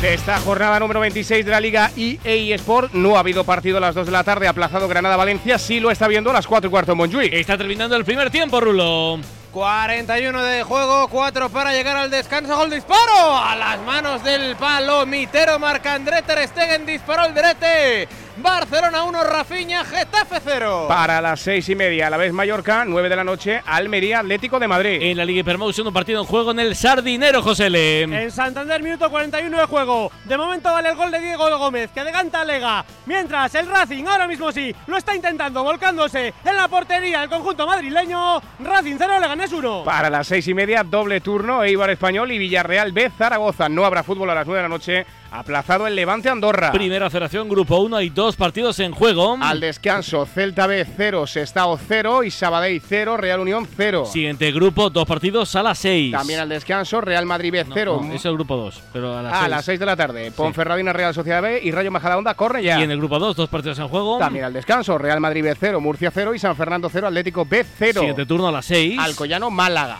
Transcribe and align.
de 0.00 0.14
esta 0.14 0.38
jornada 0.38 0.78
número 0.78 1.00
26 1.00 1.44
de 1.44 1.50
la 1.50 1.60
Liga 1.60 1.90
EA 1.96 2.54
Sport. 2.56 2.92
No 2.92 3.16
ha 3.16 3.20
habido 3.20 3.44
partido 3.44 3.78
a 3.78 3.80
las 3.80 3.94
2 3.94 4.06
de 4.06 4.12
la 4.12 4.22
tarde, 4.22 4.46
aplazado 4.46 4.86
Granada-Valencia. 4.86 5.58
Sí 5.58 5.80
lo 5.80 5.90
está 5.90 6.06
viendo 6.06 6.30
a 6.30 6.32
las 6.32 6.46
4 6.46 6.68
y 6.68 6.70
cuarto 6.70 6.92
en 6.92 6.98
Montjuic. 6.98 7.32
Está 7.32 7.58
terminando 7.58 7.96
el 7.96 8.04
primer 8.04 8.30
tiempo, 8.30 8.60
Rulo. 8.60 9.18
41 9.52 10.42
de 10.42 10.62
juego, 10.62 11.08
4 11.08 11.48
para 11.48 11.72
llegar 11.72 11.96
al 11.96 12.10
descanso. 12.10 12.56
Gol 12.56 12.70
disparo 12.70 13.36
a 13.36 13.56
las 13.56 13.80
manos 13.80 14.22
del 14.22 14.54
palo. 14.56 15.04
Mitero 15.06 15.58
marca 15.58 15.94
André 15.94 16.22
Ter 16.22 16.46
Stegen, 16.46 16.86
disparó 16.86 17.24
el 17.24 17.34
derete. 17.34 18.08
Barcelona 18.42 19.02
1, 19.02 19.24
Rafinha, 19.24 19.84
Getafe 19.84 20.36
0. 20.44 20.86
Para 20.88 21.20
las 21.20 21.40
6 21.40 21.68
y 21.70 21.74
media, 21.74 22.06
a 22.06 22.10
la 22.10 22.16
vez 22.16 22.32
Mallorca, 22.32 22.84
9 22.84 23.08
de 23.08 23.16
la 23.16 23.24
noche, 23.24 23.60
Almería, 23.66 24.20
Atlético 24.20 24.60
de 24.60 24.68
Madrid. 24.68 24.98
En 25.02 25.16
la 25.16 25.24
Liga 25.24 25.40
Hypermotion, 25.40 25.86
un 25.86 25.92
partido 25.92 26.20
en 26.20 26.26
juego 26.26 26.52
en 26.52 26.60
el 26.60 26.76
Sardinero, 26.76 27.42
José 27.42 27.68
Le. 27.68 28.02
En 28.02 28.30
Santander, 28.30 28.80
minuto 28.82 29.10
41 29.10 29.58
de 29.58 29.66
juego. 29.66 30.12
De 30.24 30.36
momento 30.36 30.72
vale 30.72 30.90
el 30.90 30.96
gol 30.96 31.10
de 31.10 31.20
Diego 31.20 31.58
Gómez, 31.58 31.90
que 31.92 32.00
adelanta 32.00 32.42
a 32.42 32.44
Lega. 32.44 32.84
Mientras 33.06 33.54
el 33.56 33.66
Racing, 33.66 34.04
ahora 34.04 34.28
mismo 34.28 34.52
sí, 34.52 34.74
lo 34.86 34.96
está 34.96 35.16
intentando, 35.16 35.64
volcándose 35.64 36.32
en 36.44 36.56
la 36.56 36.68
portería 36.68 37.24
el 37.24 37.28
conjunto 37.28 37.66
madrileño. 37.66 38.40
Racing 38.60 38.96
0, 38.98 39.18
Leganés 39.20 39.52
1. 39.52 39.82
Para 39.84 40.10
las 40.10 40.28
6 40.28 40.46
y 40.46 40.54
media, 40.54 40.84
doble 40.84 41.20
turno, 41.20 41.64
Eibar 41.64 41.90
Español 41.90 42.30
y 42.30 42.38
Villarreal 42.38 42.92
B, 42.92 43.10
Zaragoza. 43.16 43.68
No 43.68 43.84
habrá 43.84 44.04
fútbol 44.04 44.30
a 44.30 44.34
las 44.34 44.46
9 44.46 44.58
de 44.58 44.62
la 44.62 44.68
noche 44.68 45.06
Aplazado 45.30 45.86
el 45.86 45.94
Levante 45.94 46.28
Andorra. 46.30 46.72
Primera 46.72 47.10
federación, 47.10 47.48
grupo 47.48 47.78
1 47.78 48.00
y 48.00 48.10
dos 48.10 48.34
partidos 48.36 48.78
en 48.80 48.92
juego. 48.92 49.36
Al 49.40 49.60
descanso, 49.60 50.24
Celta 50.24 50.66
B 50.66 50.86
0, 50.96 51.26
Sestao 51.26 51.78
0 51.78 52.24
y 52.24 52.30
Sabadell 52.30 52.80
0, 52.80 53.16
Real 53.18 53.40
Unión 53.40 53.68
0. 53.76 54.06
Siguiente 54.06 54.50
grupo, 54.52 54.88
dos 54.88 55.06
partidos 55.06 55.54
a 55.54 55.62
las 55.62 55.78
6. 55.78 56.12
También 56.12 56.40
al 56.40 56.48
descanso, 56.48 57.00
Real 57.00 57.26
Madrid 57.26 57.52
B 57.52 57.66
0. 57.72 58.08
es 58.12 58.24
el 58.24 58.34
grupo 58.34 58.56
2, 58.56 58.82
pero 58.92 59.18
a 59.18 59.22
las 59.22 59.32
ah, 59.32 59.44
a 59.44 59.48
las 59.48 59.64
6 59.64 59.78
de 59.78 59.86
la 59.86 59.96
tarde. 59.96 60.32
Ponferradina 60.32 60.92
Real 60.92 61.12
Sociedad 61.12 61.42
B 61.42 61.60
y 61.62 61.70
Rayo 61.72 61.90
Majadahonda 61.90 62.34
corre 62.34 62.62
ya. 62.62 62.80
Y 62.80 62.84
en 62.84 62.90
el 62.90 62.98
grupo 62.98 63.18
2, 63.18 63.36
dos 63.36 63.48
partidos 63.48 63.78
en 63.78 63.88
juego. 63.88 64.18
También 64.18 64.46
al 64.46 64.52
descanso, 64.52 64.96
Real 64.96 65.20
Madrid 65.20 65.44
B 65.44 65.54
0, 65.58 65.80
Murcia 65.80 66.10
0 66.10 66.34
y 66.34 66.38
San 66.38 66.56
Fernando 66.56 66.88
0, 66.90 67.06
Atlético 67.06 67.44
B 67.44 67.64
0. 67.78 68.00
Siguiente 68.00 68.24
turno 68.24 68.48
a 68.48 68.52
las 68.52 68.64
6. 68.64 68.98
Alcoyano 68.98 69.50
Málaga. 69.50 69.98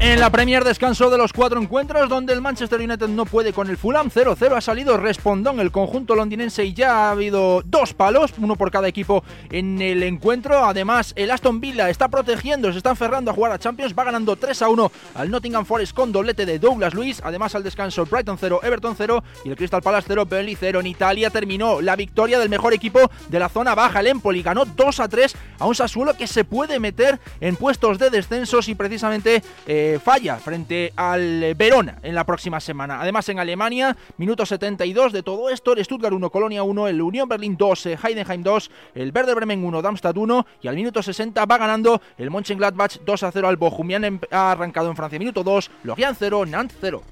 En 0.00 0.20
la 0.20 0.28
Premier 0.30 0.64
descanso 0.64 1.08
de 1.08 1.16
los 1.16 1.32
cuatro 1.32 1.60
encuentros 1.60 2.08
donde 2.08 2.32
el 2.32 2.40
Manchester 2.40 2.80
United 2.80 3.08
no 3.08 3.24
puede 3.24 3.52
con 3.52 3.70
el 3.70 3.78
Fulham 3.78 4.10
0-0 4.10 4.56
ha 4.56 4.60
salido 4.60 4.96
respondón 4.96 5.60
el 5.60 5.70
conjunto 5.70 6.14
londinense 6.14 6.64
y 6.64 6.74
ya 6.74 7.08
ha 7.08 7.10
habido 7.12 7.62
dos 7.64 7.94
palos, 7.94 8.34
uno 8.38 8.56
por 8.56 8.70
cada 8.70 8.88
equipo 8.88 9.24
en 9.50 9.80
el 9.80 10.02
encuentro. 10.02 10.64
Además, 10.64 11.12
el 11.16 11.30
Aston 11.30 11.60
Villa 11.60 11.88
está 11.88 12.08
protegiendo, 12.08 12.70
se 12.72 12.78
está 12.78 12.90
aferrando 12.90 13.30
a 13.30 13.34
jugar 13.34 13.52
a 13.52 13.58
Champions, 13.58 13.94
va 13.96 14.04
ganando 14.04 14.36
3-1 14.36 14.90
al 15.14 15.30
Nottingham 15.30 15.64
Forest 15.64 15.94
con 15.94 16.12
doblete 16.12 16.44
de 16.44 16.58
Douglas 16.58 16.92
Luis. 16.92 17.22
Además, 17.24 17.54
al 17.54 17.62
descanso 17.62 18.04
Brighton 18.04 18.36
0, 18.38 18.60
Everton 18.62 18.94
0 18.96 19.24
y 19.44 19.50
el 19.50 19.56
Crystal 19.56 19.80
Palace 19.80 20.06
0, 20.08 20.26
Burnley 20.26 20.56
0. 20.58 20.80
En 20.80 20.86
Italia 20.86 21.30
terminó 21.30 21.80
la 21.80 21.96
victoria 21.96 22.38
del 22.38 22.48
mejor 22.48 22.74
equipo 22.74 23.10
de 23.28 23.38
la 23.38 23.48
zona 23.48 23.74
baja, 23.74 24.00
el 24.00 24.08
Empoli 24.08 24.42
ganó 24.42 24.66
2-3 24.66 25.34
a 25.60 25.66
un 25.66 25.74
Sassuolo 25.74 26.14
que 26.14 26.26
se 26.26 26.44
puede 26.44 26.78
meter 26.80 27.20
en 27.40 27.56
puestos 27.56 27.98
de 27.98 28.10
descensos 28.10 28.68
y 28.68 28.74
precisamente 28.74 29.42
eh, 29.66 29.83
falla 30.02 30.36
frente 30.36 30.92
al 30.96 31.54
Verona 31.56 31.98
en 32.02 32.14
la 32.14 32.24
próxima 32.24 32.60
semana. 32.60 33.00
Además, 33.00 33.28
en 33.28 33.38
Alemania, 33.38 33.96
minuto 34.16 34.46
72 34.46 35.12
de 35.12 35.22
todo 35.22 35.50
esto, 35.50 35.72
el 35.72 35.84
Stuttgart 35.84 36.14
1, 36.14 36.30
Colonia 36.30 36.62
1, 36.62 36.88
el 36.88 37.02
Unión 37.02 37.28
Berlín 37.28 37.56
2, 37.56 37.86
eh, 37.86 37.98
Heidenheim 38.02 38.42
2, 38.42 38.70
el 38.94 39.12
Werder 39.14 39.34
Bremen 39.34 39.64
1, 39.64 39.82
Darmstadt 39.82 40.16
1 40.16 40.46
y 40.62 40.68
al 40.68 40.76
minuto 40.76 41.02
60 41.02 41.44
va 41.44 41.58
ganando 41.58 42.00
el 42.18 42.30
Mönchengladbach 42.30 42.98
2 43.04 43.22
a 43.22 43.32
0 43.32 43.48
al 43.48 43.56
Bochum. 43.56 43.88
ha 44.30 44.52
arrancado 44.52 44.90
en 44.90 44.96
Francia 44.96 45.18
minuto 45.18 45.42
2, 45.42 45.70
Lorient 45.84 46.16
0, 46.18 46.46
Nantes 46.46 46.78
0. 46.80 47.02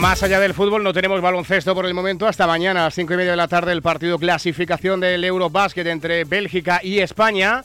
Más 0.00 0.22
allá 0.22 0.40
del 0.40 0.54
fútbol, 0.54 0.82
no 0.82 0.94
tenemos 0.94 1.20
baloncesto 1.20 1.74
por 1.74 1.84
el 1.84 1.92
momento. 1.92 2.26
Hasta 2.26 2.46
mañana 2.46 2.80
a 2.80 2.84
las 2.84 2.94
5 2.94 3.12
y 3.12 3.16
media 3.18 3.32
de 3.32 3.36
la 3.36 3.48
tarde, 3.48 3.72
el 3.72 3.82
partido 3.82 4.18
clasificación 4.18 4.98
del 4.98 5.22
Eurobasket 5.22 5.86
entre 5.88 6.24
Bélgica 6.24 6.80
y 6.82 7.00
España. 7.00 7.62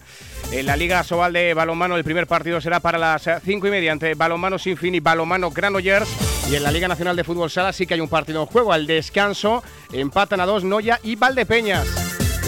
En 0.51 0.65
la 0.65 0.75
Liga 0.75 1.01
Sobal 1.05 1.31
de 1.31 1.53
Balonmano, 1.53 1.95
el 1.95 2.03
primer 2.03 2.27
partido 2.27 2.59
será 2.59 2.81
para 2.81 2.97
las 2.97 3.25
5 3.41 3.67
y 3.67 3.71
media 3.71 3.93
entre 3.93 4.15
Balonmano 4.15 4.59
Sinfín 4.59 4.95
y 4.95 4.99
Balonmano 4.99 5.49
Granollers. 5.49 6.09
Y 6.51 6.55
en 6.55 6.63
la 6.63 6.71
Liga 6.71 6.89
Nacional 6.89 7.15
de 7.15 7.23
Fútbol 7.23 7.49
Sala 7.49 7.71
sí 7.71 7.87
que 7.87 7.93
hay 7.93 8.01
un 8.01 8.09
partido 8.09 8.41
en 8.41 8.47
juego. 8.47 8.73
Al 8.73 8.85
descanso 8.85 9.63
empatan 9.93 10.41
a 10.41 10.45
dos 10.45 10.65
Noya 10.65 10.99
y 11.03 11.15
Valdepeñas. 11.15 11.87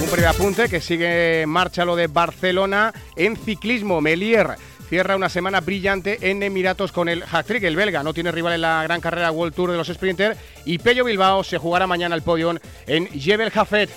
Un 0.02 0.10
primer 0.10 0.28
apunte 0.28 0.68
que 0.68 0.82
sigue 0.82 1.46
marcha 1.48 1.86
lo 1.86 1.96
de 1.96 2.08
Barcelona 2.08 2.94
en 3.16 3.38
ciclismo. 3.38 4.02
Melier 4.02 4.58
cierra 4.90 5.16
una 5.16 5.30
semana 5.30 5.62
brillante 5.62 6.30
en 6.30 6.42
Emiratos 6.44 6.92
con 6.92 7.10
el 7.10 7.24
hat-trick. 7.24 7.64
El 7.64 7.76
belga 7.76 8.04
no 8.04 8.14
tiene 8.14 8.32
rival 8.32 8.54
en 8.54 8.62
la 8.62 8.84
gran 8.84 9.02
carrera 9.02 9.32
World 9.32 9.54
Tour 9.54 9.72
de 9.72 9.78
los 9.78 9.88
Sprinter 9.88 10.38
y 10.66 10.80
Pello 10.80 11.04
Bilbao 11.04 11.44
se 11.44 11.58
jugará 11.58 11.88
mañana 11.88 12.16
al 12.16 12.22
podio 12.22 12.56
en 12.86 13.08
Jebel 13.08 13.52
Jafet. 13.52 13.90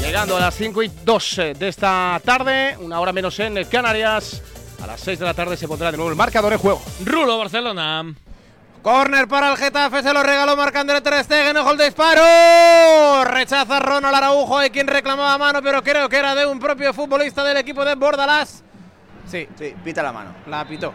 Llegando 0.00 0.36
a 0.36 0.40
las 0.40 0.54
5 0.56 0.82
y 0.82 0.90
2 1.04 1.36
de 1.58 1.68
esta 1.68 2.20
tarde, 2.24 2.76
una 2.80 3.00
hora 3.00 3.12
menos 3.12 3.38
en 3.40 3.62
Canarias. 3.64 4.42
A 4.82 4.86
las 4.86 5.00
6 5.00 5.18
de 5.20 5.24
la 5.24 5.34
tarde 5.34 5.56
se 5.56 5.68
pondrá 5.68 5.90
de 5.90 5.96
nuevo 5.96 6.10
el 6.10 6.16
marcador 6.16 6.52
en 6.52 6.58
juego. 6.58 6.82
Rulo 7.04 7.38
Barcelona. 7.38 8.12
Corner 8.82 9.28
para 9.28 9.52
el 9.52 9.56
Getafe, 9.56 10.02
se 10.02 10.12
lo 10.12 10.24
regaló 10.24 10.56
Marc-André 10.56 11.00
Ter 11.02 11.22
Stegen, 11.22 11.56
ojo 11.56 11.70
el 11.70 11.78
disparo. 11.78 13.24
Rechaza 13.24 13.78
Ronald 13.78 14.16
Araujo, 14.16 14.58
hay 14.58 14.70
quien 14.70 14.88
reclamaba 14.88 15.38
mano, 15.38 15.62
pero 15.62 15.84
creo 15.84 16.08
que 16.08 16.16
era 16.16 16.34
de 16.34 16.46
un 16.46 16.58
propio 16.58 16.92
futbolista 16.92 17.44
del 17.44 17.58
equipo 17.58 17.84
de 17.84 17.94
Bordalás. 17.94 18.64
Sí, 19.26 19.48
sí, 19.56 19.74
pita 19.84 20.02
la 20.02 20.12
mano. 20.12 20.34
La 20.46 20.66
pitó. 20.66 20.92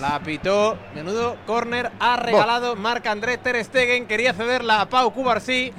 La 0.00 0.20
pitó. 0.20 0.76
Menudo 0.94 1.36
corner 1.46 1.90
ha 2.00 2.16
regalado 2.16 2.76
Marc-André 2.76 3.38
Ter 3.38 3.62
Stegen, 3.64 4.06
quería 4.06 4.32
cederla 4.32 4.82
a 4.82 4.88
Pau 4.88 5.12
Cubarsí 5.12 5.72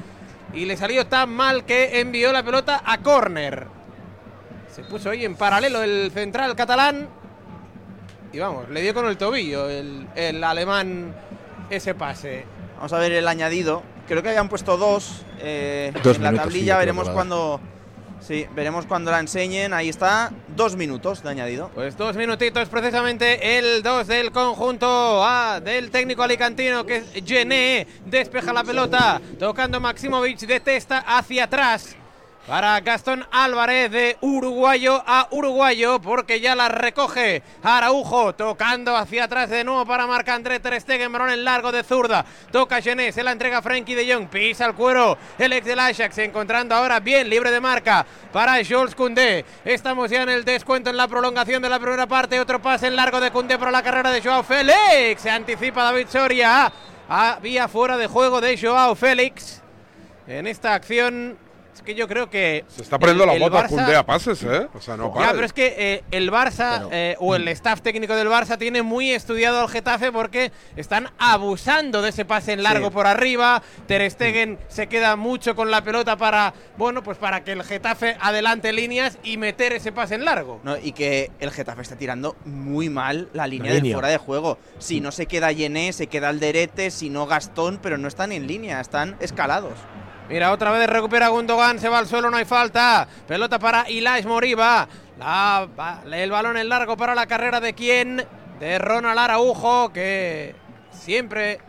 y 0.53 0.65
le 0.65 0.77
salió 0.77 1.05
tan 1.07 1.29
mal 1.29 1.65
que 1.65 1.99
envió 1.99 2.31
la 2.31 2.43
pelota 2.43 2.81
a 2.85 2.99
córner. 2.99 3.67
Se 4.73 4.83
puso 4.83 5.09
ahí 5.09 5.25
en 5.25 5.35
paralelo 5.35 5.83
el 5.83 6.11
central 6.13 6.55
catalán 6.55 7.07
y 8.31 8.39
vamos, 8.39 8.69
le 8.69 8.81
dio 8.81 8.93
con 8.93 9.05
el 9.07 9.17
tobillo 9.17 9.69
el, 9.69 10.43
alemán 10.43 11.15
ese 11.69 11.95
pase. 11.95 12.45
Vamos 12.75 12.91
a 12.91 12.99
ver 12.99 13.13
el 13.13 13.27
añadido. 13.27 13.83
Creo 14.07 14.21
que 14.21 14.29
habían 14.29 14.49
puesto 14.49 14.77
dos, 14.77 15.25
eh, 15.39 15.93
en 15.95 16.23
la 16.23 16.33
tablilla. 16.33 16.77
veremos 16.77 17.09
cuando 17.09 17.59
Sí, 18.19 18.47
veremos 18.55 18.85
cuando 18.85 19.11
la 19.11 19.19
enseñen. 19.19 19.73
Ahí 19.73 19.89
está, 19.89 20.31
dos 20.55 20.75
minutos 20.75 21.21
de 21.23 21.29
añadido. 21.29 21.69
Pues 21.75 21.97
dos 21.97 22.15
minutitos, 22.15 22.69
precisamente 22.69 23.57
el 23.57 23.83
dos 23.83 24.07
del 24.07 24.31
conjunto 24.31 25.23
A 25.23 25.59
del 25.59 25.91
técnico 25.91 26.23
alicantino, 26.23 26.85
que 26.85 26.97
es 26.97 27.23
Gené. 27.25 27.87
Despeja 28.05 28.53
la 28.53 28.63
pelota, 28.63 29.21
tocando 29.37 29.79
Maximovic 29.79 30.39
de 30.39 30.59
testa 30.59 30.99
hacia 30.99 31.45
atrás 31.45 31.95
para 32.47 32.79
Gastón 32.81 33.25
Álvarez 33.31 33.91
de 33.91 34.17
uruguayo 34.21 35.01
a 35.05 35.27
uruguayo 35.31 35.99
porque 35.99 36.39
ya 36.39 36.55
la 36.55 36.69
recoge 36.69 37.41
Araujo 37.63 38.35
tocando 38.35 38.95
hacia 38.95 39.23
atrás 39.23 39.49
de 39.49 39.63
nuevo 39.63 39.85
para 39.85 40.05
Marc 40.05 40.29
André 40.29 40.59
Ter 40.59 40.79
Stegen 40.79 41.15
en 41.15 41.43
largo 41.43 41.71
de 41.71 41.83
zurda. 41.83 42.23
Toca 42.51 42.81
Gené 42.81 43.11
se 43.11 43.23
la 43.23 43.31
entrega 43.31 43.61
Frankie 43.61 43.95
de 43.95 44.13
Jong 44.13 44.27
pisa 44.27 44.65
el 44.65 44.75
cuero 44.75 45.17
el 45.39 45.53
ex 45.53 45.65
del 45.65 45.79
Ajax 45.79 46.17
encontrando 46.19 46.75
ahora 46.75 46.99
bien 46.99 47.29
libre 47.29 47.49
de 47.49 47.59
marca 47.59 48.05
para 48.31 48.63
Jules 48.63 48.93
Koundé. 48.93 49.43
Estamos 49.63 50.11
ya 50.11 50.23
en 50.23 50.29
el 50.29 50.45
descuento 50.45 50.89
en 50.89 50.97
la 50.97 51.07
prolongación 51.07 51.61
de 51.63 51.69
la 51.69 51.79
primera 51.79 52.05
parte 52.05 52.39
otro 52.39 52.61
pase 52.61 52.87
en 52.87 52.95
largo 52.95 53.19
de 53.19 53.31
Koundé 53.31 53.57
para 53.57 53.71
la 53.71 53.81
carrera 53.81 54.11
de 54.11 54.21
Joao 54.21 54.43
Félix. 54.43 55.21
Se 55.21 55.31
anticipa 55.31 55.83
David 55.83 56.07
Soria. 56.09 56.71
Había 57.09 57.67
fuera 57.67 57.97
de 57.97 58.07
juego 58.07 58.41
de 58.41 58.57
Joao 58.57 58.95
Félix 58.95 59.61
en 60.27 60.47
esta 60.47 60.73
acción 60.73 61.37
es 61.75 61.81
que 61.81 61.95
yo 61.95 62.07
creo 62.07 62.29
que. 62.29 62.63
Se 62.67 62.81
está 62.81 62.97
poniendo 62.97 63.25
la 63.25 63.33
moto 63.35 63.57
a 63.57 64.05
pases, 64.05 64.43
¿eh? 64.43 64.67
O 64.73 64.81
sea, 64.81 64.95
no 64.95 65.13
Ya, 65.19 65.31
pero 65.31 65.45
es 65.45 65.53
que 65.53 65.75
eh, 65.77 66.03
el 66.11 66.31
Barça 66.31 66.87
eh, 66.91 67.15
o 67.19 67.35
el 67.35 67.47
staff 67.49 67.81
técnico 67.81 68.15
del 68.15 68.27
Barça 68.27 68.57
tiene 68.57 68.81
muy 68.81 69.11
estudiado 69.11 69.59
al 69.59 69.69
Getafe 69.69 70.11
porque 70.11 70.51
están 70.75 71.09
abusando 71.17 72.01
de 72.01 72.09
ese 72.09 72.25
pase 72.25 72.53
en 72.53 72.63
largo 72.63 72.91
por 72.91 73.07
arriba. 73.07 73.61
Ter 73.87 74.09
Stegen 74.09 74.57
se 74.67 74.87
queda 74.87 75.15
mucho 75.15 75.55
con 75.55 75.69
la 75.69 75.83
pelota 75.83 76.17
para, 76.17 76.53
bueno, 76.77 77.03
pues 77.03 77.17
para 77.17 77.43
que 77.43 77.51
el 77.51 77.63
Getafe 77.63 78.17
adelante 78.21 78.71
líneas 78.71 79.17
y 79.23 79.37
meter 79.37 79.73
ese 79.73 79.91
pase 79.91 80.15
en 80.15 80.25
largo. 80.25 80.61
No, 80.63 80.77
y 80.77 80.93
que 80.93 81.31
el 81.39 81.51
Getafe 81.51 81.81
está 81.81 81.97
tirando 81.97 82.35
muy 82.45 82.89
mal 82.89 83.29
la 83.33 83.47
línea, 83.47 83.73
de 83.73 83.93
fuera 83.93 84.07
de 84.07 84.17
juego. 84.17 84.57
Si 84.79 85.01
no 85.01 85.11
se 85.11 85.25
queda 85.25 85.51
Yené, 85.51 85.91
se 85.93 86.07
queda 86.07 86.29
Alderete, 86.29 86.89
si 86.91 87.09
no 87.09 87.27
Gastón, 87.27 87.79
pero 87.81 87.97
no 87.97 88.07
están 88.07 88.31
en 88.31 88.47
línea, 88.47 88.79
están 88.79 89.17
escalados. 89.19 89.73
Mira, 90.27 90.51
otra 90.51 90.71
vez 90.71 90.89
recupera 90.89 91.27
Gundogan, 91.27 91.77
se 91.79 91.87
va 91.87 91.99
al 91.99 92.07
suelo, 92.07 92.31
no 92.31 92.37
hay 92.37 92.45
falta. 92.45 93.07
Pelota 93.27 93.59
para 93.59 93.87
Ilais 93.89 94.25
Moriba. 94.25 94.87
el 96.11 96.31
balón 96.31 96.57
en 96.57 96.67
largo 96.67 96.97
para 96.97 97.13
la 97.13 97.27
carrera 97.27 97.59
de 97.59 97.73
quién? 97.73 98.25
De 98.59 98.79
Ronald 98.79 99.19
Araujo, 99.19 99.93
que 99.93 100.55
siempre 100.89 101.59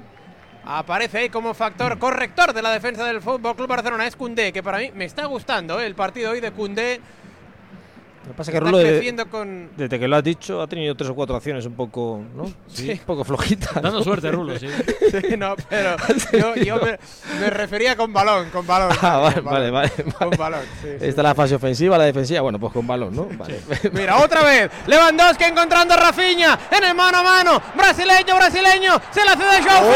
aparece 0.65 1.19
ahí 1.19 1.29
como 1.29 1.53
factor 1.53 1.99
corrector 1.99 2.55
de 2.55 2.63
la 2.63 2.71
defensa 2.71 3.05
del 3.05 3.21
Fútbol 3.21 3.57
Club 3.57 3.69
Barcelona. 3.69 4.07
Es 4.07 4.17
Cundé, 4.17 4.55
que 4.55 4.63
para 4.63 4.79
mí 4.79 4.91
me 4.95 5.05
está 5.05 5.27
gustando 5.27 5.79
¿eh? 5.79 5.87
el 5.87 5.95
partido 5.95 6.31
hoy 6.31 6.41
de 6.41 6.51
Cundé. 6.51 7.03
Lo 8.27 8.33
que 8.33 8.37
pasa 8.39 8.51
es 8.51 8.55
que 8.55 8.61
Rulo, 8.61 8.79
de- 8.79 9.27
con. 9.31 9.71
desde 9.77 9.99
que 10.01 10.09
lo 10.09 10.17
has 10.17 10.25
dicho, 10.25 10.61
ha 10.61 10.67
tenido 10.67 10.97
tres 10.97 11.11
o 11.11 11.15
cuatro 11.15 11.37
acciones 11.37 11.65
un 11.65 11.75
poco, 11.75 12.21
¿no? 12.35 12.51
Sí. 12.67 12.91
Un 12.91 12.99
poco 12.99 13.23
flojitas. 13.25 13.81
Dando 13.81 14.03
suerte, 14.03 14.33
Rulo, 14.33 14.59
sí. 14.59 14.67
Sí, 15.29 15.37
no, 15.37 15.55
pero 15.69 15.95
yo, 16.33 16.55
yo 16.57 16.77
me, 16.79 16.99
me 17.41 17.51
refería 17.51 17.97
con 17.97 18.13
balón, 18.13 18.51
con 18.51 18.67
balón. 18.67 18.91
Ah, 19.01 19.19
vale, 19.19 19.37
con 19.37 19.45
vale, 19.45 19.71
balón, 19.71 19.91
vale, 19.97 20.13
Con 20.19 20.31
balón, 20.31 20.61
sí, 20.83 20.89
sí. 20.99 21.07
Está 21.07 21.23
la 21.23 21.35
fase 21.37 21.55
ofensiva, 21.55 21.97
la 21.97 22.05
defensiva, 22.05 22.41
bueno, 22.41 22.59
pues 22.59 22.73
con 22.73 22.85
balón, 22.87 23.15
¿no? 23.15 23.29
Vale. 23.39 23.61
Mira, 23.93 24.17
otra 24.19 24.43
vez. 24.43 24.71
Lewandowski 24.89 25.45
encontrando 25.45 25.95
a 25.95 25.97
Rafinha 25.97 26.59
en 26.77 26.83
el 26.85 26.95
mano 26.97 27.19
a 27.19 27.23
mano. 27.23 27.63
Brasileño, 27.77 28.35
brasileño. 28.35 29.01
Se 29.13 29.25
la 29.25 29.37
cede 29.37 29.63
Joao 29.63 29.85
Oh. 29.87 29.93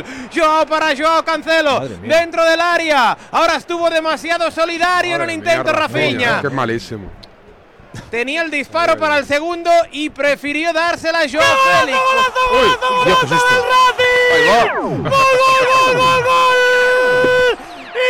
Félix. 0.00 0.30
Joao 0.34 0.64
para 0.66 0.94
Joao 0.96 1.24
Cancelo. 1.24 1.80
Dentro 2.02 2.44
del 2.44 2.60
área. 2.60 3.16
Ahora 3.30 3.56
estuvo 3.56 3.88
demasiado 3.90 4.50
solidario 4.50 5.18
en 5.24 5.30
un 5.30 5.44
Madre 5.44 6.06
intento. 6.06 6.40
Que 6.40 6.46
es 6.46 6.52
malísimo. 6.52 7.10
Tenía 8.10 8.42
el 8.42 8.50
disparo 8.50 8.96
para 8.96 9.18
el 9.18 9.26
segundo 9.26 9.70
y 9.90 10.10
prefirió 10.10 10.72
dársela 10.72 11.20
a 11.20 11.28
Joao 11.28 11.56
Félix. 11.80 11.98
¡Gol, 11.98 12.78
gol, 12.78 13.14
gol, 15.08 15.96
gol, 15.96 16.24
gol! 16.24 17.58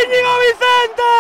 ¡Íñigo 0.05 0.33
Vicente! 0.41 1.11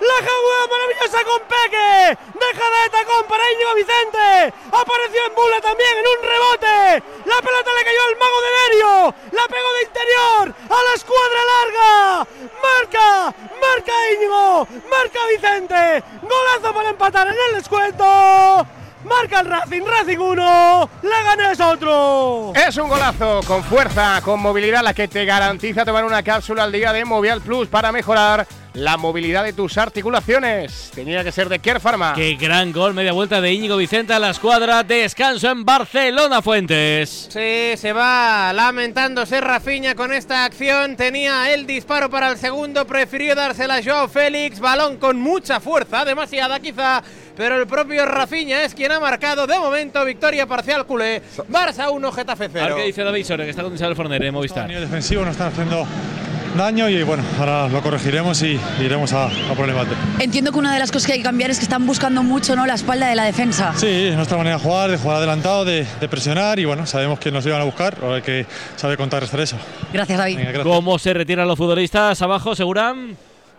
La 0.00 0.18
jugada 0.26 0.64
maravillosa 0.70 1.24
con 1.24 1.40
Peque. 1.46 2.18
Dejada 2.34 2.76
de 2.82 2.90
tacón 2.90 3.24
para 3.28 3.52
Íñigo 3.52 3.74
Vicente. 3.74 4.54
Apareció 4.72 5.26
en 5.26 5.34
Bula 5.34 5.60
también 5.60 5.98
en 5.98 6.06
un 6.06 6.20
rebote. 6.26 7.02
La 7.26 7.40
pelota 7.40 7.70
le 7.78 7.84
cayó 7.84 8.02
al 8.08 8.16
mago 8.18 8.40
de 8.40 8.50
Derio. 8.58 9.14
La 9.32 9.46
pegó 9.46 9.72
de 9.74 9.82
interior 9.86 10.54
a 10.68 10.78
la 10.82 10.94
escuadra 10.94 11.40
larga. 11.52 12.26
Marca, 12.62 13.34
marca 13.60 13.92
Íñigo. 14.14 14.66
Marca 14.90 15.20
Vicente. 15.28 16.04
Golazo 16.22 16.74
para 16.74 16.90
empatar 16.90 17.26
en 17.28 17.36
el 17.48 17.54
descuento. 17.56 18.66
Racing, 19.46 19.82
Racing 19.82 20.18
1, 20.18 20.90
Leganés 21.02 21.60
otro. 21.60 22.52
Es 22.54 22.76
un 22.76 22.88
golazo 22.88 23.40
con 23.46 23.62
fuerza, 23.64 24.20
con 24.22 24.40
movilidad, 24.40 24.82
la 24.82 24.94
que 24.94 25.08
te 25.08 25.24
garantiza 25.24 25.84
tomar 25.84 26.04
una 26.04 26.22
cápsula 26.22 26.64
al 26.64 26.72
día 26.72 26.92
de 26.92 27.04
Movial 27.04 27.40
Plus 27.40 27.68
para 27.68 27.92
mejorar 27.92 28.46
la 28.74 28.96
movilidad 28.96 29.44
de 29.44 29.52
tus 29.52 29.76
articulaciones. 29.78 30.90
Tenía 30.94 31.24
que 31.24 31.32
ser 31.32 31.48
de 31.48 31.58
Care 31.58 31.80
Pharma. 31.80 32.14
Qué 32.14 32.34
gran 32.34 32.72
gol, 32.72 32.94
media 32.94 33.12
vuelta 33.12 33.40
de 33.40 33.52
Íñigo 33.52 33.76
Vicente 33.76 34.12
a 34.12 34.18
la 34.18 34.30
escuadra. 34.30 34.82
Descanso 34.82 35.50
en 35.50 35.64
Barcelona, 35.64 36.40
Fuentes. 36.42 37.28
Sí, 37.30 37.76
se 37.76 37.92
va 37.92 38.52
lamentándose 38.52 39.40
Rafinha 39.40 39.94
con 39.94 40.12
esta 40.12 40.44
acción. 40.44 40.96
Tenía 40.96 41.52
el 41.52 41.66
disparo 41.66 42.08
para 42.10 42.30
el 42.30 42.38
segundo, 42.38 42.86
prefirió 42.86 43.34
dársela 43.34 43.76
a 43.76 43.82
Joao 43.82 44.08
Félix. 44.08 44.60
Balón 44.60 44.98
con 44.98 45.18
mucha 45.18 45.58
fuerza, 45.60 46.04
demasiada 46.04 46.60
quizá, 46.60 47.02
pero 47.36 47.60
el 47.60 47.66
propio 47.66 48.06
Rafinha 48.06 48.62
es 48.64 48.74
quien 48.74 48.92
ha 48.92 49.00
marcado 49.00 49.46
de 49.46 49.58
momento 49.58 50.04
victoria 50.04 50.46
parcial 50.46 50.86
culé. 50.86 51.22
Barça 51.50 51.90
1, 51.90 52.12
Getafe 52.12 52.44
A 52.44 52.48
0. 52.52 52.66
ver 52.66 52.74
qué 52.76 52.82
dice 52.86 53.02
David 53.02 53.24
Sore, 53.24 53.44
que 53.44 53.50
está 53.50 53.62
con 53.62 53.74
Isabel 53.74 53.96
Forner 53.96 54.22
en 54.22 54.28
A 54.28 54.32
Movistar. 54.32 54.68
nivel 54.68 54.82
defensivo 54.84 55.22
nos 55.22 55.32
están 55.32 55.48
haciendo 55.48 55.86
daño 56.56 56.88
y 56.88 57.02
bueno, 57.02 57.22
ahora 57.38 57.68
lo 57.68 57.82
corregiremos 57.82 58.42
y 58.42 58.58
iremos 58.80 59.12
a, 59.12 59.26
a 59.26 59.54
por 59.56 59.68
el 59.68 59.76
empate. 59.76 59.94
Entiendo 60.18 60.52
que 60.52 60.58
una 60.58 60.72
de 60.72 60.78
las 60.78 60.90
cosas 60.90 61.06
que 61.06 61.12
hay 61.12 61.18
que 61.18 61.24
cambiar 61.24 61.50
es 61.50 61.58
que 61.58 61.64
están 61.64 61.86
buscando 61.86 62.22
mucho 62.22 62.56
¿no? 62.56 62.66
la 62.66 62.74
espalda 62.74 63.08
de 63.08 63.14
la 63.14 63.24
defensa. 63.24 63.72
Sí, 63.76 63.86
es 63.86 64.16
nuestra 64.16 64.36
manera 64.36 64.56
de 64.56 64.62
jugar, 64.62 64.90
de 64.90 64.96
jugar 64.98 65.16
adelantado, 65.18 65.64
de, 65.64 65.86
de 66.00 66.08
presionar 66.08 66.58
y 66.58 66.64
bueno, 66.64 66.86
sabemos 66.86 67.18
que 67.18 67.30
nos 67.30 67.44
iban 67.46 67.60
a 67.60 67.64
buscar, 67.64 67.96
ahora 68.02 68.16
hay 68.16 68.22
que 68.22 68.46
saber 68.76 68.96
contrarrestar 68.96 69.40
eso. 69.40 69.56
Gracias, 69.92 70.18
David. 70.18 70.36
Venga, 70.36 70.52
gracias. 70.52 70.74
¿Cómo 70.74 70.98
se 70.98 71.14
retiran 71.14 71.46
los 71.48 71.56
futbolistas? 71.58 72.20
Abajo, 72.22 72.54
Seguran. 72.54 73.16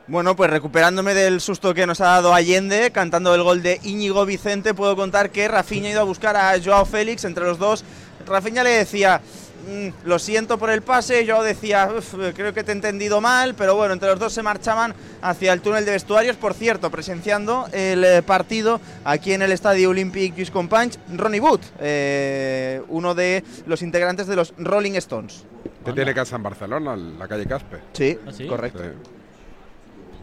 Bueno, 0.08 0.36
pues 0.36 0.50
recuperándome 0.50 1.14
del 1.14 1.40
susto 1.40 1.74
que 1.74 1.86
nos 1.88 2.02
ha 2.02 2.06
dado 2.06 2.34
Allende, 2.34 2.92
cantando 2.92 3.34
el 3.34 3.44
gol 3.44 3.62
de 3.62 3.80
Íñigo 3.84 4.26
Vicente, 4.26 4.74
puedo 4.74 4.96
contar 4.96 5.30
que 5.30 5.48
Rafinha 5.48 5.88
ha 5.88 5.92
ido 5.92 6.02
a 6.02 6.06
buscar 6.06 6.36
a 6.36 6.54
Joao 6.62 6.86
Félix 6.86 7.24
entre 7.24 7.46
los 7.46 7.60
dos. 7.60 7.86
Rafinha 8.26 8.64
le 8.64 8.72
decía, 8.72 9.22
"Mm, 9.68 10.08
lo 10.08 10.19
siento 10.19 10.58
por 10.58 10.69
el 10.69 10.81
pase, 10.81 11.25
Joao 11.28 11.44
decía, 11.44 11.90
"Uf, 11.98 12.13
creo 12.36 12.54
que 12.54 12.63
te 12.63 12.72
he 12.72 12.75
entendido 12.75 13.22
mal, 13.22 13.56
pero 13.56 13.75
bueno, 13.75 13.94
entre 13.94 14.10
los 14.10 14.19
dos 14.19 14.34
se 14.34 14.44
marchaban 14.44 14.94
hacia 15.22 15.54
el 15.54 15.62
túnel 15.62 15.86
de 15.86 15.92
vestuarios. 15.92 16.36
Por 16.36 16.54
cierto, 16.54 16.90
presenciando 16.90 17.68
el 17.72 18.04
eh, 18.04 18.22
partido 18.22 18.81
aquí 19.04 19.34
en 19.34 19.42
el 19.42 19.52
Estadio 19.52 19.90
Olympique 19.90 20.36
Lluís 20.36 20.52
Companys, 20.52 21.00
Ronnie 21.13 21.40
Wood, 21.40 21.62
eh, 21.80 22.81
uno 22.90 23.13
de 23.16 23.44
los 23.66 23.81
integrantes 23.81 24.28
de 24.28 24.36
los 24.36 24.54
Rolling 24.58 24.94
Stones. 24.94 25.46
Que 25.86 25.94
tiene 25.94 26.13
casa 26.13 26.36
en 26.36 26.44
Barcelona, 26.44 26.94
en 26.94 27.18
la 27.18 27.28
calle 27.28 27.46
Caspe. 27.46 27.80
Sí, 27.94 28.18
¿Ah, 28.28 28.31
sí? 28.31 28.48
correcto. 28.48 28.84
Sí. 28.84 29.21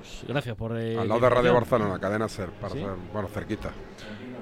Pues 0.09 0.25
gracias 0.29 0.57
por. 0.57 0.77
eh, 0.79 0.93
Al 0.99 1.09
la 1.09 1.15
lado 1.17 1.21
de 1.21 1.29
Radio. 1.31 1.55
Barcelona, 1.55 1.99
cadena 1.99 2.29
ser, 2.29 2.51
para 2.51 2.73
¿Sí? 2.73 2.81
ser, 2.81 2.91
bueno, 3.13 3.29
cerquita. 3.29 3.73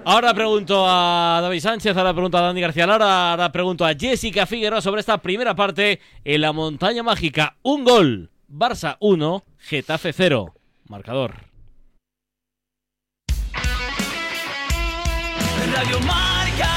Ahora 0.04 0.32
pregunto 0.34 0.84
a 0.86 1.40
David 1.42 1.60
Sánchez, 1.60 1.96
ahora 1.96 2.12
pregunto 2.12 2.38
a 2.38 2.42
Dani 2.42 2.60
García 2.60 2.86
Lara, 2.86 3.32
ahora 3.32 3.50
pregunto 3.50 3.84
a 3.84 3.92
Jessica 3.94 4.46
Figueroa 4.46 4.80
sobre 4.80 5.00
esta 5.00 5.18
primera 5.18 5.56
parte 5.56 6.00
en 6.24 6.40
la 6.40 6.52
montaña 6.52 7.02
mágica. 7.02 7.56
Un 7.62 7.82
gol, 7.84 8.30
Barça 8.48 8.96
1, 9.00 9.44
Getafe 9.58 10.12
0. 10.12 10.54
Marcador. 10.88 11.34
Radio 15.74 16.00
Marca. 16.00 16.70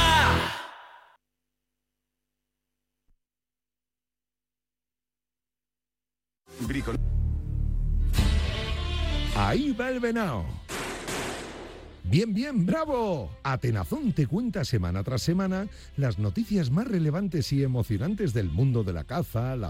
Ahí 9.41 9.71
va 9.71 9.89
el 9.89 10.01
venao. 10.01 10.45
Bien, 12.03 12.33
bien, 12.33 12.65
bravo. 12.65 13.31
Atenazón 13.41 14.11
te 14.11 14.27
cuenta 14.27 14.65
semana 14.65 15.01
tras 15.01 15.21
semana 15.21 15.67
las 15.95 16.19
noticias 16.19 16.71
más 16.71 16.85
relevantes 16.85 17.53
y 17.53 17.63
emocionantes 17.63 18.33
del 18.33 18.49
mundo 18.49 18.83
de 18.83 18.91
la 18.91 19.05
caza, 19.05 19.55
la 19.55 19.69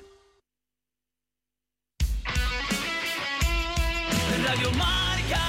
Radio 4.51 4.69
Marca. 4.71 5.39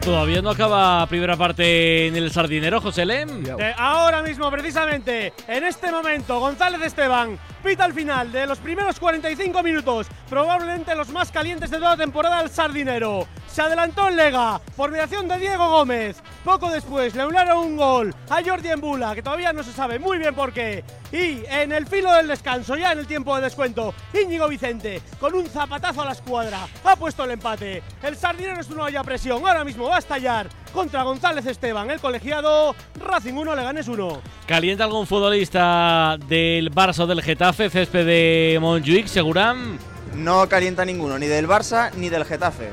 Todavía 0.00 0.40
no 0.40 0.48
acaba 0.48 1.06
primera 1.08 1.36
parte 1.36 2.06
en 2.06 2.16
el 2.16 2.32
Sardinero, 2.32 2.80
José 2.80 3.04
Lem. 3.04 3.44
Eh, 3.44 3.74
ahora 3.76 4.22
mismo, 4.22 4.50
precisamente, 4.50 5.34
en 5.46 5.64
este 5.64 5.92
momento, 5.92 6.40
González 6.40 6.80
Esteban 6.80 7.38
pita 7.62 7.84
al 7.84 7.92
final 7.92 8.30
de 8.32 8.46
los 8.46 8.58
primeros 8.58 8.98
45 8.98 9.62
minutos, 9.62 10.06
probablemente 10.28 10.94
los 10.94 11.08
más 11.10 11.30
calientes 11.30 11.70
de 11.70 11.78
toda 11.78 11.90
la 11.90 11.96
temporada 11.96 12.38
del 12.38 12.50
Sardinero. 12.50 13.26
Se 13.46 13.62
adelantó 13.62 14.08
en 14.08 14.16
Lega 14.16 14.60
por 14.76 14.90
mediación 14.90 15.26
de 15.26 15.38
Diego 15.38 15.68
Gómez. 15.68 16.22
Poco 16.44 16.70
después 16.70 17.14
le 17.14 17.22
anularon 17.22 17.58
un 17.58 17.76
gol 17.76 18.14
a 18.30 18.42
Jordi 18.42 18.68
Embula, 18.68 19.14
que 19.14 19.22
todavía 19.22 19.52
no 19.52 19.62
se 19.62 19.72
sabe 19.72 19.98
muy 19.98 20.18
bien 20.18 20.34
por 20.34 20.52
qué. 20.52 20.84
Y 21.10 21.44
en 21.46 21.72
el 21.72 21.86
filo 21.86 22.12
del 22.12 22.28
descanso, 22.28 22.76
ya 22.76 22.92
en 22.92 23.00
el 23.00 23.06
tiempo 23.06 23.34
de 23.34 23.42
descuento, 23.42 23.94
Íñigo 24.12 24.46
Vicente, 24.48 25.02
con 25.18 25.34
un 25.34 25.46
zapatazo 25.46 26.02
a 26.02 26.04
la 26.04 26.12
escuadra, 26.12 26.68
ha 26.84 26.96
puesto 26.96 27.24
el 27.24 27.32
empate. 27.32 27.82
El 28.02 28.16
Sardinero 28.16 28.60
es 28.60 28.70
una 28.70 28.84
olla 28.84 29.02
presión, 29.02 29.44
ahora 29.44 29.64
mismo 29.64 29.88
va 29.88 29.96
a 29.96 30.00
estallar 30.00 30.48
contra 30.78 31.02
González 31.02 31.44
Esteban, 31.44 31.90
el 31.90 31.98
colegiado 31.98 32.72
Racing 33.04 33.32
1, 33.32 33.56
Leganés 33.56 33.88
1. 33.88 34.22
¿Calienta 34.46 34.84
algún 34.84 35.08
futbolista 35.08 36.16
del 36.28 36.70
Barça 36.70 37.00
o 37.00 37.06
del 37.08 37.20
Getafe, 37.20 37.68
césped 37.68 38.06
de 38.06 38.58
Montjuic, 38.60 39.08
Seguram? 39.08 39.76
No 40.14 40.48
calienta 40.48 40.84
ninguno, 40.84 41.18
ni 41.18 41.26
del 41.26 41.48
Barça 41.48 41.90
ni 41.96 42.10
del 42.10 42.24
Getafe. 42.24 42.70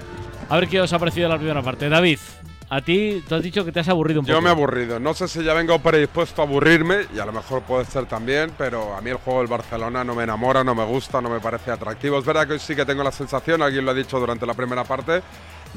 A 0.50 0.56
ver 0.58 0.68
qué 0.68 0.82
os 0.82 0.94
ha 0.94 1.00
parecido 1.00 1.28
la 1.28 1.38
primera 1.38 1.64
parte. 1.64 1.90
David, 1.90 2.20
a 2.70 2.80
ti 2.80 3.24
te 3.28 3.34
has 3.34 3.42
dicho 3.42 3.66
que 3.66 3.72
te 3.72 3.80
has 3.80 3.90
aburrido 3.90 4.20
un 4.20 4.28
poco. 4.28 4.38
Yo 4.38 4.40
me 4.40 4.50
he 4.50 4.52
aburrido. 4.52 5.00
No 5.00 5.16
sé 5.16 5.28
si 5.28 5.44
ya 5.44 5.56
vengo 5.56 5.80
predispuesto 5.80 6.44
a 6.44 6.46
aburrirme, 6.46 7.08
y 7.12 7.18
a 7.18 7.26
lo 7.26 7.34
mejor 7.34 7.64
puede 7.64 7.86
ser 7.86 8.06
también, 8.06 8.52
pero 8.56 8.96
a 8.96 9.02
mí 9.02 9.10
el 9.10 9.18
juego 9.18 9.40
del 9.40 9.50
Barcelona 9.50 10.04
no 10.04 10.14
me 10.14 10.26
enamora, 10.26 10.64
no 10.64 10.76
me 10.76 10.86
gusta, 10.86 11.22
no 11.22 11.30
me 11.32 11.40
parece 11.40 11.72
atractivo. 11.72 12.20
Es 12.20 12.26
verdad 12.26 12.46
que 12.46 12.54
hoy 12.54 12.60
sí 12.60 12.76
que 12.76 12.86
tengo 12.86 13.02
la 13.02 13.12
sensación, 13.12 13.64
alguien 13.64 13.84
lo 13.84 13.90
ha 13.90 13.96
dicho 13.96 14.20
durante 14.20 14.46
la 14.46 14.54
primera 14.54 14.84
parte, 14.84 15.24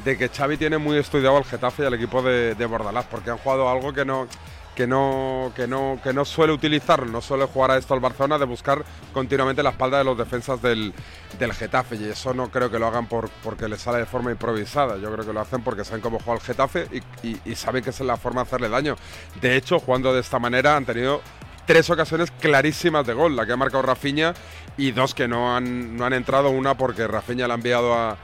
de 0.03 0.17
que 0.17 0.29
Xavi 0.29 0.57
tiene 0.57 0.77
muy 0.77 0.97
estudiado 0.97 1.37
al 1.37 1.45
Getafe 1.45 1.83
y 1.83 1.85
al 1.85 1.93
equipo 1.93 2.21
de, 2.21 2.55
de 2.55 2.65
Bordalás, 2.65 3.05
porque 3.05 3.29
han 3.31 3.37
jugado 3.37 3.69
algo 3.69 3.93
que 3.93 4.05
no, 4.05 4.27
que 4.75 4.87
no, 4.87 5.51
que 5.55 5.67
no, 5.67 5.99
que 6.01 6.13
no 6.13 6.23
suele 6.23 6.53
utilizar, 6.53 7.05
no 7.05 7.21
suele 7.21 7.45
jugar 7.45 7.71
a 7.71 7.77
esto 7.77 7.93
el 7.95 7.99
Barcelona, 7.99 8.37
de 8.37 8.45
buscar 8.45 8.83
continuamente 9.13 9.61
la 9.61 9.71
espalda 9.71 9.97
de 9.97 10.05
los 10.05 10.17
defensas 10.17 10.61
del, 10.61 10.93
del 11.37 11.53
Getafe. 11.53 11.95
Y 11.97 12.05
eso 12.05 12.33
no 12.33 12.49
creo 12.49 12.71
que 12.71 12.79
lo 12.79 12.87
hagan 12.87 13.07
por, 13.07 13.29
porque 13.43 13.67
les 13.67 13.81
sale 13.81 13.97
de 13.99 14.05
forma 14.05 14.31
improvisada. 14.31 14.97
Yo 14.97 15.11
creo 15.11 15.25
que 15.25 15.33
lo 15.33 15.41
hacen 15.41 15.61
porque 15.63 15.83
saben 15.83 16.01
cómo 16.01 16.19
juega 16.19 16.39
el 16.39 16.45
Getafe 16.45 16.87
y, 17.23 17.55
saben 17.55 17.83
que 17.83 17.89
es 17.89 17.99
la 17.99 18.15
forma 18.15 18.41
de 18.43 18.47
hacerle 18.47 18.69
daño. 18.69 18.95
De 19.41 19.57
hecho, 19.57 19.79
jugando 19.79 20.13
de 20.13 20.21
esta 20.21 20.39
manera 20.39 20.77
han 20.77 20.85
tenido 20.85 21.21
tres 21.65 21.89
ocasiones 21.89 22.31
clarísimas 22.31 23.05
de 23.05 23.13
gol, 23.13 23.35
la 23.35 23.45
que 23.45 23.51
ha 23.51 23.57
marcado 23.57 23.83
Rafinha 23.83 24.33
y 24.77 24.91
dos 24.91 25.13
que 25.13 25.27
no 25.27 25.55
han, 25.55 25.97
no 25.97 26.05
han 26.05 26.13
entrado, 26.13 26.49
una 26.51 26.75
porque 26.75 27.05
Rafinha 27.05 27.47
la 27.49 27.55
ha 27.55 27.57
enviado 27.57 27.93
a- 27.93 28.17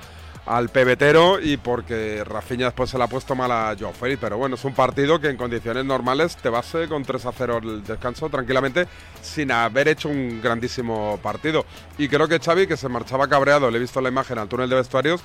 al 0.45 0.69
pebetero 0.69 1.39
y 1.39 1.57
porque 1.57 2.23
Rafinha 2.23 2.65
después 2.65 2.89
se 2.89 2.97
la 2.97 3.05
ha 3.05 3.07
puesto 3.07 3.35
mal 3.35 3.51
a 3.51 3.75
Joao 3.79 3.93
pero 4.19 4.37
bueno, 4.37 4.55
es 4.55 4.65
un 4.65 4.73
partido 4.73 5.19
que 5.19 5.29
en 5.29 5.37
condiciones 5.37 5.85
normales 5.85 6.37
te 6.37 6.49
vas 6.49 6.73
eh, 6.75 6.87
con 6.87 7.03
3 7.03 7.25
a 7.25 7.31
0 7.31 7.59
el 7.63 7.83
descanso 7.83 8.29
tranquilamente 8.29 8.87
sin 9.21 9.51
haber 9.51 9.87
hecho 9.87 10.09
un 10.09 10.41
grandísimo 10.41 11.19
partido. 11.21 11.65
Y 11.97 12.07
creo 12.07 12.27
que 12.27 12.39
Xavi, 12.39 12.67
que 12.67 12.77
se 12.77 12.89
marchaba 12.89 13.27
cabreado, 13.27 13.71
le 13.71 13.77
he 13.77 13.81
visto 13.81 14.01
la 14.01 14.09
imagen 14.09 14.37
al 14.37 14.47
túnel 14.47 14.69
de 14.69 14.75
vestuarios, 14.75 15.21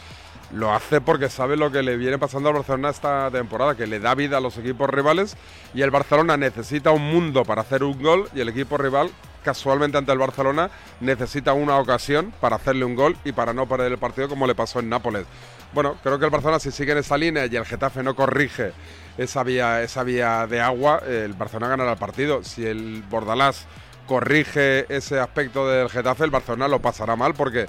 lo 0.52 0.73
hace 0.73 1.00
porque 1.00 1.28
sabe 1.28 1.57
lo 1.57 1.71
que 1.71 1.83
le 1.83 1.97
viene 1.97 2.19
pasando 2.19 2.49
al 2.49 2.57
Barcelona 2.57 2.90
esta 2.90 3.30
temporada, 3.30 3.76
que 3.76 3.87
le 3.87 4.00
da 4.00 4.14
vida 4.14 4.38
a 4.38 4.40
los 4.40 4.57
equipos 4.59 4.88
rivales 4.90 5.37
y 5.75 5.83
el 5.83 5.90
Barcelona 5.90 6.37
necesita 6.37 6.90
un 6.90 7.02
mundo 7.02 7.45
para 7.45 7.62
hacer 7.62 7.85
un 7.85 8.02
gol 8.02 8.28
y 8.35 8.40
el 8.40 8.49
equipo 8.49 8.76
rival 8.76 9.11
casualmente 9.45 9.97
ante 9.97 10.12
el 10.12 10.19
Barcelona 10.19 10.71
necesita 11.00 11.52
una 11.52 11.78
ocasión 11.78 12.33
para 12.40 12.57
hacerle 12.57 12.85
un 12.85 12.95
gol 12.95 13.16
y 13.25 13.33
para 13.33 13.52
no 13.52 13.66
perder 13.66 13.92
el 13.92 13.99
partido 13.99 14.28
como 14.28 14.47
le 14.47 14.54
pasó 14.54 14.80
en 14.80 14.88
Nápoles. 14.88 15.26
Bueno, 15.73 15.97
creo 16.02 16.19
que 16.19 16.25
el 16.25 16.30
Barcelona 16.30 16.59
si 16.59 16.71
sigue 16.71 16.92
en 16.92 16.99
esa 16.99 17.16
línea 17.16 17.47
y 17.47 17.57
el 17.57 17.64
Getafe 17.64 18.02
no 18.02 18.14
corrige 18.14 18.73
esa 19.16 19.42
vía, 19.42 19.83
esa 19.83 20.02
vía 20.02 20.47
de 20.47 20.61
agua, 20.61 21.02
el 21.07 21.35
Barcelona 21.35 21.69
ganará 21.69 21.92
el 21.92 21.99
partido. 21.99 22.42
Si 22.42 22.66
el 22.66 23.04
Bordalás 23.09 23.66
corrige 24.07 24.87
ese 24.95 25.21
aspecto 25.21 25.69
del 25.69 25.88
Getafe, 25.88 26.25
el 26.25 26.30
Barcelona 26.30 26.66
lo 26.66 26.80
pasará 26.80 27.14
mal 27.14 27.35
porque 27.35 27.66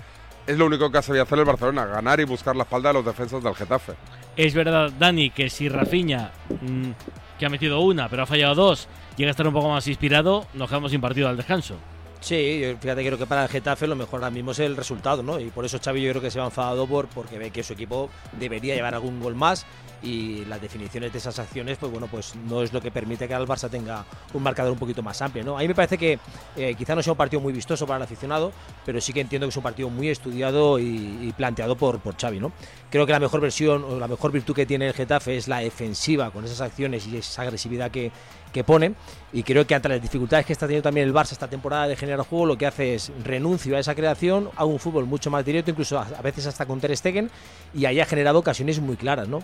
es 0.47 0.57
lo 0.57 0.65
único 0.65 0.91
que 0.91 1.01
sabido 1.01 1.23
hacer 1.23 1.39
el 1.39 1.45
Barcelona, 1.45 1.85
ganar 1.85 2.19
y 2.19 2.25
buscar 2.25 2.55
la 2.55 2.63
espalda 2.63 2.89
de 2.89 2.93
los 2.95 3.05
defensas 3.05 3.43
del 3.43 3.55
Getafe. 3.55 3.93
Es 4.35 4.53
verdad, 4.53 4.91
Dani, 4.97 5.29
que 5.29 5.49
si 5.49 5.69
Rafinha, 5.69 6.31
mm, 6.49 6.91
que 7.37 7.45
ha 7.45 7.49
metido 7.49 7.79
una 7.81 8.09
pero 8.09 8.23
ha 8.23 8.25
fallado 8.25 8.55
dos, 8.55 8.87
llega 9.17 9.29
a 9.29 9.31
estar 9.31 9.47
un 9.47 9.53
poco 9.53 9.69
más 9.69 9.87
inspirado, 9.87 10.45
nos 10.53 10.69
quedamos 10.69 10.91
sin 10.91 11.01
partido 11.01 11.27
al 11.27 11.37
descanso. 11.37 11.75
Sí, 12.21 12.77
fíjate, 12.79 13.03
creo 13.03 13.17
que 13.17 13.25
para 13.25 13.43
el 13.43 13.49
Getafe 13.49 13.87
lo 13.87 13.95
mejor 13.95 14.19
ahora 14.19 14.29
mismo 14.29 14.51
es 14.51 14.59
el 14.59 14.77
resultado, 14.77 15.23
¿no? 15.23 15.39
Y 15.39 15.49
por 15.49 15.65
eso 15.65 15.79
Xavi 15.83 16.03
yo 16.03 16.11
creo 16.11 16.21
que 16.21 16.29
se 16.29 16.39
va 16.39 16.45
enfadado 16.45 16.85
por, 16.85 17.07
porque 17.07 17.39
ve 17.39 17.49
que 17.49 17.63
su 17.63 17.73
equipo 17.73 18.11
debería 18.33 18.75
llevar 18.75 18.93
algún 18.93 19.19
gol 19.19 19.33
más 19.33 19.65
y 20.03 20.45
las 20.45 20.61
definiciones 20.61 21.11
de 21.11 21.17
esas 21.17 21.39
acciones, 21.39 21.79
pues 21.79 21.91
bueno, 21.91 22.07
pues 22.07 22.35
no 22.35 22.61
es 22.61 22.73
lo 22.73 22.79
que 22.79 22.91
permite 22.91 23.27
que 23.27 23.33
el 23.33 23.47
Barça 23.47 23.71
tenga 23.71 24.05
un 24.33 24.43
marcador 24.43 24.71
un 24.71 24.77
poquito 24.77 25.01
más 25.01 25.19
amplio, 25.19 25.43
¿no? 25.43 25.57
A 25.57 25.61
mí 25.61 25.67
me 25.67 25.73
parece 25.73 25.97
que 25.97 26.19
eh, 26.55 26.75
quizá 26.75 26.93
no 26.93 27.01
sea 27.01 27.13
un 27.13 27.17
partido 27.17 27.41
muy 27.41 27.53
vistoso 27.53 27.87
para 27.87 27.97
el 27.97 28.03
aficionado, 28.03 28.51
pero 28.85 29.01
sí 29.01 29.13
que 29.13 29.21
entiendo 29.21 29.47
que 29.47 29.49
es 29.49 29.57
un 29.57 29.63
partido 29.63 29.89
muy 29.89 30.09
estudiado 30.09 30.77
y, 30.77 31.17
y 31.21 31.33
planteado 31.35 31.75
por, 31.75 31.99
por 32.01 32.15
Xavi, 32.15 32.39
¿no? 32.39 32.51
Creo 32.91 33.07
que 33.07 33.13
la 33.13 33.19
mejor 33.19 33.41
versión 33.41 33.83
o 33.83 33.97
la 33.97 34.07
mejor 34.07 34.31
virtud 34.31 34.53
que 34.53 34.67
tiene 34.67 34.87
el 34.87 34.93
Getafe 34.93 35.37
es 35.37 35.47
la 35.47 35.57
defensiva 35.59 36.29
con 36.29 36.45
esas 36.45 36.61
acciones 36.61 37.07
y 37.07 37.17
esa 37.17 37.41
agresividad 37.41 37.89
que, 37.89 38.11
que 38.51 38.63
pone. 38.63 38.93
Y 39.33 39.43
creo 39.43 39.65
que 39.65 39.75
ante 39.75 39.89
las 39.89 40.01
dificultades 40.01 40.45
que 40.45 40.53
está 40.53 40.67
teniendo 40.67 40.83
también 40.83 41.07
el 41.07 41.13
Barça 41.13 41.31
esta 41.31 41.47
temporada 41.47 41.87
de 41.87 41.95
generar 41.95 42.25
juego, 42.25 42.45
lo 42.45 42.57
que 42.57 42.65
hace 42.65 42.95
es 42.95 43.11
renuncio 43.23 43.75
a 43.75 43.79
esa 43.79 43.95
creación, 43.95 44.49
a 44.55 44.65
un 44.65 44.79
fútbol 44.79 45.05
mucho 45.05 45.31
más 45.31 45.45
directo, 45.45 45.71
incluso 45.71 45.99
a, 45.99 46.21
veces 46.21 46.47
hasta 46.47 46.65
con 46.65 46.79
Ter 46.79 46.95
Stegen, 46.95 47.31
y 47.73 47.85
ahí 47.85 47.99
ha 47.99 48.05
generado 48.05 48.39
ocasiones 48.39 48.79
muy 48.79 48.97
claras, 48.97 49.27
¿no? 49.27 49.41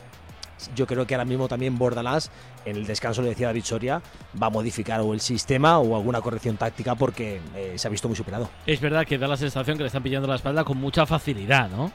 Yo 0.76 0.88
creo 0.88 1.06
que 1.06 1.14
ahora 1.14 1.26
mismo 1.26 1.48
también 1.48 1.78
Bordalás, 1.78 2.32
en 2.66 2.78
el 2.78 2.88
descanso 2.88 3.22
le 3.22 3.30
decía 3.30 3.48
David 3.48 3.64
Soria, 3.64 4.02
va 4.42 4.48
a 4.48 4.50
modificar 4.50 5.02
o 5.02 5.14
el 5.14 5.22
sistema 5.22 5.78
o 5.78 5.96
alguna 5.96 6.20
corrección 6.20 6.58
táctica 6.58 6.96
porque 6.96 7.40
eh, 7.56 7.74
se 7.76 7.88
ha 7.88 7.92
visto 7.92 8.08
muy 8.08 8.18
superado. 8.18 8.50
Es 8.66 8.82
verdad 8.82 9.06
que 9.06 9.20
da 9.20 9.28
la 9.28 9.38
sensación 9.38 9.78
que 9.78 9.84
le 9.84 9.88
están 9.88 10.02
pillando 10.02 10.28
la 10.28 10.36
espalda 10.36 10.64
con 10.64 10.78
mucha 10.78 11.06
facilidad, 11.06 11.70
¿no? 11.70 11.92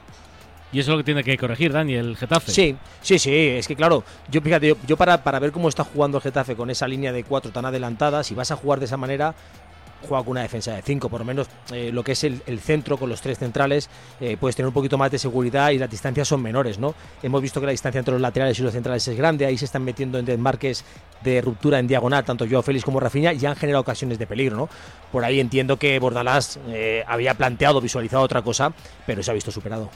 Y 0.72 0.80
eso 0.80 0.90
es 0.90 0.92
lo 0.92 0.98
que 0.98 1.04
tiene 1.04 1.22
que 1.22 1.36
corregir 1.36 1.72
Dani, 1.72 1.94
el 1.94 2.16
Getafe. 2.16 2.50
Sí, 2.50 2.76
sí, 3.02 3.18
sí, 3.18 3.30
es 3.34 3.68
que 3.68 3.76
claro, 3.76 4.02
yo 4.30 4.40
fíjate, 4.40 4.74
yo, 4.86 4.96
para, 4.96 5.22
para 5.22 5.38
ver 5.38 5.52
cómo 5.52 5.68
está 5.68 5.84
jugando 5.84 6.16
el 6.18 6.22
Getafe 6.22 6.56
con 6.56 6.70
esa 6.70 6.88
línea 6.88 7.12
de 7.12 7.24
cuatro 7.24 7.52
tan 7.52 7.66
adelantada, 7.66 8.24
si 8.24 8.34
vas 8.34 8.50
a 8.50 8.56
jugar 8.56 8.78
de 8.78 8.86
esa 8.86 8.96
manera, 8.96 9.34
juega 10.08 10.24
con 10.24 10.32
una 10.32 10.42
defensa 10.42 10.74
de 10.74 10.82
cinco, 10.82 11.08
por 11.08 11.20
lo 11.20 11.24
menos 11.24 11.46
eh, 11.72 11.90
lo 11.92 12.02
que 12.02 12.12
es 12.12 12.24
el, 12.24 12.42
el 12.46 12.58
centro 12.58 12.96
con 12.96 13.08
los 13.08 13.20
tres 13.20 13.38
centrales, 13.38 13.88
eh, 14.20 14.36
puedes 14.40 14.56
tener 14.56 14.66
un 14.66 14.72
poquito 14.72 14.98
más 14.98 15.10
de 15.10 15.18
seguridad 15.18 15.70
y 15.70 15.78
las 15.78 15.90
distancias 15.90 16.26
son 16.26 16.42
menores, 16.42 16.78
¿no? 16.78 16.94
Hemos 17.22 17.42
visto 17.42 17.60
que 17.60 17.66
la 17.66 17.72
distancia 17.72 17.98
entre 17.98 18.12
los 18.12 18.20
laterales 18.20 18.58
y 18.58 18.62
los 18.62 18.72
centrales 18.72 19.06
es 19.06 19.16
grande, 19.16 19.46
ahí 19.46 19.58
se 19.58 19.66
están 19.66 19.84
metiendo 19.84 20.18
en 20.18 20.24
desmarques 20.24 20.84
de 21.22 21.40
ruptura 21.40 21.78
en 21.78 21.86
diagonal, 21.86 22.24
tanto 22.24 22.46
Joao 22.48 22.62
Félix 22.62 22.84
como 22.84 22.98
Rafinha, 22.98 23.32
y 23.32 23.44
han 23.46 23.56
generado 23.56 23.82
ocasiones 23.82 24.18
de 24.18 24.26
peligro, 24.26 24.56
¿no? 24.56 24.68
Por 25.12 25.24
ahí 25.24 25.38
entiendo 25.38 25.76
que 25.76 25.98
Bordalás 25.98 26.58
eh, 26.68 27.04
había 27.06 27.34
planteado, 27.34 27.80
visualizado 27.80 28.22
otra 28.22 28.42
cosa, 28.42 28.72
pero 29.06 29.22
se 29.22 29.30
ha 29.30 29.34
visto 29.34 29.52
superado. 29.52 29.90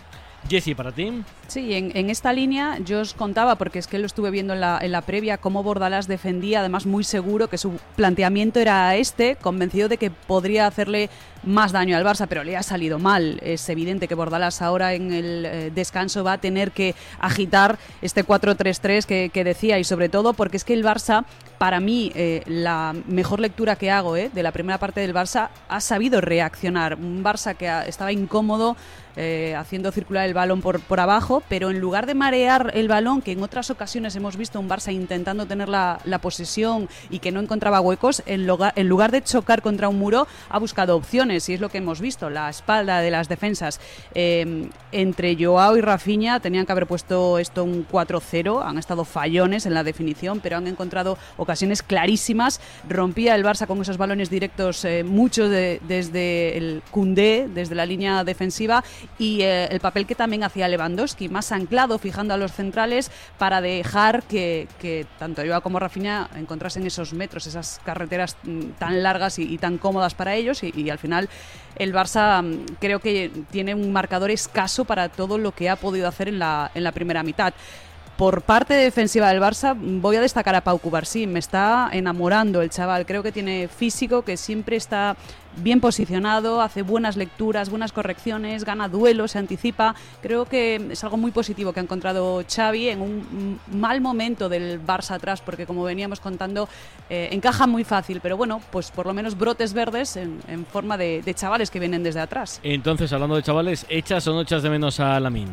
Jesse, 0.49 0.75
para 0.77 0.93
ti. 0.93 1.23
Sí, 1.49 1.75
en, 1.75 1.97
en 1.97 2.11
esta 2.11 2.33
línea 2.33 2.79
yo 2.85 3.01
os 3.01 3.15
contaba, 3.15 3.57
porque 3.57 3.79
es 3.79 3.87
que 3.87 3.99
lo 3.99 4.07
estuve 4.07 4.31
viendo 4.31 4.55
en 4.55 4.61
la, 4.61 4.79
en 4.81 4.93
la 4.93 5.03
previa, 5.03 5.39
cómo 5.39 5.63
Bordalás 5.63 6.07
defendía, 6.09 6.61
además 6.61 6.87
muy 6.87 7.05
seguro 7.05 7.49
que 7.49 7.59
su 7.59 7.79
planteamiento 7.97 8.61
era 8.61 8.97
este, 8.97 9.37
convencido 9.37 9.89
de 9.89 9.97
que 9.97 10.11
podría 10.11 10.67
hacerle 10.67 11.11
más 11.47 11.73
daño 11.73 11.97
al 11.97 12.05
Barça, 12.05 12.27
pero 12.29 12.45
le 12.45 12.57
ha 12.57 12.63
salido 12.63 12.99
mal. 12.99 13.39
Es 13.43 13.69
evidente 13.69 14.09
que 14.09 14.15
Bordalás 14.15 14.61
ahora 14.61 14.95
en 14.95 15.13
el 15.13 15.47
eh, 15.47 15.71
descanso 15.75 16.25
va 16.25 16.35
a 16.35 16.39
tener 16.39 16.73
que 16.73 16.95
agitar 17.19 17.79
este 18.03 18.27
4-3-3 18.27 19.31
que, 19.31 19.45
decía, 19.45 19.79
y 19.79 19.85
sobre 19.85 20.09
todo 20.09 20.35
porque 20.35 20.57
es 20.57 20.65
que 20.65 20.75
el 20.75 20.85
Barça, 20.85 21.25
para 21.59 21.81
mí, 21.81 22.13
eh, 22.15 22.43
la 22.47 22.95
mejor 23.07 23.41
lectura 23.41 23.77
que 23.77 23.91
hago 23.91 24.17
eh, 24.17 24.31
de 24.33 24.43
la 24.43 24.53
primera 24.53 24.79
parte 24.79 25.01
del 25.01 25.15
Barça, 25.15 25.49
ha 25.69 25.81
sabido 25.81 26.21
reaccionar. 26.21 26.97
Un 26.97 27.25
Barça 27.25 27.55
que 27.55 27.71
estaba 27.89 28.13
incómodo, 28.13 28.77
eh, 29.19 29.55
haciendo 29.57 29.91
circular 29.93 30.27
el 30.27 30.35
balón 30.35 30.61
por, 30.61 30.79
por 30.81 31.01
abajo, 31.01 31.43
pero 31.49 31.71
en 31.71 31.81
lugar 31.81 32.05
de 32.05 32.15
marear 32.15 32.71
el 32.75 32.87
balón, 32.87 33.23
que 33.23 33.33
en 33.33 33.43
otras 33.43 33.71
ocasiones 33.71 34.15
hemos 34.15 34.37
visto 34.37 34.61
un 34.61 34.69
Barça 34.69 34.93
intentando 34.93 35.47
tener 35.47 35.71
la, 35.71 36.01
la 36.05 36.19
posesión 36.19 36.87
y 37.09 37.21
que 37.21 37.33
no 37.33 37.41
encontraba 37.41 37.81
huecos, 37.81 38.23
en 38.27 38.47
lugar, 38.47 38.75
en 38.77 38.89
lugar 38.89 39.13
de 39.13 39.23
chocar 39.23 39.63
contra 39.63 39.89
un 39.89 39.99
muro, 39.99 40.27
ha 40.51 40.59
buscado 40.59 40.97
opciones 40.97 41.36
y 41.49 41.55
es 41.55 41.61
lo 41.61 41.69
que 41.69 41.79
hemos 41.79 42.01
visto, 42.01 42.31
la 42.31 42.49
espalda 42.49 43.01
de 43.01 43.11
las 43.11 43.29
defensas. 43.29 43.81
Eh, 44.15 44.69
entre 44.93 45.37
Joao 45.39 45.77
y 45.77 45.81
Rafinha 45.81 46.41
tenían 46.41 46.67
que 46.67 46.73
haber 46.73 46.87
puesto 46.87 47.39
esto 47.39 47.65
un 47.65 47.87
4-0, 47.87 48.63
han 48.65 48.79
estado 48.79 49.05
fallones 49.05 49.67
en 49.67 49.75
la 49.75 49.85
definición, 49.85 50.41
pero 50.41 50.57
han 50.57 50.67
encontrado 50.67 51.19
ocasiones 51.37 51.83
clarísimas. 51.83 52.61
Rompía 52.89 53.35
el 53.35 53.45
Barça 53.45 53.67
con 53.67 53.81
esos 53.83 53.99
balones 53.99 54.31
directos, 54.31 54.85
eh, 54.85 55.05
mucho 55.05 55.49
de- 55.49 55.81
desde 55.87 56.57
el 56.57 56.83
Cundé, 56.91 57.49
desde 57.53 57.75
la 57.75 57.87
línea 57.87 58.25
defensiva 58.25 58.83
y 59.19 59.43
eh, 59.43 59.67
el 59.67 59.81
papel 59.81 60.07
que 60.07 60.15
también 60.15 60.45
hacía 60.45 60.69
Lewandowski, 60.69 61.29
más 61.29 61.53
anclado, 61.53 61.99
fijando 61.99 62.35
a 62.35 62.37
los 62.37 62.53
centrales 62.53 63.11
para 63.39 63.61
dejar 63.61 64.23
que, 64.23 64.67
tanto 65.19 65.43
Joao 65.47 65.61
como 65.63 65.79
Rafinha 65.79 66.29
encontrasen 66.37 66.87
esos 66.87 67.13
metros, 67.13 67.47
esas 67.47 67.81
carreteras 67.85 68.37
mm, 68.45 68.61
tan 68.79 69.03
largas 69.03 69.39
y, 69.39 69.57
tan 69.59 69.79
cómodas 69.79 70.15
para 70.15 70.35
ellos 70.35 70.63
y 70.63 70.91
al 70.91 70.99
final 70.99 71.26
el 71.77 71.93
Barça 71.93 72.43
mm, 72.43 72.77
creo 72.81 73.01
que 73.01 73.31
tiene 73.51 73.75
un 73.75 73.93
marcador 73.93 74.31
escaso 74.31 74.85
para 74.85 75.09
todo 75.09 75.39
lo 75.39 75.53
que 75.53 75.69
ha 75.69 75.77
podido 75.77 76.09
hacer 76.09 76.29
en 76.29 76.39
la, 76.39 76.71
en 76.75 76.85
la 76.85 76.93
primera 76.93 77.23
mitad. 77.23 77.55
Por 78.17 78.41
parte 78.41 78.73
defensiva 78.73 79.29
del 79.29 79.43
Barça, 79.43 79.77
voy 79.79 80.17
a 80.17 80.23
destacar 80.23 80.55
a 80.55 80.63
Pau 80.63 80.79
Cubarsí. 80.79 81.27
Me 81.27 81.39
está 81.39 81.91
enamorando 81.93 82.63
el 82.63 82.71
chaval. 82.71 83.05
Creo 83.05 83.23
que 83.23 83.31
tiene 83.31 83.69
físico, 83.69 84.23
que 84.23 84.39
siempre 84.39 84.77
está 84.77 85.17
bien 85.57 85.81
posicionado, 85.81 86.63
hace 86.63 86.81
buenas 86.81 87.19
lecturas, 87.19 87.69
buenas 87.69 87.93
correcciones, 87.93 88.65
gana 88.65 88.89
duelos, 88.89 89.33
se 89.33 89.39
anticipa. 89.39 89.95
Creo 90.23 90.47
que 90.47 90.77
es 90.93 91.05
algo 91.05 91.19
muy 91.19 91.31
positivo 91.31 91.75
que 91.75 91.81
ha 91.81 91.83
encontrado 91.83 92.43
Xavi 92.49 92.89
en 92.89 93.03
un 93.03 93.61
mal 93.71 94.01
momento 94.01 94.49
del 94.49 94.83
Barça 94.83 95.17
atrás, 95.17 95.43
porque 95.43 95.67
como 95.67 95.85
veníamos 95.85 96.21
contando, 96.21 96.71
eh, 97.11 97.29
encaja 97.33 97.67
muy 97.67 97.85
fácil. 97.85 98.21
Pero 98.23 98.39
bueno, 98.39 98.63
pues 98.71 98.91
por 98.91 99.05
lo 99.05 99.13
menos 99.13 99.37
brotes 99.37 99.75
verdes 99.75 100.17
en, 100.17 100.65
forma 100.73 100.97
de, 100.97 101.21
de 101.21 101.35
chavales 101.35 101.71
que 101.71 101.81
vienen 101.81 102.03
desde 102.03 102.21
atrás. 102.21 102.61
Entonces, 102.63 103.13
hablando 103.13 103.37
de 103.37 103.43
chavales, 103.43 103.85
¿echas 103.91 104.27
o 104.27 104.33
no 104.33 104.41
echas 104.41 104.63
de 104.63 104.71
menos 104.71 105.01
a 105.01 105.21
Lamin? 105.21 105.49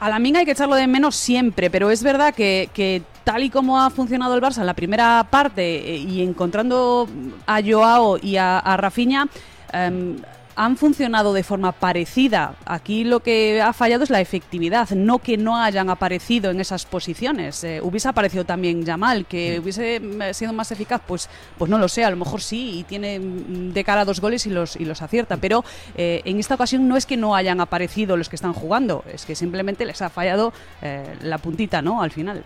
A 0.00 0.08
la 0.08 0.18
Minga 0.18 0.40
hay 0.40 0.44
que 0.44 0.52
echarlo 0.52 0.74
de 0.74 0.86
menos 0.86 1.16
siempre, 1.16 1.70
pero 1.70 1.90
es 1.90 2.02
verdad 2.02 2.34
que, 2.34 3.02
tal 3.22 3.42
y 3.42 3.50
como 3.50 3.80
ha 3.80 3.90
funcionado 3.90 4.34
el 4.34 4.42
Barça 4.42 4.58
en 4.58 4.66
la 4.66 4.74
primera 4.74 5.26
parte 5.30 5.94
eh, 5.94 5.96
y 5.96 6.22
encontrando 6.22 7.08
a 7.46 7.60
Joao 7.62 8.18
y 8.20 8.36
a, 8.36 8.58
a 8.58 8.76
Rafinha, 8.76 9.28
em, 9.72 10.16
han 10.56 10.76
funcionado 10.76 11.32
de 11.32 11.42
forma 11.42 11.72
parecida. 11.72 12.54
Aquí 12.64 13.04
lo 13.04 13.20
que 13.20 13.60
ha 13.60 13.72
fallado 13.72 14.04
es 14.04 14.10
la 14.10 14.20
efectividad, 14.20 14.90
no 14.90 15.18
que 15.18 15.36
no 15.36 15.56
hayan 15.56 15.90
aparecido 15.90 16.50
en 16.50 16.60
esas 16.60 16.86
posiciones. 16.86 17.64
Eh, 17.64 17.80
hubiese 17.82 18.08
aparecido 18.08 18.44
también 18.44 18.84
Yamal, 18.84 19.26
que 19.26 19.60
hubiese 19.60 20.00
sido 20.32 20.52
más 20.52 20.70
eficaz, 20.70 21.00
pues, 21.06 21.28
pues 21.58 21.70
no 21.70 21.78
lo 21.78 21.88
sé, 21.88 22.04
a 22.04 22.10
lo 22.10 22.16
mejor 22.16 22.40
sí, 22.40 22.78
y 22.78 22.82
tiene 22.84 23.20
de 23.20 23.84
cara 23.84 24.04
dos 24.04 24.20
goles 24.20 24.46
y 24.46 24.50
los, 24.50 24.76
y 24.76 24.84
los 24.84 25.02
acierta. 25.02 25.36
Pero 25.36 25.64
eh, 25.96 26.22
en 26.24 26.38
esta 26.38 26.54
ocasión 26.54 26.88
no 26.88 26.96
es 26.96 27.06
que 27.06 27.16
no 27.16 27.34
hayan 27.34 27.60
aparecido 27.60 28.16
los 28.16 28.28
que 28.28 28.36
están 28.36 28.52
jugando, 28.52 29.04
es 29.12 29.24
que 29.24 29.34
simplemente 29.34 29.84
les 29.84 30.02
ha 30.02 30.10
fallado 30.10 30.52
eh, 30.82 31.16
la 31.22 31.38
puntita, 31.38 31.82
¿no? 31.82 32.02
Al 32.02 32.10
final. 32.10 32.42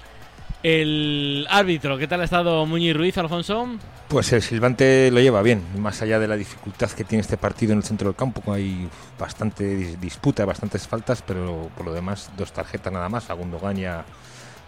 El 0.63 1.47
árbitro, 1.49 1.97
¿qué 1.99 2.09
tal 2.09 2.21
ha 2.21 2.25
estado 2.25 2.67
Muñiz 2.67 2.97
Ruiz, 2.97 3.17
Alfonso? 3.17 3.69
Pues 4.09 4.33
el 4.33 4.43
silbante 4.43 5.09
lo 5.13 5.21
lleva 5.21 5.41
bien, 5.41 5.63
más 5.79 6.03
allá 6.03 6.19
de 6.19 6.27
la 6.27 6.37
dificultad 6.37 6.91
que 6.91 7.05
tiene 7.05 7.21
este 7.21 7.37
partido 7.37 7.73
en 7.73 7.79
el 7.79 7.85
centro 7.85 8.09
del 8.09 8.17
campo, 8.17 8.53
hay 8.53 8.89
bastante 9.17 9.97
disputa, 9.99 10.45
bastantes 10.45 10.89
faltas, 10.89 11.23
pero 11.23 11.71
por 11.77 11.87
lo 11.87 11.93
demás 11.93 12.33
dos 12.37 12.53
tarjetas 12.53 12.93
nada 12.93 13.09
más, 13.09 13.31
a 13.31 13.35
Gundogan 13.35 13.79
y 13.79 13.85
a, 13.85 14.05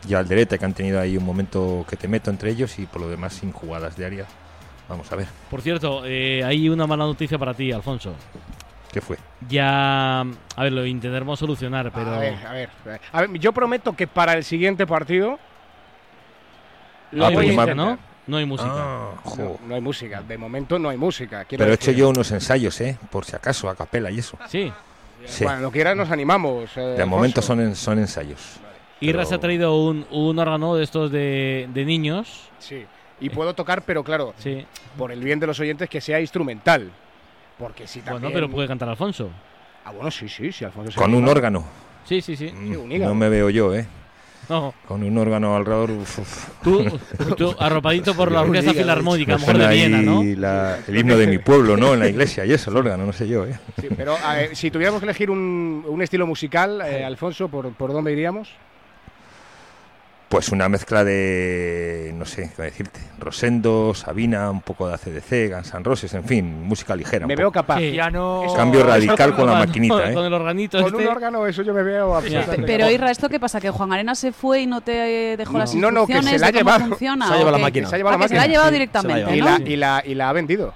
y 0.09 0.15
a 0.15 0.21
Alderete, 0.21 0.61
que 0.61 0.65
han 0.65 0.75
tenido 0.75 1.01
ahí 1.01 1.17
un 1.17 1.25
momento 1.25 1.85
que 1.89 1.97
te 1.97 2.07
meto 2.07 2.31
entre 2.31 2.51
ellos 2.51 2.79
y 2.79 2.87
por 2.87 3.01
lo 3.01 3.09
demás 3.09 3.35
sin 3.35 3.51
jugadas 3.51 3.97
de 3.97 4.07
área. 4.07 4.27
Vamos 4.89 5.11
a 5.11 5.17
ver. 5.17 5.27
Por 5.51 5.61
cierto, 5.61 6.03
eh, 6.05 6.45
hay 6.45 6.69
una 6.69 6.87
mala 6.87 7.05
noticia 7.05 7.37
para 7.37 7.55
ti, 7.55 7.73
Alfonso. 7.73 8.15
¿Qué 8.93 9.01
fue? 9.01 9.17
Ya, 9.49 10.21
a 10.21 10.63
ver, 10.63 10.73
lo 10.73 10.87
intentaremos 10.87 11.39
solucionar, 11.39 11.91
pero... 11.93 12.13
A 12.13 12.19
ver, 12.19 12.47
a 12.47 12.53
ver, 12.53 12.71
a 13.13 13.21
ver, 13.23 13.39
yo 13.39 13.53
prometo 13.53 13.95
que 13.95 14.07
para 14.07 14.35
el 14.35 14.45
siguiente 14.45 14.87
partido 14.87 15.39
no 17.13 17.27
hay 17.27 17.37
música, 17.37 17.75
¿no? 17.75 17.99
No 18.27 18.37
hay 18.37 18.45
música. 18.47 18.71
Ah, 18.73 19.13
no, 19.39 19.59
no 19.67 19.75
hay 19.75 19.81
música. 19.81 20.23
De 20.23 20.39
momento 20.39 20.79
no 20.79 20.89
hay 20.89 20.97
música. 20.97 21.45
Quiero 21.45 21.63
Pero 21.65 21.73
he 21.73 21.75
hecho 21.75 21.91
yo 21.91 22.09
unos 22.11 22.31
ensayos, 22.31 22.81
¿eh? 22.81 22.97
Por 23.11 23.25
si 23.25 23.35
acaso, 23.35 23.69
a 23.69 23.75
capela 23.75 24.11
y 24.11 24.19
eso. 24.21 24.39
Sí. 24.49 24.73
Sí. 25.27 25.45
Cuando 25.45 25.71
quieras 25.71 25.97
nos 25.97 26.11
animamos. 26.11 26.71
eh, 26.77 26.81
De 26.97 27.05
momento 27.05 27.43
son, 27.43 27.61
en- 27.61 27.75
son 27.77 27.99
ensayos. 27.99 28.57
Irra 29.01 29.25
se 29.25 29.35
ha 29.35 29.39
traído 29.39 29.77
un, 29.83 30.07
un 30.11 30.39
órgano 30.39 30.77
de 30.77 30.85
estos 30.85 31.11
de, 31.11 31.69
de 31.73 31.85
niños. 31.85 32.51
Sí. 32.59 32.85
Y 33.21 33.31
puedo 33.31 33.55
tocar, 33.55 33.83
pero 33.83 34.05
claro, 34.05 34.33
Sí. 34.39 34.65
por 34.97 35.11
el 35.13 35.21
bien 35.23 35.41
de 35.41 35.47
los 35.47 35.59
oyentes, 35.61 35.89
que 35.89 36.01
sea 36.01 36.21
instrumental. 36.21 36.91
Porque 37.59 37.87
si 37.87 38.01
Bueno, 38.01 38.15
también... 38.17 38.33
pero 38.35 38.51
puede 38.51 38.69
cantar 38.69 38.89
Alfonso. 38.89 39.31
Ah, 39.85 39.91
bueno, 39.93 40.11
sí, 40.11 40.29
sí, 40.29 40.53
sí, 40.53 40.65
Alfonso. 40.65 40.93
se 40.93 40.99
Con 40.99 41.15
un 41.15 41.27
órgano. 41.29 41.65
Sí, 42.05 42.23
sí, 42.23 42.37
sí. 42.37 42.51
Mm, 42.53 42.77
un 42.81 42.93
hígado. 42.93 43.13
no 43.13 43.19
me 43.19 43.29
veo 43.29 43.51
yo, 43.51 43.75
¿eh? 43.75 43.87
No. 44.51 44.75
Con 44.87 45.03
un 45.05 45.17
órgano 45.17 45.55
alrededor. 45.57 45.93
uf, 45.93 46.19
uf. 46.19 46.49
Tú, 46.63 46.85
tú 47.37 47.55
arropadito 47.59 48.15
por 48.15 48.31
la 48.33 48.43
Orquesta. 48.43 48.75
Filarmónica, 48.75 49.39
mejor 49.39 49.57
de 49.59 49.69
Viena, 49.69 50.03
¿no? 50.03 50.23
la- 50.37 50.79
el 50.87 50.97
himno 50.99 51.17
de 51.17 51.27
mi 51.29 51.39
pueblo, 51.39 51.77
¿no? 51.77 51.95
En 51.95 52.01
la 52.01 52.09
iglesia 52.09 52.45
y 52.45 52.53
eso, 52.53 52.71
el 52.71 52.77
órgano, 52.77 53.07
no 53.07 53.13
sé 53.13 53.29
yo, 53.29 53.47
¿eh? 53.47 53.59
Sí, 53.81 53.87
pero 53.97 54.17
a 54.23 54.35
ver, 54.35 54.57
si 54.57 54.71
tuviéramos 54.71 55.01
que 55.01 55.07
elegir 55.07 55.31
un, 55.31 55.85
un 55.89 56.03
estilo 56.03 56.27
musical, 56.27 56.83
eh, 56.85 57.05
Alfonso, 57.05 57.49
¿por, 57.49 57.71
¿por 57.73 57.93
dónde 57.93 58.13
iríamos? 58.13 58.51
Pues 60.31 60.51
una 60.51 60.69
mezcla 60.69 61.03
de, 61.03 62.13
no 62.15 62.25
sé, 62.25 62.53
qué 62.55 62.63
decirte, 62.63 63.01
Rosendo, 63.19 63.93
Sabina, 63.97 64.49
un 64.49 64.61
poco 64.61 64.87
de 64.87 64.95
ACDC, 64.95 65.53
Guns 65.53 65.75
N' 65.75 65.83
Roses, 65.83 66.15
en 66.15 66.23
fin, 66.23 66.63
música 66.63 66.95
ligera. 66.95 67.25
un 67.25 67.29
Me 67.31 67.35
veo 67.35 67.51
capaz. 67.51 67.79
Sí. 67.81 67.91
Piano. 67.91 68.45
Eso- 68.45 68.55
Cambio 68.55 68.85
radical 68.85 69.35
con 69.35 69.47
la 69.47 69.55
maquinita, 69.59 69.95
Con 70.15 70.23
¿eh? 70.23 70.27
el 70.29 70.33
organito 70.33 70.79
Con 70.79 70.87
este. 70.95 71.03
un 71.05 71.09
órgano, 71.09 71.47
eso 71.49 71.63
yo 71.63 71.75
me 71.75 71.83
veo 71.83 72.15
absolutamente 72.15 72.63
Pero. 72.65 72.89
Irra, 72.89 73.11
¿esto 73.11 73.29
qué 73.29 73.41
pasa? 73.41 73.61
¿Que 73.61 73.71
Juan 73.71 73.93
Arena 73.93 74.15
se 74.15 74.31
fue 74.31 74.61
y 74.61 74.67
no 74.69 74.83
te 74.83 75.37
dejó 75.37 75.59
las 75.59 75.75
No, 75.75 75.91
no, 75.91 76.07
que 76.07 76.13
se 76.13 76.19
instrucciones 76.21 76.41
la 76.43 76.47
ha 76.47 76.51
llevado. 76.53 76.81
funciona? 76.87 77.27
Se 77.27 77.33
ha 77.33 77.37
llevado 77.37 77.57
¿o 77.57 77.59
la 77.59 77.65
máquina. 77.65 77.89
Se 77.89 77.95
ha 77.97 77.99
llevado 77.99 78.15
Ah, 78.15 78.19
la 78.21 78.25
que 78.25 78.29
se 78.29 78.35
la 78.37 78.43
ha 78.43 78.47
llevado 78.47 78.69
Sí, 78.69 78.73
directamente, 78.75 79.37
Y 79.37 79.41
¿no? 79.41 79.47
la, 79.47 79.61
y, 79.69 79.77
la, 79.77 80.03
y 80.07 80.15
la 80.15 80.29
ha 80.29 80.33
vendido. 80.33 80.75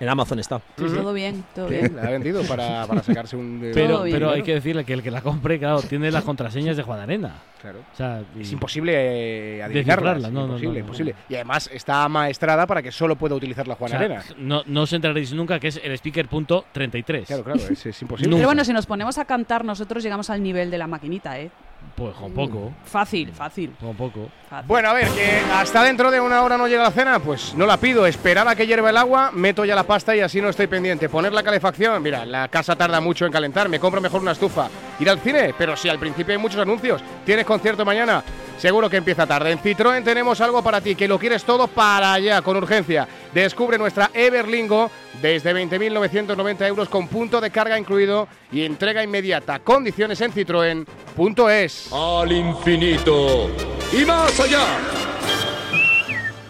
En 0.00 0.08
Amazon 0.08 0.38
está. 0.40 0.58
Sí, 0.76 0.84
todo 0.86 1.12
bien, 1.12 1.44
todo 1.54 1.68
Sí, 1.68 1.74
bien. 1.76 1.94
la 1.94 2.02
ha 2.02 2.10
vendido 2.10 2.42
para, 2.42 2.84
para 2.86 3.02
sacarse 3.02 3.36
un... 3.36 3.60
de- 3.60 3.72
Pero, 3.72 4.02
bien, 4.02 4.16
pero 4.16 4.26
hay 4.30 4.34
claro. 4.36 4.44
que 4.46 4.54
decirle 4.54 4.84
que 4.84 4.92
el 4.92 5.02
que 5.02 5.10
la 5.10 5.20
compre, 5.20 5.58
claro, 5.58 5.80
tiene 5.82 6.10
las 6.10 6.24
contraseñas 6.24 6.76
de 6.76 6.82
Juan 6.82 6.98
Arena. 7.00 7.34
Claro. 7.62 7.78
O 7.92 7.96
sea, 7.96 8.22
Es 8.38 8.50
imposible 8.52 8.92
eh, 8.94 9.62
adivinarlas. 9.62 10.20
Descifrarla, 10.20 10.30
no, 10.30 10.40
no, 10.40 10.46
imposible, 10.46 10.68
no, 10.68 10.74
no. 10.74 10.80
imposible. 10.80 11.14
Y 11.28 11.34
además 11.36 11.70
está 11.72 12.02
amaestrada 12.04 12.66
para 12.66 12.82
que 12.82 12.90
solo 12.92 13.16
pueda 13.16 13.34
utilizar 13.36 13.68
la 13.68 13.74
o 13.74 13.76
Juan 13.76 13.90
sea, 13.90 14.00
Arena. 14.00 14.22
no, 14.38 14.62
no 14.66 14.82
os 14.82 14.92
enteraréis 14.92 15.32
nunca 15.32 15.60
que 15.60 15.68
es 15.68 15.80
el 15.82 15.92
speaker 15.92 16.26
punto 16.28 16.64
33. 16.72 17.26
Claro, 17.28 17.44
claro, 17.44 17.60
es, 17.60 17.86
es 17.86 18.02
imposible. 18.02 18.30
Nunca. 18.30 18.38
Pero 18.40 18.48
bueno, 18.48 18.64
si 18.64 18.72
nos 18.72 18.86
ponemos 18.86 19.16
a 19.18 19.24
cantar, 19.24 19.64
nosotros 19.64 20.02
llegamos 20.02 20.28
al 20.28 20.42
nivel 20.42 20.70
de 20.70 20.78
la 20.78 20.86
maquinita, 20.88 21.38
¿eh? 21.40 21.50
Pues 21.96 22.12
con 22.16 22.32
poco, 22.32 22.72
Fácil, 22.84 23.30
fácil. 23.32 23.72
con 23.80 23.94
poco. 23.94 24.28
fácil. 24.50 24.66
Bueno, 24.66 24.88
a 24.88 24.92
ver, 24.94 25.06
que 25.10 25.40
hasta 25.52 25.80
dentro 25.84 26.10
de 26.10 26.18
una 26.20 26.42
hora 26.42 26.58
no 26.58 26.66
llega 26.66 26.82
la 26.82 26.90
cena, 26.90 27.20
pues 27.20 27.54
no 27.54 27.66
la 27.66 27.76
pido. 27.76 28.04
Esperar 28.04 28.48
a 28.48 28.56
que 28.56 28.66
hierva 28.66 28.90
el 28.90 28.96
agua, 28.96 29.30
meto 29.32 29.64
ya 29.64 29.76
la 29.76 29.84
pasta 29.84 30.14
y 30.16 30.18
así 30.20 30.40
no 30.40 30.48
estoy 30.48 30.66
pendiente. 30.66 31.08
Poner 31.08 31.32
la 31.32 31.44
calefacción, 31.44 32.02
mira, 32.02 32.26
la 32.26 32.48
casa 32.48 32.74
tarda 32.74 33.00
mucho 33.00 33.26
en 33.26 33.32
calentar, 33.32 33.68
me 33.68 33.78
compro 33.78 34.00
mejor 34.00 34.22
una 34.22 34.32
estufa. 34.32 34.68
Ir 34.98 35.08
al 35.08 35.20
cine, 35.20 35.54
pero 35.56 35.76
si 35.76 35.88
al 35.88 36.00
principio 36.00 36.32
hay 36.32 36.38
muchos 36.38 36.60
anuncios, 36.60 37.00
tienes 37.24 37.44
concierto 37.46 37.84
mañana, 37.84 38.24
seguro 38.58 38.90
que 38.90 38.96
empieza 38.96 39.26
tarde. 39.26 39.52
En 39.52 39.58
Citroën 39.58 40.04
tenemos 40.04 40.40
algo 40.40 40.62
para 40.62 40.80
ti, 40.80 40.94
que 40.94 41.08
lo 41.08 41.18
quieres 41.18 41.44
todo 41.44 41.66
para 41.68 42.12
allá, 42.12 42.42
con 42.42 42.56
urgencia. 42.56 43.08
Descubre 43.32 43.78
nuestra 43.78 44.10
Everlingo 44.14 44.90
desde 45.20 45.54
20.990 45.54 46.66
euros 46.66 46.88
con 46.88 47.08
punto 47.08 47.40
de 47.40 47.50
carga 47.50 47.78
incluido 47.78 48.28
y 48.52 48.62
entrega 48.62 49.02
inmediata. 49.02 49.58
Condiciones 49.60 50.20
en 50.20 50.32
citroen.es. 50.32 51.92
Al 51.92 52.32
infinito 52.32 53.50
y 53.92 54.04
más 54.04 54.38
allá. 54.40 54.64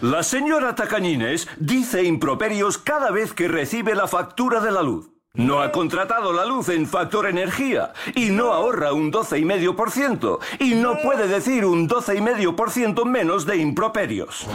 La 0.01 0.21
señora 0.21 0.75
Tacañines 0.75 1.47
dice 1.57 2.03
improperios 2.03 2.77
cada 2.77 3.11
vez 3.11 3.33
que 3.33 3.47
recibe 3.47 3.95
la 3.95 4.07
factura 4.07 4.59
de 4.59 4.71
la 4.71 4.83
luz. 4.83 5.14
No 5.35 5.61
ha 5.61 5.71
contratado 5.71 6.31
la 6.31 6.45
luz 6.45 6.69
en 6.69 6.87
Factor 6.87 7.27
Energía 7.27 7.91
y 8.15 8.29
no 8.29 8.53
ahorra 8.53 8.93
un 8.93 9.11
12,5% 9.11 10.39
y 10.59 10.75
no 10.75 10.97
puede 11.03 11.27
decir 11.27 11.65
un 11.65 11.89
12,5% 11.89 13.05
menos 13.05 13.45
de 13.45 13.57
improperios. 13.57 14.47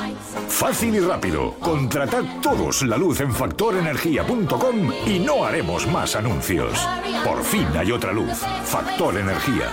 Fácil 0.49 0.95
y 0.95 1.01
rápido. 1.01 1.53
Contratad 1.61 2.25
todos 2.43 2.83
la 2.83 2.97
luz 2.97 3.21
en 3.21 3.33
factorenergía.com 3.33 4.93
y 5.07 5.19
no 5.19 5.45
haremos 5.45 5.87
más 5.87 6.17
anuncios. 6.17 6.89
Por 7.25 7.43
fin 7.45 7.67
hay 7.79 7.93
otra 7.93 8.13
luz. 8.13 8.39
Factor 8.65 9.19
Energía. 9.19 9.67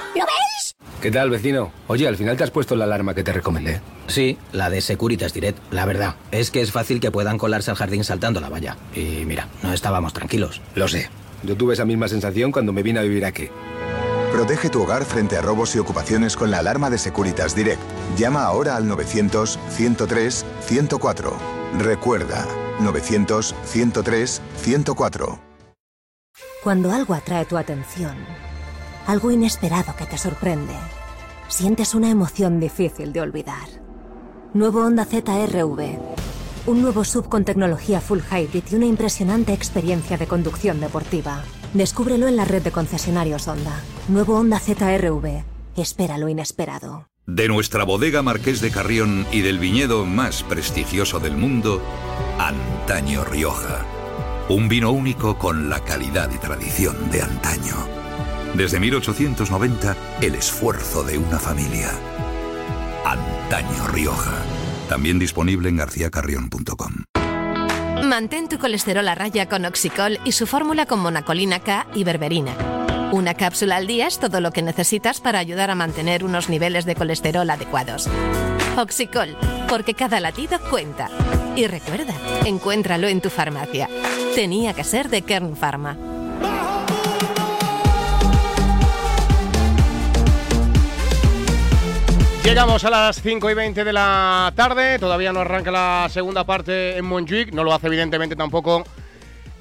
¿Qué 1.01 1.11
tal, 1.11 1.29
vecino? 1.29 1.71
Oye, 1.87 2.07
al 2.07 2.17
final 2.17 2.35
te 2.37 2.43
has 2.43 2.49
puesto 2.49 2.75
la 2.75 2.85
alarma 2.85 3.13
que 3.13 3.23
te 3.23 3.31
recomendé. 3.31 3.81
Sí, 4.07 4.37
la 4.51 4.71
de 4.71 4.81
Securitas 4.81 5.31
Direct. 5.31 5.59
La 5.71 5.85
verdad, 5.85 6.15
es 6.31 6.49
que 6.49 6.61
es 6.61 6.71
fácil 6.71 6.99
que 6.99 7.11
puedan 7.11 7.37
colarse 7.37 7.69
al 7.69 7.77
jardín 7.77 8.03
saltando 8.03 8.41
la 8.41 8.49
valla. 8.49 8.77
Y 8.95 9.23
mira, 9.25 9.47
no 9.61 9.73
estábamos 9.73 10.13
tranquilos. 10.13 10.59
Lo 10.73 10.87
sé. 10.97 11.09
Yo 11.43 11.55
tuve 11.55 11.73
esa 11.73 11.85
misma 11.85 12.07
sensación 12.07 12.51
cuando 12.51 12.73
me 12.73 12.81
vine 12.83 12.99
a 12.99 13.03
vivir 13.03 13.25
aquí. 13.25 13.49
Protege 14.31 14.69
tu 14.69 14.83
hogar 14.83 15.03
frente 15.05 15.37
a 15.37 15.41
robos 15.41 15.75
y 15.75 15.79
ocupaciones 15.79 16.35
con 16.35 16.51
la 16.51 16.59
alarma 16.59 16.89
de 16.89 16.97
Securitas 16.97 17.55
Direct. 17.55 17.79
Llama 18.17 18.43
ahora 18.43 18.75
al 18.75 18.89
900-103-104. 18.89 21.31
Recuerda, 21.79 22.45
900-103-104. 22.81 25.39
Cuando 26.63 26.91
algo 26.91 27.13
atrae 27.13 27.45
tu 27.45 27.55
atención, 27.57 28.15
algo 29.05 29.29
inesperado 29.31 29.95
que 29.95 30.05
te 30.05 30.17
sorprende, 30.17 30.73
sientes 31.47 31.95
una 31.95 32.09
emoción 32.09 32.59
difícil 32.59 33.13
de 33.13 33.21
olvidar. 33.21 33.69
Nuevo 34.53 34.83
Honda 34.83 35.05
ZRV. 35.05 36.16
Un 36.67 36.81
nuevo 36.81 37.05
sub 37.05 37.29
con 37.29 37.45
tecnología 37.45 38.01
Full 38.01 38.19
Hybrid 38.29 38.63
y 38.69 38.75
una 38.75 38.85
impresionante 38.85 39.53
experiencia 39.53 40.17
de 40.17 40.27
conducción 40.27 40.81
deportiva. 40.81 41.41
Descúbrelo 41.73 42.27
en 42.27 42.35
la 42.35 42.43
red 42.43 42.61
de 42.61 42.71
concesionarios 42.71 43.47
Honda. 43.47 43.81
Nuevo 44.09 44.37
Honda 44.37 44.59
ZRV. 44.59 45.45
Espera 45.77 46.17
lo 46.17 46.27
inesperado. 46.27 47.07
De 47.25 47.47
nuestra 47.47 47.85
bodega 47.85 48.21
Marqués 48.21 48.59
de 48.59 48.69
Carrión 48.69 49.25
y 49.31 49.39
del 49.39 49.59
viñedo 49.59 50.05
más 50.05 50.43
prestigioso 50.43 51.21
del 51.21 51.37
mundo, 51.37 51.81
Antaño 52.37 53.23
Rioja. 53.23 53.85
Un 54.49 54.67
vino 54.67 54.91
único 54.91 55.37
con 55.39 55.69
la 55.69 55.79
calidad 55.79 56.29
y 56.35 56.37
tradición 56.37 57.09
de 57.11 57.21
antaño. 57.21 57.75
Desde 58.55 58.81
1890, 58.81 59.95
el 60.19 60.35
esfuerzo 60.35 61.03
de 61.03 61.17
una 61.17 61.39
familia. 61.39 61.91
Antaño 63.05 63.87
Rioja. 63.87 64.66
También 64.87 65.19
disponible 65.19 65.69
en 65.69 65.77
garcíacarrión.com. 65.77 67.03
Mantén 68.03 68.47
tu 68.47 68.57
colesterol 68.57 69.07
a 69.07 69.15
raya 69.15 69.49
con 69.49 69.65
Oxicol 69.65 70.19
y 70.23 70.31
su 70.31 70.47
fórmula 70.47 70.85
con 70.85 70.99
monacolina 70.99 71.59
K 71.59 71.87
y 71.93 72.03
berberina. 72.03 72.53
Una 73.11 73.33
cápsula 73.33 73.77
al 73.77 73.87
día 73.87 74.07
es 74.07 74.19
todo 74.19 74.41
lo 74.41 74.51
que 74.51 74.61
necesitas 74.61 75.19
para 75.19 75.39
ayudar 75.39 75.71
a 75.71 75.75
mantener 75.75 76.23
unos 76.23 76.49
niveles 76.49 76.85
de 76.85 76.95
colesterol 76.95 77.49
adecuados. 77.49 78.07
Oxicol, 78.77 79.35
porque 79.67 79.93
cada 79.93 80.19
latido 80.19 80.59
cuenta. 80.69 81.09
Y 81.55 81.67
recuerda, 81.67 82.13
encuéntralo 82.45 83.07
en 83.07 83.21
tu 83.21 83.29
farmacia. 83.29 83.89
Tenía 84.35 84.73
que 84.73 84.83
ser 84.83 85.09
de 85.09 85.23
Kern 85.23 85.55
Pharma. 85.55 85.97
Llegamos 92.47 92.85
a 92.85 92.89
las 92.89 93.21
5 93.21 93.51
y 93.51 93.53
20 93.53 93.83
de 93.83 93.91
la 93.91 94.53
tarde, 94.55 94.99
todavía 94.99 95.33
no 95.33 95.41
arranca 95.41 95.69
la 95.69 96.07
segunda 96.09 96.45
parte 96.45 96.95
en 96.95 97.03
Montjuic, 97.03 97.51
no 97.51 97.65
lo 97.65 97.73
hace 97.73 97.87
evidentemente 97.87 98.37
tampoco 98.37 98.85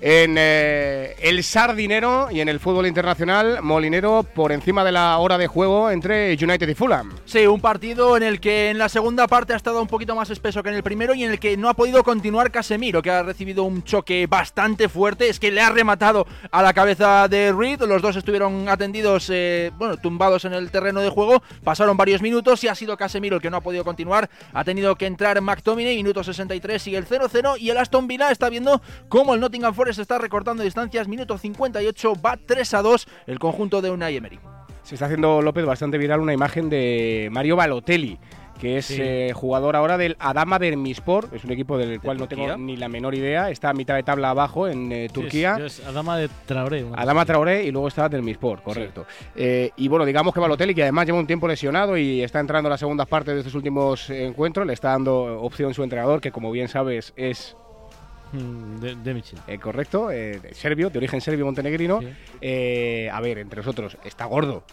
En 0.01 0.37
eh, 0.39 1.17
el 1.23 1.43
Sardinero 1.43 2.29
y 2.31 2.41
en 2.41 2.51
el 2.51 2.61
fútbol 2.61 2.87
internacional, 2.87 3.63
Molinero 3.63 4.25
por 4.25 4.53
encima 4.53 4.85
de 4.85 4.93
la 4.93 5.17
hora 5.17 5.39
de 5.39 5.47
juego 5.47 5.91
entre 5.91 6.37
United 6.39 6.69
y 6.69 6.75
Fulham. 6.75 7.15
Sí, 7.25 7.47
un 7.47 7.63
partido 7.63 8.15
en 8.19 8.23
el 8.23 8.39
que 8.39 8.69
en 8.69 8.77
la 8.77 8.91
segunda 8.91 9.27
parte 9.27 9.55
ha 9.55 9.57
estado 9.57 9.81
un 9.81 9.89
poquito 9.89 10.15
más 10.15 10.29
espeso 10.29 10.63
que 10.63 10.69
en 10.69 10.75
el 10.75 10.83
primero 10.83 11.15
y 11.15 11.25
en 11.25 11.31
el 11.31 11.39
que 11.39 11.57
no 11.57 11.71
ha 11.71 11.75
podido 11.75 12.05
continuar 12.05 12.51
Casemiro, 12.51 13.01
que 13.01 13.11
ha 13.11 13.23
recibido 13.23 13.65
un 13.65 13.85
choque 13.85 14.27
bastante 14.27 14.91
fuerte. 14.91 15.31
Es 15.31 15.41
que 15.41 15.51
le 15.51 15.63
ha 15.63 15.71
rematado 15.71 16.27
a 16.51 16.63
la 16.63 16.75
cabeza 16.75 17.27
de 17.29 17.53
Reed. 17.53 17.81
Los 17.83 18.03
dos 18.03 18.17
estuvieron 18.17 18.69
atendidos, 18.69 19.31
eh, 19.33 19.73
bueno, 19.79 19.97
tumbados 19.97 20.45
en 20.45 20.53
el 20.53 20.71
terreno 20.71 21.01
de 21.01 21.09
juego. 21.09 21.43
Pasaron 21.65 21.97
varios 21.97 22.21
minutos 22.21 22.63
y 22.65 22.69
ha 22.69 22.75
sido 22.75 22.99
Casemiro 22.99 23.37
el 23.37 23.43
que 23.43 23.49
no 23.49 23.57
ha 23.57 23.63
podido 23.63 23.83
continuar. 23.83 24.29
Ha 24.53 24.63
tenido 24.63 24.95
que 24.97 25.07
entrar 25.07 25.41
McTominay, 25.41 25.97
minuto 25.97 26.23
63, 26.23 26.83
sigue 26.83 26.99
el 26.99 27.07
0-0 27.07 27.59
y 27.59 27.71
el 27.71 27.79
Aston 27.79 28.07
Villa 28.07 28.31
está 28.31 28.51
viendo 28.51 28.83
cómo 29.09 29.35
el 29.35 29.41
Nottingham 29.41 29.73
Forest 29.73 29.86
se 29.95 30.03
está 30.03 30.19
recortando 30.19 30.63
distancias, 30.63 31.09
minuto 31.09 31.39
58, 31.39 32.13
va 32.25 32.37
3 32.45 32.75
a 32.75 32.83
2 32.83 33.07
el 33.27 33.39
conjunto 33.39 33.83
de 33.83 33.91
Unai 33.91 34.17
Emery. 34.17 34.39
Se 34.83 34.95
está 34.95 35.07
haciendo 35.07 35.43
López 35.43 35.65
bastante 35.65 35.99
viral 35.99 36.21
una 36.21 36.33
imagen 36.33 36.71
de 36.71 37.29
Mario 37.33 37.57
Balotelli, 37.57 38.19
que 38.61 38.79
es 38.79 38.87
Sí. 38.87 38.97
eh, 39.01 39.33
jugador 39.35 39.75
ahora 39.77 39.99
del 39.99 40.17
Adama 40.19 40.59
Demirspor, 40.59 41.29
es 41.33 41.45
un 41.45 41.51
equipo 41.51 41.77
del 41.77 42.01
cual 42.01 42.17
no 42.19 42.29
tengo 42.29 42.57
ni 42.57 42.77
la 42.77 42.89
menor 42.89 43.15
idea, 43.15 43.51
está 43.51 43.71
a 43.71 43.73
mitad 43.75 43.97
de 43.97 44.03
tabla 44.05 44.31
abajo 44.31 44.69
en 44.69 44.93
eh, 44.93 45.09
Turquía. 45.13 45.57
Sí, 45.57 45.63
es, 45.63 45.79
es 45.81 45.87
Adama 45.87 46.17
de 46.17 46.31
Traoré. 46.47 46.87
Adama 46.95 47.27
Traoré 47.27 47.65
y 47.65 47.71
luego 47.73 47.89
está 47.89 48.09
Dermispor, 48.09 48.63
correcto. 48.63 49.05
Eh, 49.35 49.73
y 49.77 49.89
bueno, 49.89 50.05
digamos 50.07 50.33
que 50.33 50.41
Balotelli, 50.41 50.75
que 50.75 50.83
además 50.85 51.05
lleva 51.05 51.19
un 51.19 51.27
tiempo 51.27 51.49
lesionado 51.49 51.97
y 51.99 52.23
está 52.23 52.39
entrando 52.41 52.69
en 52.69 52.71
las 52.71 52.81
segundas 52.81 53.09
partes 53.09 53.35
de 53.35 53.41
estos 53.41 53.55
últimos 53.57 54.09
encuentros, 54.09 54.67
le 54.67 54.73
está 54.73 54.91
dando 54.91 55.41
opción 55.43 55.75
su 55.75 55.83
entrenador, 55.83 56.21
que 56.21 56.31
como 56.31 56.51
bien 56.53 56.69
sabes 56.69 57.13
es 57.17 57.57
De, 58.33 58.97
de 58.97 59.15
Michel. 59.15 59.39
eh, 59.47 59.59
correcto, 59.59 60.11
eh, 60.11 60.41
serbio, 60.53 60.91
de 60.91 60.99
origen 60.99 61.21
serbio 61.21 61.45
montenegrino. 61.47 62.01
Eh, 62.41 63.09
a 63.13 63.21
ver, 63.21 63.39
entre 63.39 63.59
nosotros, 63.59 63.97
está 64.05 64.25
gordo. 64.27 64.65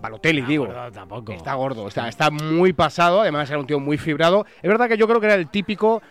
Balotelli, 0.00 0.42
digo. 0.42 0.66
gordo 0.66 0.92
tampoco. 0.92 1.32
Está 1.32 1.54
gordo, 1.54 1.88
está, 1.88 2.08
está 2.08 2.30
muy 2.30 2.72
pasado, 2.72 3.22
además 3.22 3.50
era 3.50 3.58
un 3.58 3.66
tío 3.66 3.80
muy 3.80 3.98
fibrado. 3.98 4.46
Es 4.62 4.68
verdad 4.68 4.88
que 4.88 4.96
yo 4.96 5.08
creo 5.08 5.20
que 5.20 5.26
era 5.26 5.34
el 5.34 5.48
típico, 5.48 6.02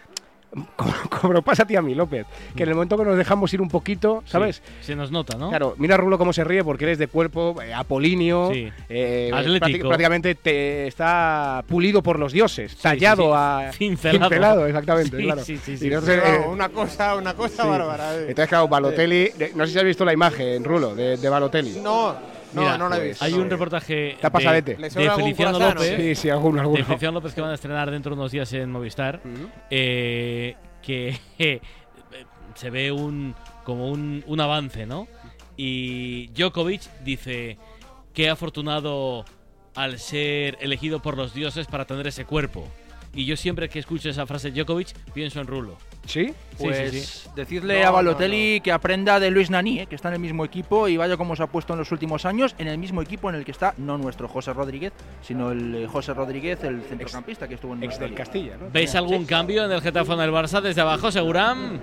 como, 0.75 0.93
como 1.21 1.41
pasa 1.41 1.63
a 1.63 1.67
ti 1.67 1.75
a 1.75 1.81
mí, 1.81 1.93
López, 1.95 2.25
que 2.55 2.63
en 2.63 2.69
el 2.69 2.75
momento 2.75 2.97
que 2.97 3.03
nos 3.05 3.17
dejamos 3.17 3.53
ir 3.53 3.62
un 3.62 3.69
poquito, 3.69 4.23
¿sabes? 4.25 4.62
Sí, 4.79 4.88
se 4.88 4.95
nos 4.95 5.12
nota, 5.12 5.38
¿no? 5.38 5.49
Claro, 5.49 5.75
mira 5.77 5.95
a 5.95 5.97
Rulo 5.97 6.17
cómo 6.17 6.33
se 6.33 6.43
ríe 6.43 6.63
porque 6.63 6.86
eres 6.86 6.97
de 6.97 7.07
cuerpo 7.07 7.62
eh, 7.62 7.73
apolíneo, 7.73 8.51
Sí. 8.53 8.71
eh, 8.89 9.31
Atlético. 9.33 9.67
prácti- 9.67 9.88
prácticamente 9.88 10.36
te 10.36 10.88
está 10.88 11.63
pulido 11.67 12.01
por 12.01 12.17
los 12.19 12.31
dioses, 12.33 12.75
tallado 12.77 13.23
sí. 13.23 13.31
a 13.36 13.71
Cincelado. 13.73 14.65
exactamente, 14.67 15.17
Sí, 15.17 15.23
claro. 15.23 15.43
sí, 15.43 15.57
sí, 15.57 15.71
Y 15.73 15.77
sí. 15.77 15.88
entonces, 15.88 16.17
No, 16.23 16.23
eh, 16.33 16.47
una 16.47 16.69
cosa, 16.69 17.15
una 17.15 17.33
cosa 17.33 17.63
sí. 17.63 17.69
bárbara. 17.69 18.15
eh. 18.15 18.25
Entonces, 18.29 18.49
claro, 18.49 18.67
Balotelli, 18.67 19.29
de- 19.38 19.51
no 19.55 19.65
sé 19.65 19.73
si 19.73 19.79
has 19.79 19.86
visto 19.86 20.05
la 20.05 20.13
imagen, 20.13 20.63
Rulo, 20.63 20.95
de, 20.95 21.17
de 21.17 21.29
Balotelli. 21.29 21.79
No, 21.81 22.15
no, 22.53 22.62
Mira, 22.62 22.77
no 22.77 22.89
la 22.89 22.95
he 22.95 22.99
pues, 22.99 23.10
visto. 23.10 23.25
Hay 23.25 23.33
un 23.33 23.49
reportaje 23.49 24.12
Está 24.12 24.29
de, 24.29 24.77
¿Le 24.77 24.89
de 24.89 25.12
Feliciano 25.12 25.60
López. 25.60 25.95
Sí, 25.97 26.15
sí, 26.15 26.29
alguno, 26.29 26.62
alguno. 26.62 26.77
De 26.77 26.83
Feliciano 26.83 27.13
López 27.15 27.33
que 27.33 27.41
van 27.41 27.51
a 27.51 27.55
estrenar 27.55 27.91
dentro 27.91 28.12
de 28.15 28.19
unos 28.19 28.31
días 28.31 28.51
en 28.53 28.71
Movistar. 28.71 29.21
eh, 29.69 30.55
que 30.81 31.19
eh, 31.39 31.60
se 32.55 32.69
ve 32.69 32.91
un 32.91 33.36
como 33.63 33.89
un, 33.89 34.23
un 34.27 34.39
avance, 34.39 34.86
¿no? 34.86 35.07
Y 35.57 36.27
Djokovic 36.27 36.81
dice 37.03 37.57
que 38.13 38.29
afortunado 38.29 39.25
al 39.75 39.99
ser 39.99 40.57
elegido 40.62 41.01
por 41.01 41.17
los 41.17 41.33
dioses 41.33 41.67
para 41.67 41.86
tener 41.86 42.07
ese 42.07 42.25
cuerpo. 42.25 42.67
Y 43.13 43.25
yo 43.25 43.36
siempre 43.36 43.67
que 43.69 43.79
escucho 43.79 44.10
esa 44.10 44.25
frase 44.25 44.51
Djokovic 44.51 44.93
pienso 45.13 45.41
en 45.41 45.47
Rulo. 45.47 45.77
¿Sí? 46.07 46.33
Pues 46.57 46.91
sí, 46.91 47.01
sí. 47.01 47.29
decirle 47.35 47.81
No, 47.81 47.87
a 47.87 47.91
Balotelli 47.91 48.61
que 48.61 48.71
aprenda 48.71 49.19
de 49.19 49.29
Luis 49.29 49.49
Nani, 49.49 49.81
eh, 49.81 49.85
que 49.85 49.95
está 49.95 50.07
en 50.07 50.15
el 50.15 50.19
mismo 50.19 50.43
equipo 50.43 50.87
y 50.87 50.97
vaya 50.97 51.17
como 51.17 51.35
se 51.35 51.43
ha 51.43 51.47
puesto 51.47 51.73
en 51.73 51.79
los 51.79 51.91
últimos 51.91 52.25
años, 52.25 52.55
en 52.57 52.67
el 52.67 52.77
mismo 52.77 53.01
equipo 53.01 53.29
en 53.29 53.35
el 53.35 53.45
que 53.45 53.51
está 53.51 53.73
no 53.77 53.97
nuestro 53.97 54.27
José 54.27 54.53
Rodríguez, 54.53 54.93
sino 55.21 55.51
el 55.51 55.75
eh, 55.75 55.87
José 55.87 56.13
Rodríguez, 56.13 56.63
el 56.63 56.81
centrocampista 56.81 57.47
que 57.47 57.55
estuvo 57.55 57.73
en 57.73 57.83
Ex 57.83 57.99
del. 57.99 58.15
Castilla, 58.15 58.57
¿no? 58.57 58.71
¿Veis 58.71 58.95
algún 58.95 59.25
cambio 59.25 59.65
en 59.65 59.71
el 59.71 59.81
Getafe 59.81 60.11
o 60.11 60.13
en 60.15 60.21
el 60.21 60.31
Barça 60.31 60.61
desde 60.61 60.81
abajo, 60.81 61.11
Seguram? 61.11 61.79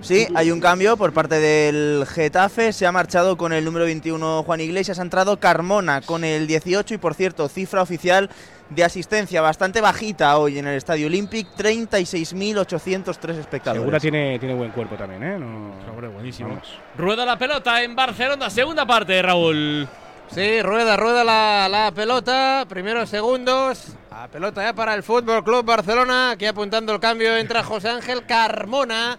Sí, 0.00 0.26
hay 0.34 0.50
un 0.50 0.60
cambio 0.60 0.96
por 0.96 1.12
parte 1.12 1.36
del 1.36 2.06
Getafe. 2.06 2.72
Se 2.72 2.86
ha 2.86 2.92
marchado 2.92 3.36
con 3.36 3.52
el 3.52 3.64
número 3.64 3.84
21 3.84 4.42
Juan 4.42 4.60
Iglesias. 4.60 4.98
Ha 4.98 5.02
entrado 5.02 5.38
Carmona 5.38 6.00
con 6.00 6.24
el 6.24 6.46
18 6.46 6.94
y, 6.94 6.98
por 6.98 7.14
cierto, 7.14 7.48
cifra 7.48 7.82
oficial 7.82 8.30
de 8.70 8.84
asistencia 8.84 9.40
bastante 9.42 9.80
bajita 9.80 10.38
hoy 10.38 10.58
en 10.58 10.66
el 10.66 10.76
Estadio 10.76 11.06
Olympic. 11.06 11.48
36.803 11.56 13.30
espectadores. 13.38 13.82
Segura 13.82 14.00
tiene, 14.00 14.38
tiene 14.38 14.54
buen 14.54 14.70
cuerpo 14.70 14.96
también, 14.96 15.22
¿eh? 15.22 15.38
No, 15.38 15.72
Hombre, 15.90 16.08
buenísimo. 16.08 16.50
Vamos. 16.50 16.68
Rueda 16.96 17.24
la 17.24 17.36
pelota 17.38 17.82
en 17.82 17.94
Barcelona, 17.94 18.48
segunda 18.48 18.86
parte, 18.86 19.20
Raúl. 19.20 19.88
Sí, 20.30 20.62
rueda, 20.62 20.96
rueda 20.96 21.24
la, 21.24 21.68
la 21.68 21.90
pelota. 21.92 22.64
Primeros 22.68 23.10
segundos. 23.10 23.94
La 24.10 24.28
pelota 24.28 24.62
ya 24.62 24.72
para 24.72 24.94
el 24.94 25.02
Fútbol 25.02 25.42
Club 25.42 25.64
Barcelona. 25.64 26.30
Aquí 26.30 26.46
apuntando 26.46 26.92
el 26.94 27.00
cambio 27.00 27.36
entra 27.36 27.64
José 27.64 27.88
Ángel 27.88 28.24
Carmona. 28.26 29.18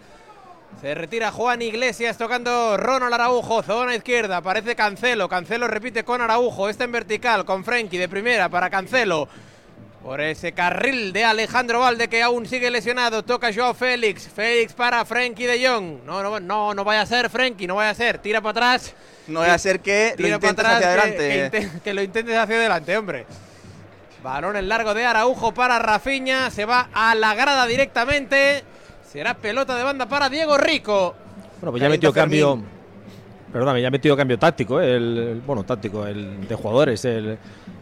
Se 0.81 0.95
retira 0.95 1.31
Juan 1.31 1.61
Iglesias 1.61 2.17
tocando 2.17 2.75
Ronald 2.75 3.13
Araujo, 3.13 3.61
zona 3.61 3.93
izquierda, 3.93 4.37
aparece 4.37 4.75
Cancelo, 4.75 5.29
Cancelo 5.29 5.67
repite 5.67 6.03
con 6.03 6.21
Araujo, 6.21 6.69
está 6.69 6.85
en 6.85 6.91
vertical 6.91 7.45
con 7.45 7.63
Frenkie 7.63 7.99
de 7.99 8.09
primera 8.09 8.49
para 8.49 8.71
Cancelo. 8.71 9.29
Por 10.01 10.19
ese 10.21 10.53
carril 10.53 11.13
de 11.13 11.23
Alejandro 11.23 11.81
Valde 11.81 12.07
que 12.07 12.23
aún 12.23 12.47
sigue 12.47 12.71
lesionado, 12.71 13.21
toca 13.21 13.53
Joao 13.53 13.75
Félix, 13.75 14.27
Félix 14.27 14.73
para 14.73 15.05
Frenkie 15.05 15.45
de 15.45 15.67
Jong. 15.67 16.03
No, 16.03 16.23
no, 16.23 16.39
no, 16.39 16.73
no 16.73 16.83
vaya 16.83 17.01
a 17.01 17.05
ser 17.05 17.29
Frenkie, 17.29 17.67
no 17.67 17.75
vaya 17.75 17.91
a 17.91 17.93
ser, 17.93 18.17
tira 18.17 18.41
para 18.41 18.49
atrás. 18.49 18.95
No 19.27 19.41
vaya 19.41 19.53
a 19.53 19.59
ser 19.59 19.81
que 19.81 20.15
lo 20.17 20.23
Tira 20.23 20.29
intentes 20.29 20.65
atrás, 20.65 20.75
hacia 20.77 20.87
adelante. 20.87 21.51
Que, 21.51 21.79
que 21.83 21.93
lo 21.93 22.01
intentes 22.01 22.35
hacia 22.35 22.55
adelante, 22.55 22.97
hombre. 22.97 23.27
Balón 24.23 24.55
en 24.55 24.67
largo 24.67 24.95
de 24.95 25.05
Araujo 25.05 25.53
para 25.53 25.77
Rafiña. 25.77 26.49
Se 26.49 26.65
va 26.65 26.89
a 26.91 27.13
la 27.13 27.35
grada 27.35 27.67
directamente. 27.67 28.63
Será 29.11 29.33
pelota 29.33 29.75
de 29.75 29.83
banda 29.83 30.05
para 30.07 30.29
Diego 30.29 30.57
Rico. 30.57 31.13
Bueno, 31.59 31.71
pues 31.71 31.81
ya 31.81 31.89
metido 31.89 32.13
cambio. 32.13 32.61
Perdóname, 33.51 33.81
ya 33.81 33.89
ha 33.89 33.91
metido 33.91 34.15
cambio 34.15 34.39
táctico, 34.39 34.79
¿eh? 34.79 34.95
el, 34.95 35.17
el- 35.17 35.41
bueno, 35.41 35.63
táctico, 35.65 36.07
el 36.07 36.47
de 36.47 36.55
jugadores, 36.55 37.03
el, 37.03 37.37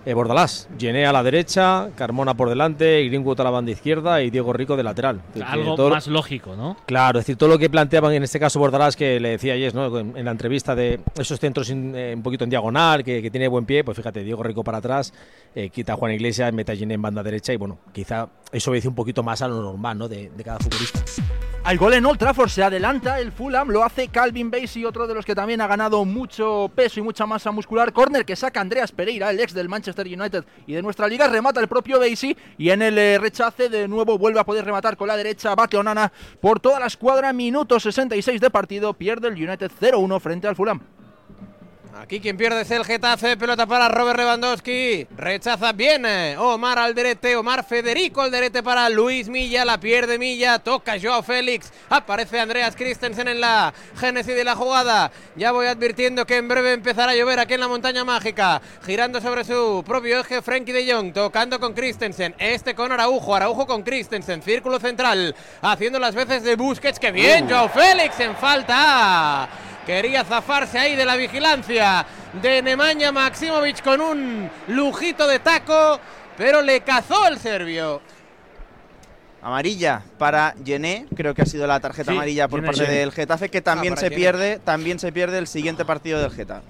el 0.06 0.16
Bordalás. 0.16 0.68
Gené 0.80 1.06
a 1.06 1.12
la 1.14 1.22
derecha, 1.24 1.90
Carmona 1.96 2.34
por 2.34 2.50
delante, 2.50 3.04
Greenwood 3.06 3.40
a 3.42 3.44
la 3.44 3.50
banda 3.50 3.72
izquierda 3.72 4.22
y 4.22 4.30
Diego 4.30 4.54
Rico 4.54 4.76
de 4.78 4.84
lateral. 4.84 5.22
Algo 5.46 5.76
todo- 5.76 5.90
más 5.90 6.08
lógico, 6.08 6.56
¿no? 6.56 6.78
Claro, 6.86 7.20
es 7.20 7.26
decir, 7.26 7.38
todo 7.38 7.50
lo 7.50 7.58
que 7.60 7.70
planteaban 7.70 8.14
en 8.14 8.24
este 8.24 8.40
caso 8.40 8.60
Bordalás, 8.60 8.96
que 8.96 9.20
le 9.20 9.30
decía 9.30 9.56
Yes, 9.58 9.74
¿no? 9.74 9.98
En 10.00 10.18
en 10.18 10.26
la 10.26 10.32
entrevista 10.32 10.76
de 10.76 11.00
esos 11.18 11.40
centros 11.40 11.70
in- 11.70 11.94
eh, 11.96 12.14
un 12.16 12.24
poquito 12.24 12.44
en 12.44 12.50
diagonal, 12.50 13.04
que, 13.04 13.22
que 13.22 13.30
tiene 13.32 13.48
buen 13.48 13.66
pie, 13.66 13.84
pues 13.84 13.96
fíjate, 13.98 14.24
Diego 14.24 14.42
Rico 14.44 14.64
para 14.64 14.80
atrás, 14.80 15.14
eh, 15.56 15.70
quita 15.70 15.94
a 15.94 15.96
Juan 15.96 16.12
Iglesias, 16.14 16.52
mete 16.54 16.72
a 16.72 16.76
Gené 16.76 16.96
en 16.96 17.02
banda 17.02 17.22
derecha 17.24 17.54
y 17.54 17.58
bueno, 17.58 17.78
quizá 17.94 18.28
eso 18.52 18.72
obedece 18.72 18.88
un 18.88 18.96
poquito 18.96 19.22
más 19.24 19.42
a 19.42 19.48
lo 19.48 19.62
normal, 19.62 19.98
¿no? 19.98 20.08
De, 20.08 20.30
de 20.36 20.44
cada 20.44 20.60
futbolista. 20.60 21.00
Al 21.64 21.78
gol 21.78 21.94
en 21.94 22.06
Old 22.06 22.18
Trafford 22.18 22.50
se 22.50 22.64
adelanta 22.64 23.20
el 23.20 23.34
Fulham, 23.34 23.70
lo 23.70 23.84
hace 23.84 24.08
Calvin 24.08 24.50
Bassey, 24.50 24.86
otro 24.86 25.06
de 25.08 25.14
los 25.14 25.26
que 25.26 25.36
también 25.36 25.60
ha 25.60 25.68
ganado 25.68 26.06
mucho 26.06 26.72
peso 26.74 27.00
y 27.00 27.04
mucha 27.04 27.26
masa 27.26 27.52
muscular. 27.52 27.92
Corner 27.92 28.26
que 28.26 28.38
saca 28.38 28.62
Andreas 28.62 28.94
Pereira, 28.94 29.30
el 29.30 29.40
ex 29.40 29.54
del 29.54 29.68
Manchester 29.68 30.08
United 30.08 30.46
y 30.66 30.74
de 30.74 30.82
nuestra 30.82 31.08
liga, 31.08 31.28
remata 31.28 31.60
el 31.60 31.68
propio 31.68 32.00
Bassey 32.00 32.36
y 32.58 32.70
en 32.70 32.82
el 32.82 32.98
eh, 32.98 33.20
rechace 33.20 33.68
de 33.70 33.88
nuevo 33.88 34.18
vuelve 34.18 34.40
a 34.40 34.46
poder 34.46 34.64
rematar 34.64 34.96
con 34.96 35.10
la 35.10 35.18
derecha, 35.18 35.54
bate 35.54 35.78
Onana 35.78 36.12
por 36.40 36.60
toda 36.62 36.80
la 36.80 36.88
escuadra, 36.88 37.34
minuto 37.34 37.80
66 37.80 38.40
de 38.40 38.50
partido, 38.50 38.94
pierde 38.94 39.28
el 39.28 39.34
United 39.34 39.70
0-1 39.80 40.20
frente 40.22 40.48
al 40.48 40.56
Fulham. 40.56 40.82
Aquí 42.02 42.22
quien 42.22 42.38
pierde 42.38 42.62
es 42.62 42.72
el 42.72 42.86
Getafe. 42.86 43.36
Pelota 43.36 43.66
para 43.66 43.90
Robert 43.90 44.18
Lewandowski. 44.18 45.06
Rechaza 45.18 45.74
bien. 45.74 46.06
Omar 46.38 46.80
Alderete. 46.80 47.36
Omar 47.36 47.66
Federico 47.66 48.22
Alderete 48.22 48.64
para 48.64 48.88
Luis 48.90 49.28
Milla. 49.28 49.66
La 49.66 49.82
pierde 49.82 50.18
Milla. 50.18 50.60
Toca 50.60 50.94
Joao 50.98 51.22
Félix. 51.24 51.74
Aparece 51.90 52.40
Andreas 52.40 52.78
Christensen 52.78 53.28
en 53.28 53.42
la 53.42 53.74
génesis 53.98 54.34
de 54.34 54.46
la 54.46 54.56
jugada. 54.56 55.12
Ya 55.36 55.52
voy 55.52 55.68
advirtiendo 55.68 56.26
que 56.26 56.38
en 56.38 56.48
breve 56.48 56.72
empezará 56.72 57.12
a 57.12 57.16
llover 57.16 57.38
aquí 57.38 57.56
en 57.56 57.60
la 57.60 57.68
montaña 57.68 58.06
mágica. 58.06 58.62
Girando 58.86 59.20
sobre 59.20 59.44
su 59.44 59.84
propio 59.86 60.22
eje 60.22 60.42
Frenkie 60.42 60.72
de 60.72 60.94
Jong. 60.94 61.12
Tocando 61.12 61.60
con 61.60 61.74
Christensen. 61.74 62.34
Este 62.40 62.76
con 62.76 62.94
Araujo. 62.94 63.36
Araujo 63.36 63.68
con 63.68 63.84
Christensen. 63.84 64.42
Círculo 64.42 64.80
central. 64.80 65.36
Haciendo 65.62 66.00
las 66.00 66.16
veces 66.16 66.44
de 66.44 66.56
Busquets. 66.56 66.98
Que 66.98 67.12
bien. 67.12 67.50
Joao 67.50 67.68
Félix 67.68 68.18
en 68.22 68.38
falta. 68.38 69.50
Quería 69.90 70.24
zafarse 70.24 70.78
ahí 70.78 70.96
de 70.96 71.04
la 71.04 71.16
vigilancia 71.16 72.06
de 72.40 72.62
Nemanja 72.62 73.12
Maximovic 73.12 73.82
con 73.84 74.00
un 74.00 74.48
lujito 74.68 75.28
de 75.28 75.40
taco, 75.40 76.00
pero 76.38 76.62
le 76.62 76.82
cazó 76.82 77.26
el 77.28 77.40
serbio. 77.40 78.00
Amarilla 79.42 80.04
para 80.20 80.54
Gené, 80.64 81.08
creo 81.16 81.34
que 81.34 81.42
ha 81.42 81.46
sido 81.48 81.66
la 81.66 81.80
tarjeta 81.80 82.12
Sí, 82.12 82.16
amarilla 82.16 82.48
por 82.48 82.60
Gené, 82.60 82.72
parte 82.78 82.92
del 82.92 83.12
Getafe, 83.12 83.50
que 83.50 83.62
también 83.64 83.94
Ah, 83.94 83.96
para 83.96 84.02
se 84.02 84.10
Gené. 84.10 84.16
pierde, 84.16 84.60
también 84.64 85.00
se 85.00 85.12
pierde 85.12 85.40
el 85.40 85.48
siguiente 85.48 85.84
partido 85.86 86.20
del 86.22 86.30
Getafe. 86.30 86.68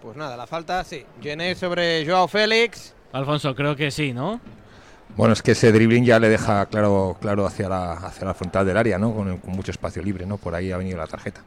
Pues 0.00 0.16
nada, 0.16 0.34
la 0.38 0.46
falta, 0.46 0.82
sí. 0.82 1.04
Gené 1.20 1.54
sobre 1.54 2.06
Joao 2.06 2.26
Félix. 2.26 2.94
Alfonso, 3.12 3.54
creo 3.54 3.76
que 3.76 3.90
sí, 3.90 4.14
¿no? 4.14 4.40
Bueno, 5.14 5.34
es 5.34 5.42
que 5.42 5.50
ese 5.52 5.72
dribbling 5.72 6.06
ya 6.06 6.18
le 6.18 6.30
deja 6.30 6.64
claro, 6.70 7.18
claro 7.20 7.44
hacia 7.44 7.68
la, 7.68 7.92
hacia 7.92 8.24
la 8.24 8.32
frontal 8.32 8.64
del 8.64 8.78
área, 8.78 8.96
¿no? 8.98 9.14
Con, 9.14 9.36
con 9.36 9.50
mucho 9.54 9.72
espacio 9.72 10.02
libre, 10.02 10.24
¿no? 10.24 10.38
Por 10.38 10.54
ahí 10.54 10.72
ha 10.72 10.78
venido 10.78 10.96
la 10.96 11.06
tarjeta. 11.06 11.42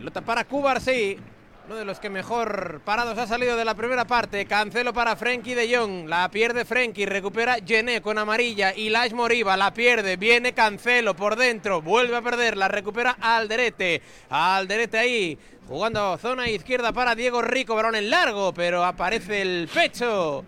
Pelota 0.00 0.22
para 0.22 0.44
Cubar, 0.44 0.80
sí. 0.80 1.18
Uno 1.66 1.76
de 1.76 1.84
los 1.84 2.00
que 2.00 2.08
mejor 2.08 2.80
parados 2.86 3.18
ha 3.18 3.26
salido 3.26 3.54
de 3.54 3.66
la 3.66 3.74
primera 3.74 4.06
parte. 4.06 4.46
Cancelo 4.46 4.94
para 4.94 5.14
Frenkie 5.14 5.54
de 5.54 5.76
Jong. 5.76 6.08
La 6.08 6.30
pierde 6.30 6.64
Frenkie. 6.64 7.04
Recupera 7.04 7.58
Gené 7.62 8.00
con 8.00 8.16
amarilla. 8.16 8.74
Y 8.74 8.88
Lash 8.88 9.12
Moriba 9.12 9.58
la 9.58 9.74
pierde. 9.74 10.16
Viene 10.16 10.54
Cancelo 10.54 11.14
por 11.14 11.36
dentro. 11.36 11.82
Vuelve 11.82 12.16
a 12.16 12.22
perder. 12.22 12.56
La 12.56 12.68
recupera 12.68 13.18
Alderete. 13.20 14.00
Alderete 14.30 14.96
ahí. 14.96 15.38
Jugando 15.68 16.16
zona 16.16 16.48
izquierda 16.48 16.94
para 16.94 17.14
Diego 17.14 17.42
Rico. 17.42 17.74
Balón 17.74 17.94
en 17.94 18.08
largo. 18.08 18.54
Pero 18.54 18.82
aparece 18.82 19.42
el 19.42 19.68
pecho. 19.68 20.46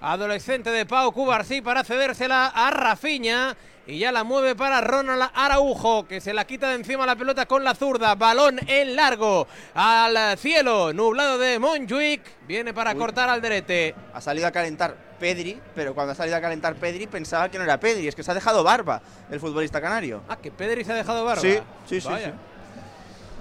Adolescente 0.00 0.70
de 0.70 0.86
Pau 0.86 1.12
Cubarsí 1.12 1.60
para 1.60 1.84
cedérsela 1.84 2.48
a 2.48 2.72
Rafiña. 2.72 3.56
Y 3.88 4.00
ya 4.00 4.12
la 4.12 4.22
mueve 4.22 4.54
para 4.54 4.82
Ronald 4.82 5.30
Araujo, 5.32 6.06
que 6.06 6.20
se 6.20 6.34
la 6.34 6.46
quita 6.46 6.68
de 6.68 6.74
encima 6.74 7.06
la 7.06 7.16
pelota 7.16 7.46
con 7.46 7.64
la 7.64 7.74
zurda. 7.74 8.14
Balón 8.16 8.60
en 8.66 8.94
largo 8.94 9.48
al 9.72 10.36
cielo, 10.36 10.92
nublado 10.92 11.38
de 11.38 11.58
Montjuic. 11.58 12.20
Viene 12.46 12.74
para 12.74 12.94
cortar 12.94 13.30
al 13.30 13.40
derete. 13.40 13.94
Ha 14.12 14.20
salido 14.20 14.46
a 14.46 14.50
calentar 14.50 14.94
Pedri, 15.18 15.58
pero 15.74 15.94
cuando 15.94 16.12
ha 16.12 16.14
salido 16.14 16.36
a 16.36 16.40
calentar 16.42 16.74
Pedri 16.74 17.06
pensaba 17.06 17.48
que 17.48 17.56
no 17.56 17.64
era 17.64 17.80
Pedri, 17.80 18.06
es 18.06 18.14
que 18.14 18.22
se 18.22 18.30
ha 18.30 18.34
dejado 18.34 18.62
barba 18.62 19.00
el 19.30 19.40
futbolista 19.40 19.80
canario. 19.80 20.20
Ah, 20.28 20.36
que 20.36 20.50
Pedri 20.50 20.84
se 20.84 20.92
ha 20.92 20.94
dejado 20.94 21.24
barba. 21.24 21.40
Sí, 21.40 21.58
sí, 21.86 22.02
sí. 22.02 22.08
Vaya. 22.08 22.26
sí. 22.26 22.32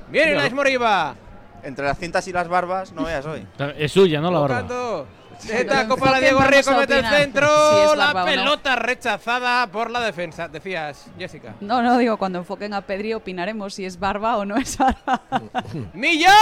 Viene 0.09 0.33
la 0.35 0.49
Moriba. 0.49 1.15
Entre 1.63 1.83
las 1.83 1.97
cintas 1.97 2.25
y 2.29 2.31
las 2.31 2.47
barbas, 2.47 2.93
no 2.93 3.03
veas 3.03 3.25
hoy. 3.25 3.45
Es 3.77 3.91
suya, 3.91 4.21
¿no? 4.21 4.31
La 4.31 4.39
barba. 4.39 4.61
Tocando. 4.61 5.07
Pero 5.45 5.69
para 5.69 5.81
enfoque 5.81 6.19
Diego 6.21 6.41
Rico, 6.41 6.69
a 6.71 6.77
mete 6.77 6.99
el 6.99 7.05
centro. 7.05 7.95
la 7.95 8.13
no. 8.13 8.25
pelota 8.25 8.75
rechazada 8.75 9.67
por 9.67 9.91
la 9.91 9.99
defensa. 10.01 10.47
Decías, 10.47 11.05
Jessica. 11.17 11.53
No, 11.59 11.81
no, 11.81 11.97
digo, 11.97 12.17
cuando 12.17 12.39
enfoquen 12.39 12.73
a 12.73 12.81
Pedri 12.81 13.13
opinaremos 13.13 13.73
si 13.73 13.85
es 13.85 13.99
barba 13.99 14.37
o 14.37 14.45
no 14.45 14.57
es 14.57 14.77
barba. 14.77 15.21
¡Millán! 15.93 16.33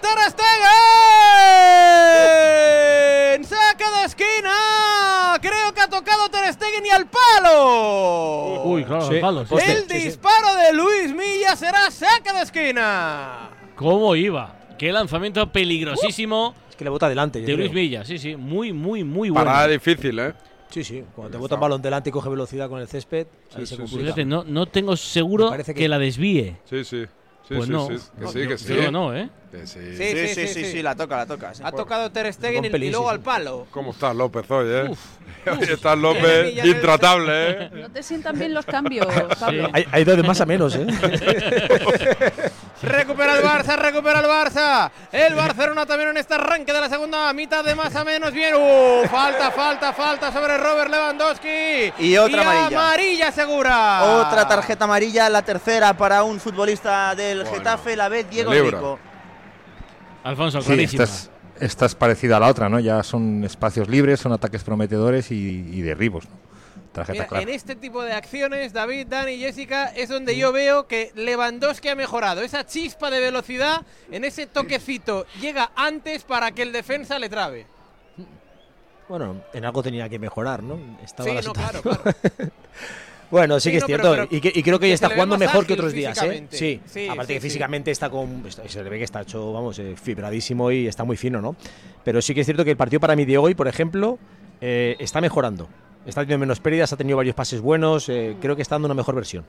¡Ter 0.00 0.30
Stegen! 2.12 3.44
¡Saca 3.44 3.90
de 4.00 4.04
esquina! 4.06 5.38
Creo 5.40 5.72
que 5.74 5.80
ha 5.80 5.88
tocado 5.88 6.28
Ter 6.28 6.52
Stegen 6.52 6.84
y 6.86 6.90
al 6.90 7.06
palo. 7.06 8.62
Uy, 8.64 8.84
claro, 8.84 9.08
Sí. 9.08 9.14
al 9.16 9.20
palo, 9.20 9.46
sí. 9.46 9.54
El 9.66 9.86
disparo 9.88 10.54
de 10.56 10.72
Luis 10.72 11.14
Milla 11.14 11.56
será 11.56 11.90
saca 11.90 12.32
de 12.34 12.42
esquina. 12.42 13.50
¿Cómo 13.76 14.14
iba? 14.14 14.54
Qué 14.78 14.92
lanzamiento 14.92 15.50
peligrosísimo. 15.50 16.54
Que 16.82 16.84
le 16.84 16.90
bota 16.90 17.06
adelante. 17.06 17.40
yo 17.40 17.46
De 17.46 17.52
Luis 17.56 17.70
creo. 17.70 17.82
Villa, 17.82 18.04
sí, 18.04 18.18
sí. 18.18 18.36
Muy, 18.36 18.72
muy, 18.72 19.04
muy 19.04 19.30
bueno. 19.30 19.44
Parada 19.46 19.68
difícil, 19.68 20.18
¿eh? 20.18 20.32
Sí, 20.70 20.82
sí. 20.84 21.04
Cuando 21.14 21.30
te 21.32 21.38
bota 21.38 21.54
un 21.56 21.60
balón 21.60 21.82
delante 21.82 22.08
y 22.10 22.12
coge 22.12 22.28
velocidad 22.30 22.68
con 22.68 22.80
el 22.80 22.88
césped, 22.88 23.26
ahí 23.54 23.66
se 23.66 23.76
complica. 23.76 24.02
Fíjate, 24.04 24.24
no, 24.24 24.42
no 24.44 24.66
tengo 24.66 24.96
seguro 24.96 25.52
que, 25.64 25.74
que- 25.74 25.88
la 25.88 25.98
desvíe. 25.98 26.56
Sí, 26.64 26.84
sí. 26.84 27.04
Sí, 27.48 27.54
Pues 27.56 27.66
sí, 27.66 27.72
no. 27.72 27.88
sí, 27.88 27.94
que 28.18 28.26
sí, 28.28 28.42
yo 28.44 28.48
que 28.48 28.56
sí. 28.58 28.74
que 28.74 28.90
no, 28.92 29.14
¿eh? 29.14 29.28
Sí. 29.64 29.80
Sí, 29.96 30.28
sí, 30.28 30.46
sí, 30.46 30.64
sí, 30.64 30.80
la 30.82 30.94
toca, 30.94 31.16
la 31.16 31.26
toca. 31.26 31.52
sí. 31.52 31.62
Ha 31.66 31.72
tocado 31.72 32.10
Ter 32.10 32.32
Stegen 32.32 32.64
y, 32.64 32.68
luego 32.88 33.08
sí, 33.08 33.10
al 33.10 33.20
palo. 33.20 33.66
¿Cómo 33.72 33.90
estás, 33.90 34.14
López, 34.14 34.48
hoy, 34.48 34.66
eh? 34.70 34.88
Uf, 34.88 35.00
Hoy 35.50 35.68
estás, 35.68 35.98
López, 35.98 36.64
intratable, 36.64 37.50
¿eh? 37.50 37.70
No 37.74 37.90
te 37.90 38.02
sientan 38.04 38.38
bien 38.38 38.54
los 38.54 38.64
cambios, 38.64 39.06
Pablo. 39.40 39.68
Hay, 39.72 39.84
hay 39.90 40.02
ido 40.02 40.16
de 40.16 40.22
más 40.22 40.40
a 40.40 40.46
menos, 40.46 40.76
¿eh? 40.76 40.86
Recupera 42.82 43.36
el 43.38 43.44
Barça, 43.44 43.76
recupera 43.76 44.18
el 44.20 44.26
Barça. 44.26 44.90
El 45.12 45.34
Barcelona 45.34 45.86
también 45.86 46.10
en 46.10 46.16
este 46.16 46.34
arranque 46.34 46.72
de 46.72 46.80
la 46.80 46.88
segunda 46.88 47.32
mitad 47.32 47.64
de 47.64 47.74
más 47.74 47.94
a 47.94 48.04
menos. 48.04 48.32
Bien, 48.32 48.54
uh, 48.54 49.06
falta, 49.08 49.50
falta, 49.52 49.92
falta 49.92 50.32
sobre 50.32 50.58
Robert 50.58 50.90
Lewandowski. 50.90 51.92
Y 51.98 52.16
otra 52.16 52.42
amarilla. 52.42 52.66
amarilla 52.66 53.32
segura. 53.32 54.02
Otra 54.02 54.48
tarjeta 54.48 54.84
amarilla, 54.84 55.28
la 55.30 55.42
tercera 55.42 55.96
para 55.96 56.24
un 56.24 56.40
futbolista 56.40 57.14
del 57.14 57.46
Getafe, 57.46 57.94
la 57.94 58.08
ve 58.08 58.24
Diego. 58.24 58.50
Rico. 58.52 58.98
Alfonso, 60.24 60.60
Sí, 60.60 60.66
clarísima. 60.68 61.04
esta 61.04 61.16
es, 61.16 61.30
esta 61.60 61.86
es 61.86 61.94
parecida 61.94 62.36
a 62.36 62.40
la 62.40 62.48
otra, 62.48 62.68
¿no? 62.68 62.78
Ya 62.80 63.02
son 63.02 63.44
espacios 63.44 63.88
libres, 63.88 64.20
son 64.20 64.32
ataques 64.32 64.62
prometedores 64.64 65.30
y, 65.30 65.34
y 65.72 65.82
derribos, 65.82 66.24
¿no? 66.28 66.51
Tarjeta 66.92 67.12
Mira, 67.14 67.26
clara. 67.26 67.42
en 67.42 67.48
este 67.48 67.74
tipo 67.74 68.02
de 68.02 68.12
acciones, 68.12 68.72
David, 68.72 69.06
Dani 69.08 69.32
y 69.32 69.38
Jessica, 69.40 69.86
es 69.96 70.08
donde 70.10 70.36
yo 70.36 70.52
veo 70.52 70.86
que 70.86 71.10
Lewandowski 71.14 71.88
ha 71.88 71.94
mejorado. 71.94 72.42
Esa 72.42 72.66
chispa 72.66 73.10
de 73.10 73.18
velocidad, 73.20 73.82
en 74.10 74.24
ese 74.24 74.46
toquecito, 74.46 75.26
llega 75.40 75.72
antes 75.74 76.24
para 76.24 76.50
que 76.52 76.62
el 76.62 76.72
defensa 76.72 77.18
le 77.18 77.28
trabe. 77.30 77.66
Bueno, 79.08 79.42
en 79.52 79.64
algo 79.64 79.82
tenía 79.82 80.08
que 80.08 80.18
mejorar, 80.18 80.62
¿no? 80.62 80.78
Estaba 81.02 81.28
Sí, 81.28 81.34
la 81.34 81.42
no, 81.42 81.52
claro, 81.52 81.82
bueno, 83.30 83.58
sí, 83.60 83.64
Sí, 83.68 83.70
que 83.72 83.76
es 83.78 83.82
no, 83.82 83.86
cierto. 83.86 84.10
pero- 84.10 84.28
pero 84.28 84.36
y, 84.36 84.40
que, 84.40 84.52
y 84.58 84.62
creo 84.62 84.78
que 84.78 84.86
que 84.86 84.92
está 84.92 85.10
jugando 85.10 85.36
mejor 85.38 85.66
que 85.66 85.72
otros 85.74 85.92
días, 85.92 86.22
¿eh? 86.22 86.46
Sí. 86.50 86.80
Sí, 86.86 87.08
Aparte 87.08 87.32
sí, 87.32 87.34
que 87.34 87.40
físicamente 87.40 87.90
está 87.90 88.10
con. 88.10 88.44
Se 88.50 88.82
le 88.84 88.90
ve 88.90 88.98
que 88.98 89.04
está 89.04 89.22
hecho, 89.22 89.52
vamos, 89.52 89.78
eh, 89.78 89.96
fibradísimo 90.00 90.70
y 90.70 90.86
está 90.86 91.04
muy 91.04 91.16
fino, 91.16 91.40
¿no? 91.40 91.56
Pero 92.04 92.20
sí 92.22 92.34
que 92.34 92.40
es 92.42 92.46
cierto 92.46 92.64
que 92.64 92.70
el 92.70 92.76
partido 92.76 93.00
para 93.00 93.16
mí 93.16 93.24
de 93.24 93.38
hoy, 93.38 93.54
por 93.54 93.68
ejemplo, 93.68 94.18
eh, 94.60 94.96
está 94.98 95.20
mejorando. 95.20 95.68
Está 96.06 96.22
teniendo 96.22 96.40
menos 96.40 96.60
pérdidas, 96.60 96.92
ha 96.92 96.96
tenido 96.96 97.16
varios 97.16 97.34
pases 97.34 97.60
buenos. 97.60 98.08
eh, 98.08 98.36
creo 98.40 98.56
que 98.56 98.62
está 98.62 98.74
dando 98.76 98.86
una 98.86 98.94
mejor 98.94 99.14
versión. 99.14 99.44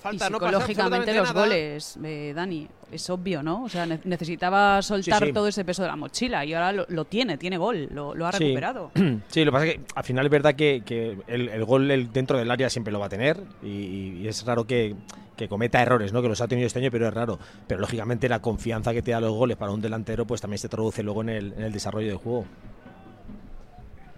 Falta 0.00 0.26
y 0.26 0.30
no 0.30 0.36
psicológicamente 0.38 1.10
absolutamente 1.10 1.14
los 1.14 1.28
nada. 1.34 1.40
goles, 1.46 1.98
eh, 2.04 2.32
Dani, 2.36 2.68
es 2.92 3.08
obvio, 3.08 3.42
¿no? 3.42 3.64
O 3.64 3.68
sea, 3.70 3.86
ne- 3.86 4.00
necesitaba 4.04 4.82
soltar 4.82 5.24
sí. 5.24 5.32
todo 5.32 5.48
ese 5.48 5.64
peso 5.64 5.80
de 5.80 5.88
la 5.88 5.96
mochila 5.96 6.44
y 6.44 6.52
ahora 6.52 6.72
lo, 6.72 6.84
lo 6.90 7.06
tiene, 7.06 7.38
tiene 7.38 7.56
gol, 7.56 7.88
lo, 7.90 8.14
lo 8.14 8.26
ha 8.26 8.32
Sí. 8.32 8.44
recuperado. 8.44 8.90
Sí, 9.28 9.46
lo 9.46 9.50
que 9.50 9.52
pasa 9.52 9.66
es 9.66 9.74
que 9.76 9.80
al 9.94 10.04
final 10.04 10.26
es 10.26 10.30
verdad 10.30 10.54
que, 10.54 10.82
que 10.84 11.16
el, 11.26 11.48
el 11.48 11.64
gol 11.64 11.90
el- 11.90 12.12
dentro 12.12 12.36
del 12.36 12.50
área 12.50 12.68
siempre 12.68 12.92
lo 12.92 13.00
va 13.00 13.06
a 13.06 13.08
tener 13.08 13.40
y, 13.62 14.18
y 14.20 14.28
es 14.28 14.44
raro 14.44 14.66
que, 14.66 14.94
que 15.38 15.48
cometa 15.48 15.80
errores, 15.80 16.12
¿no? 16.12 16.20
Que 16.20 16.28
los 16.28 16.42
ha 16.42 16.48
tenido 16.48 16.66
este 16.66 16.80
año, 16.80 16.90
pero 16.90 17.08
es 17.08 17.14
raro. 17.14 17.38
Pero 17.66 17.80
lógicamente 17.80 18.28
la 18.28 18.42
confianza 18.42 18.92
que 18.92 19.00
te 19.00 19.12
da 19.12 19.20
los 19.22 19.32
goles 19.32 19.56
para 19.56 19.72
un 19.72 19.80
delantero, 19.80 20.26
pues 20.26 20.42
también 20.42 20.58
se 20.58 20.68
traduce 20.68 21.02
luego 21.02 21.22
en 21.22 21.30
el, 21.30 21.52
en 21.54 21.62
el 21.62 21.72
desarrollo 21.72 22.08
del 22.08 22.18
juego. 22.18 22.44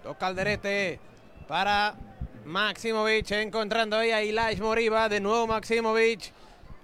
Toca 0.06 0.28
Alderete 0.28 1.00
para 1.48 1.96
Maximovic, 2.44 3.28
encontrando 3.32 3.96
ahí 3.96 4.12
a 4.12 4.22
Ilaix 4.22 4.60
Moriba. 4.60 5.08
De 5.08 5.18
nuevo 5.18 5.48
Maximovic. 5.48 6.32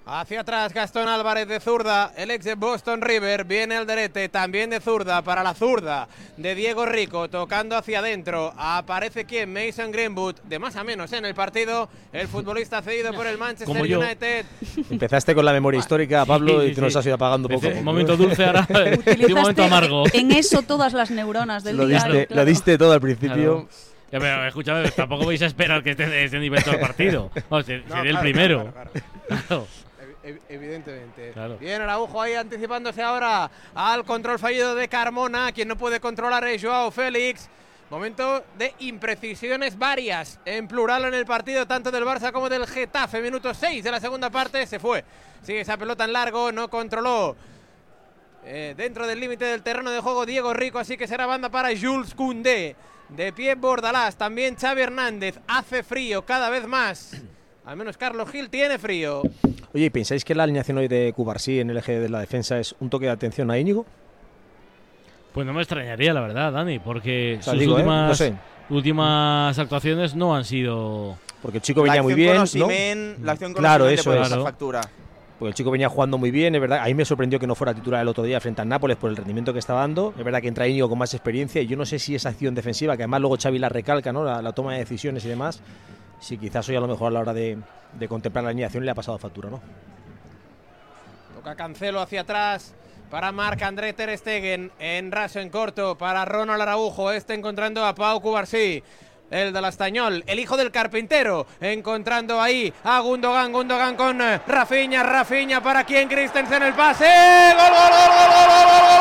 Hacia 0.05 0.41
atrás 0.41 0.75
Gastón 0.75 1.07
Álvarez 1.09 1.47
de 1.47 1.61
zurda, 1.61 2.12
el 2.17 2.33
ex 2.33 2.45
de 2.45 2.57
Boston 2.57 3.01
River, 3.03 3.45
viene 3.45 3.77
Alderete, 3.77 4.29
también 4.29 4.69
de 4.71 4.81
zurda, 4.81 5.23
para 5.23 5.45
la 5.45 5.55
zurda 5.55 6.09
de 6.37 6.57
Diego 6.57 6.85
Rico, 6.87 7.29
tocando 7.31 7.77
hacia 7.77 8.01
adentro, 8.01 8.53
aparece 8.59 9.25
quien, 9.27 9.53
Mason 9.53 9.93
Greenwood, 9.93 10.35
de 10.43 10.59
más 10.59 10.75
a 10.75 10.83
menos 10.83 11.12
en 11.12 11.25
el 11.25 11.37
partido, 11.37 11.88
el 12.12 12.27
futbolista 12.27 12.83
cedido 12.83 13.12
por 13.12 13.29
el 13.29 13.38
Manchester 13.38 13.69
Como 13.69 13.87
yo. 13.87 14.01
United. 14.01 14.45
Empezaste 14.91 15.37
con 15.37 15.45
la 15.45 15.53
memoria 15.53 15.79
histórica, 15.79 16.27
Pablo, 16.27 16.61
Sí, 16.62 16.67
y 16.67 16.69
sí, 16.71 16.75
te 16.75 16.81
nos 16.81 16.97
has 16.97 17.07
ido 17.07 17.15
apagando 17.15 17.49
poco. 17.49 17.69
poco. 17.71 17.83
momento 17.83 18.17
dulce, 18.17 18.45
ahora 18.45 18.67
un 19.29 19.35
momento 19.35 19.62
amargo. 19.62 20.05
En 20.12 20.33
eso 20.33 20.62
todas 20.62 20.95
las 20.95 21.12
neuronas 21.12 21.62
del 21.62 21.77
Lo 21.77 21.87
día. 21.87 21.99
diste, 21.99 22.27
claro. 22.27 22.41
lo 22.43 22.45
diste 22.45 22.77
todo 22.77 22.93
al 22.93 23.01
principio. 23.01 23.69
Claro. 23.69 23.69
Ya, 24.11 24.19
pero 24.19 24.47
escúchame, 24.47 24.91
tampoco 24.91 25.25
vais 25.27 25.41
a 25.41 25.47
esperar 25.47 25.83
que 25.83 25.93
esté 25.93 26.07
de 26.07 26.25
ese 26.25 26.38
nivel 26.41 26.62
todo 26.65 26.75
el 26.75 26.81
partido. 26.81 27.31
No, 27.51 27.62
seré 27.62 27.79
el 27.79 27.85
claro, 27.85 28.21
primero. 28.21 28.75
claro, 29.29 29.67
Evidentemente. 30.23 31.33
Claro. 31.33 31.59
Bien, 31.59 31.83
Araujo 31.83 32.21
ahí 32.21 32.35
anticipándose 32.35 33.03
ahora 33.03 33.51
al 33.75 34.05
control 34.05 34.39
fallido 34.39 34.75
de 34.75 34.89
Carmona. 34.89 35.53
Quien 35.53 35.69
no 35.69 35.77
puede 35.77 36.01
controlar 36.01 36.47
es 36.47 36.63
Joao 36.63 36.91
Félix. 36.91 37.49
Momento 37.91 38.43
de 38.57 38.73
imprecisiones 38.79 39.77
varias, 39.77 40.41
en 40.47 40.67
plural 40.67 41.05
en 41.05 41.13
el 41.13 41.27
partido, 41.27 41.67
tanto 41.67 41.91
del 41.91 42.05
Barça 42.05 42.33
como 42.33 42.49
del 42.49 42.67
Getafe. 42.67 43.21
Minuto 43.21 43.53
6 43.53 43.85
de 43.85 43.91
la 43.91 44.01
segunda 44.01 44.31
parte, 44.31 44.67
se 44.67 44.79
fue. 44.79 45.05
Sigue 45.43 45.61
esa 45.61 45.77
pelota 45.77 46.05
en 46.05 46.15
largo, 46.15 46.51
no 46.53 46.71
controló. 46.71 47.37
Eh, 48.45 48.73
dentro 48.79 49.07
del 49.07 49.21
límite 49.21 49.45
del 49.45 49.63
terreno 49.63 49.91
de 49.91 50.01
juego 50.01 50.25
Diego 50.25 50.55
Rico, 50.55 50.79
así 50.79 50.97
que 50.97 51.07
será 51.07 51.27
banda 51.27 51.51
para 51.51 51.69
Jules 51.79 52.15
Koundé. 52.15 52.77
De 53.11 53.31
pie 53.31 53.57
Bordalás, 53.57 54.17
también 54.17 54.57
Xavi 54.57 54.81
Hernández. 54.81 55.39
Hace 55.47 55.83
frío 55.83 56.25
cada 56.25 56.49
vez 56.49 56.67
más. 56.67 57.21
Al 57.64 57.77
menos 57.77 57.96
Carlos 57.96 58.29
Gil 58.31 58.51
tiene 58.51 58.79
frío. 58.79 59.22
Oye, 59.72 59.85
¿y 59.85 59.90
pensáis 59.90 60.25
que 60.25 60.35
la 60.35 60.42
alineación 60.42 60.79
hoy 60.79 60.88
de 60.88 61.12
Cubarsí 61.14 61.61
en 61.61 61.70
el 61.70 61.77
eje 61.77 62.01
de 62.01 62.09
la 62.09 62.20
defensa 62.20 62.59
es 62.59 62.75
un 62.81 62.90
toque 62.90 63.07
de 63.07 63.12
atención 63.12 63.51
a 63.51 63.59
Íñigo? 63.59 63.87
Pues 65.33 65.46
no 65.46 65.53
me 65.53 65.61
extrañaría, 65.62 66.12
la 66.12 66.20
verdad, 66.20 66.53
Dani, 66.53 66.79
porque 66.79 67.37
O 67.40 67.42
sea, 67.42 67.53
sus 67.53 67.61
digo, 67.61 67.72
¿eh? 67.75 67.77
últimas, 67.77 68.09
No 68.09 68.14
sé. 68.14 68.35
últimas 68.68 69.59
actuaciones 69.59 70.14
no 70.14 70.35
han 70.37 70.44
sido. 70.44 71.16
Porque 71.40 71.59
el 71.59 71.62
chico 71.62 71.81
La 71.87 71.92
venía 71.92 72.03
muy 72.03 72.14
bien. 72.14 72.31
con 72.37 72.38
¿no? 72.38 72.44
Osimhen- 72.44 73.16
la 73.22 73.33
acción 73.33 73.53
con 73.53 73.61
claro, 73.62 73.88
eso 73.88 74.12
es. 74.12 74.18
pasar 74.20 74.42
factura. 74.42 74.81
Porque 75.38 75.48
el 75.51 75.55
chico 75.55 75.70
venía 75.70 75.88
jugando 75.88 76.18
muy 76.18 76.31
bien, 76.31 76.55
es 76.55 76.61
verdad. 76.61 76.81
A 76.83 76.85
mí 76.87 76.94
me 76.94 77.05
sorprendió 77.05 77.38
que 77.40 77.46
no 77.46 77.55
fuera 77.55 77.72
titular 77.75 78.03
el 78.03 78.09
otro 78.09 78.22
día 78.25 78.40
frente 78.40 78.61
al 78.61 78.68
Nápoles 78.68 78.96
por 78.96 79.09
el 79.11 79.16
rendimiento 79.16 79.53
que 79.53 79.59
estaba 79.61 79.81
dando. 79.81 80.12
Es 80.18 80.25
verdad 80.25 80.40
que 80.42 80.48
entra 80.48 80.68
Íñigo 80.68 80.88
con 80.88 80.98
más 80.98 81.14
experiencia 81.14 81.62
y 81.62 81.66
yo 81.66 81.77
no 81.77 81.87
sé 81.87 81.98
si 81.98 82.14
esa 82.14 82.29
acción 82.29 82.55
defensiva, 82.55 82.96
que 82.96 83.05
además 83.05 83.20
luego 83.22 83.37
Xavi 83.40 83.59
la 83.59 83.68
recalca, 83.68 84.12
¿no? 84.12 84.22
La, 84.25 84.42
la 84.42 84.53
toma 84.53 84.75
de 84.75 84.81
decisiones 84.81 85.25
y 85.25 85.29
demás, 85.29 85.61
si 86.23 86.39
quizás 86.39 86.67
hoy 86.69 86.77
a 86.77 86.81
lo 86.81 86.87
mejor 86.89 87.09
a 87.09 87.11
la 87.11 87.21
hora 87.21 87.35
de, 87.35 87.59
de 87.99 88.09
contemplar 88.09 88.45
la 88.45 88.51
alineación 88.51 88.85
le 88.85 88.93
ha 88.93 88.95
pasado 88.95 89.19
factura, 89.19 89.51
¿no? 89.51 89.61
Toca 91.35 91.57
Cancelo 91.57 92.01
hacia 92.01 92.21
atrás 92.21 92.75
para 93.11 93.33
Marc 93.33 93.61
André 93.63 93.93
Ter 93.93 94.17
Stegen. 94.17 94.71
En 94.79 95.11
raso 95.11 95.41
en 95.41 95.51
corto 95.51 95.99
para 95.99 96.25
Ronald 96.25 96.63
Araujo. 96.63 97.11
Este 97.11 97.35
encontrando 97.35 97.85
a 97.85 97.95
Pau 97.95 98.21
Cubarsí. 98.21 98.83
El 99.31 99.53
del 99.53 99.65
Astañol, 99.65 100.23
el 100.27 100.39
hijo 100.39 100.59
del 100.59 100.71
carpintero, 100.71 101.47
encontrando 101.59 102.39
ahí 102.39 102.71
a 102.85 103.01
Gundogan, 103.01 103.51
Gundogan 103.51 103.97
con 103.97 104.21
eh, 104.21 104.39
Rafinha, 104.47 105.03
Rafinha 105.03 105.63
para 105.63 105.85
quien 105.85 106.07
Christensen 106.07 106.63
el 106.63 106.75
pase. 106.75 107.07
¡Gol, 107.57 107.71
gol, 107.71 107.91
gol, 107.91 108.11
gol, 108.13 108.29
gol, 108.29 108.67
gol, 108.67 108.93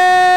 gol, 0.00 0.35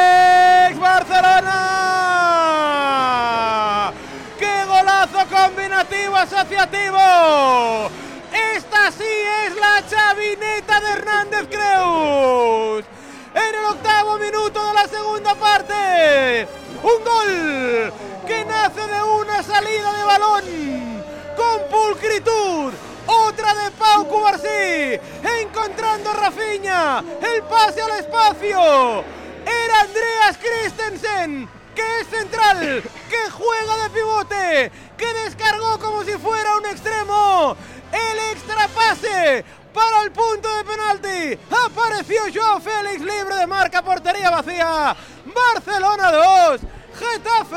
asociativo! 6.32 7.90
Esta 8.32 8.92
sí 8.92 9.14
es 9.46 9.56
la 9.56 9.84
chavineta 9.88 10.80
de 10.80 10.90
Hernández 10.92 11.48
Creus. 11.50 12.86
En 13.34 13.56
el 13.56 13.66
octavo 13.66 14.18
minuto 14.20 14.68
de 14.68 14.74
la 14.74 14.88
segunda 14.88 15.36
parte. 15.36 16.48
Un 16.84 17.04
gol 17.04 17.94
que 18.28 18.46
nace 18.46 18.82
de 18.82 19.02
una 19.02 19.42
salida 19.42 19.94
de 19.94 20.04
balón 20.04 21.04
con 21.36 21.70
pulcritud. 21.70 22.74
Otra 23.08 23.54
de 23.56 23.72
Pau 23.72 24.08
Cubarsí. 24.08 25.00
Encontrando 25.42 26.12
a 26.12 26.14
Rafinha. 26.14 27.04
El 27.22 27.42
pase 27.44 27.82
al 27.82 28.00
espacio. 28.00 29.04
Era 29.46 29.82
Andreas 29.82 30.38
Christensen. 30.38 31.59
Que 31.80 32.02
es 32.02 32.08
central. 32.10 32.84
Que 33.10 33.32
juega 33.32 33.78
de 33.84 33.90
pivote. 33.90 34.72
Que 34.98 35.14
descargó 35.24 35.80
como 35.80 36.04
si 36.04 36.12
fuera 36.18 36.58
un 36.58 36.66
extremo. 36.66 37.56
El 37.94 38.18
extra 38.34 38.68
pase 38.68 39.46
para 39.74 40.04
el 40.04 40.12
punto 40.12 40.50
de 40.58 40.64
penalti. 40.66 41.40
Apareció 41.66 42.24
Joao 42.34 42.60
Félix 42.60 43.00
libre 43.00 43.36
de 43.36 43.48
marca, 43.48 43.82
portería 43.82 44.30
vacía. 44.30 44.94
Barcelona 45.26 46.12
2, 46.12 46.62
Getafe 47.00 47.56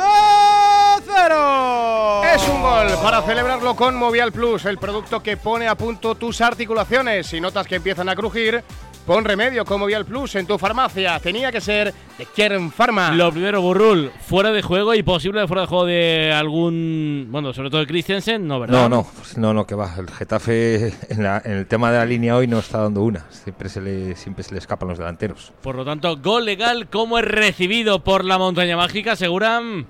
0. 1.05 2.23
Es 2.35 2.49
un 2.49 2.63
gol 2.63 2.87
para 3.03 3.23
celebrarlo 3.23 3.75
con 3.75 3.97
Movial 3.97 4.31
Plus, 4.31 4.67
el 4.67 4.79
producto 4.79 5.21
que 5.21 5.37
pone 5.37 5.67
a 5.67 5.75
punto 5.75 6.15
tus 6.15 6.41
articulaciones. 6.41 7.27
Si 7.27 7.41
notas 7.41 7.67
que 7.67 7.77
empiezan 7.77 8.09
a 8.09 8.15
crujir, 8.15 8.63
pon 9.07 9.25
remedio 9.25 9.65
con 9.65 9.81
Movial 9.81 10.05
Plus 10.05 10.35
en 10.37 10.47
tu 10.47 10.59
farmacia. 10.59 11.19
Tenía 11.21 11.51
que 11.51 11.61
ser 11.61 11.93
de 12.19 12.27
Kern 12.27 12.71
Pharma. 12.71 13.13
Lo 13.13 13.31
primero, 13.33 13.61
Burrul, 13.61 14.11
fuera 14.27 14.51
de 14.53 14.63
juego 14.63 14.95
y 14.95 15.03
posible 15.03 15.47
fuera 15.47 15.63
de 15.63 15.67
juego 15.69 15.87
de 15.87 16.33
algún. 16.33 17.27
Bueno, 17.31 17.53
sobre 17.53 17.71
todo 17.71 17.81
de 17.81 17.87
Christensen, 17.87 18.47
no, 18.47 18.61
¿verdad? 18.61 18.89
No, 18.89 18.89
no, 18.89 19.07
no, 19.37 19.55
no, 19.55 19.67
que 19.67 19.75
va. 19.75 19.95
El 19.99 20.09
Getafe 20.11 20.95
en, 21.09 21.23
la- 21.23 21.43
en 21.45 21.53
el 21.53 21.67
tema 21.67 21.91
de 21.91 21.99
la 21.99 22.05
línea 22.07 22.37
hoy 22.37 22.47
no 22.47 22.59
está 22.59 22.79
dando 22.83 23.03
una. 23.03 23.27
Siempre 23.31 23.69
se 23.69 23.81
le, 23.81 24.17
siempre 24.17 24.45
se 24.45 24.53
le 24.53 24.59
escapan 24.59 24.89
los 24.89 24.99
delanteros. 24.99 25.53
Por 25.63 25.75
lo 25.75 25.85
tanto, 25.85 26.17
gol 26.19 26.45
legal, 26.45 26.89
¿cómo 26.89 27.19
es 27.19 27.25
recibido 27.25 28.05
por 28.05 28.25
la 28.25 28.39
montaña 28.39 28.77
mágica? 28.77 29.13
Aseguran. 29.13 29.87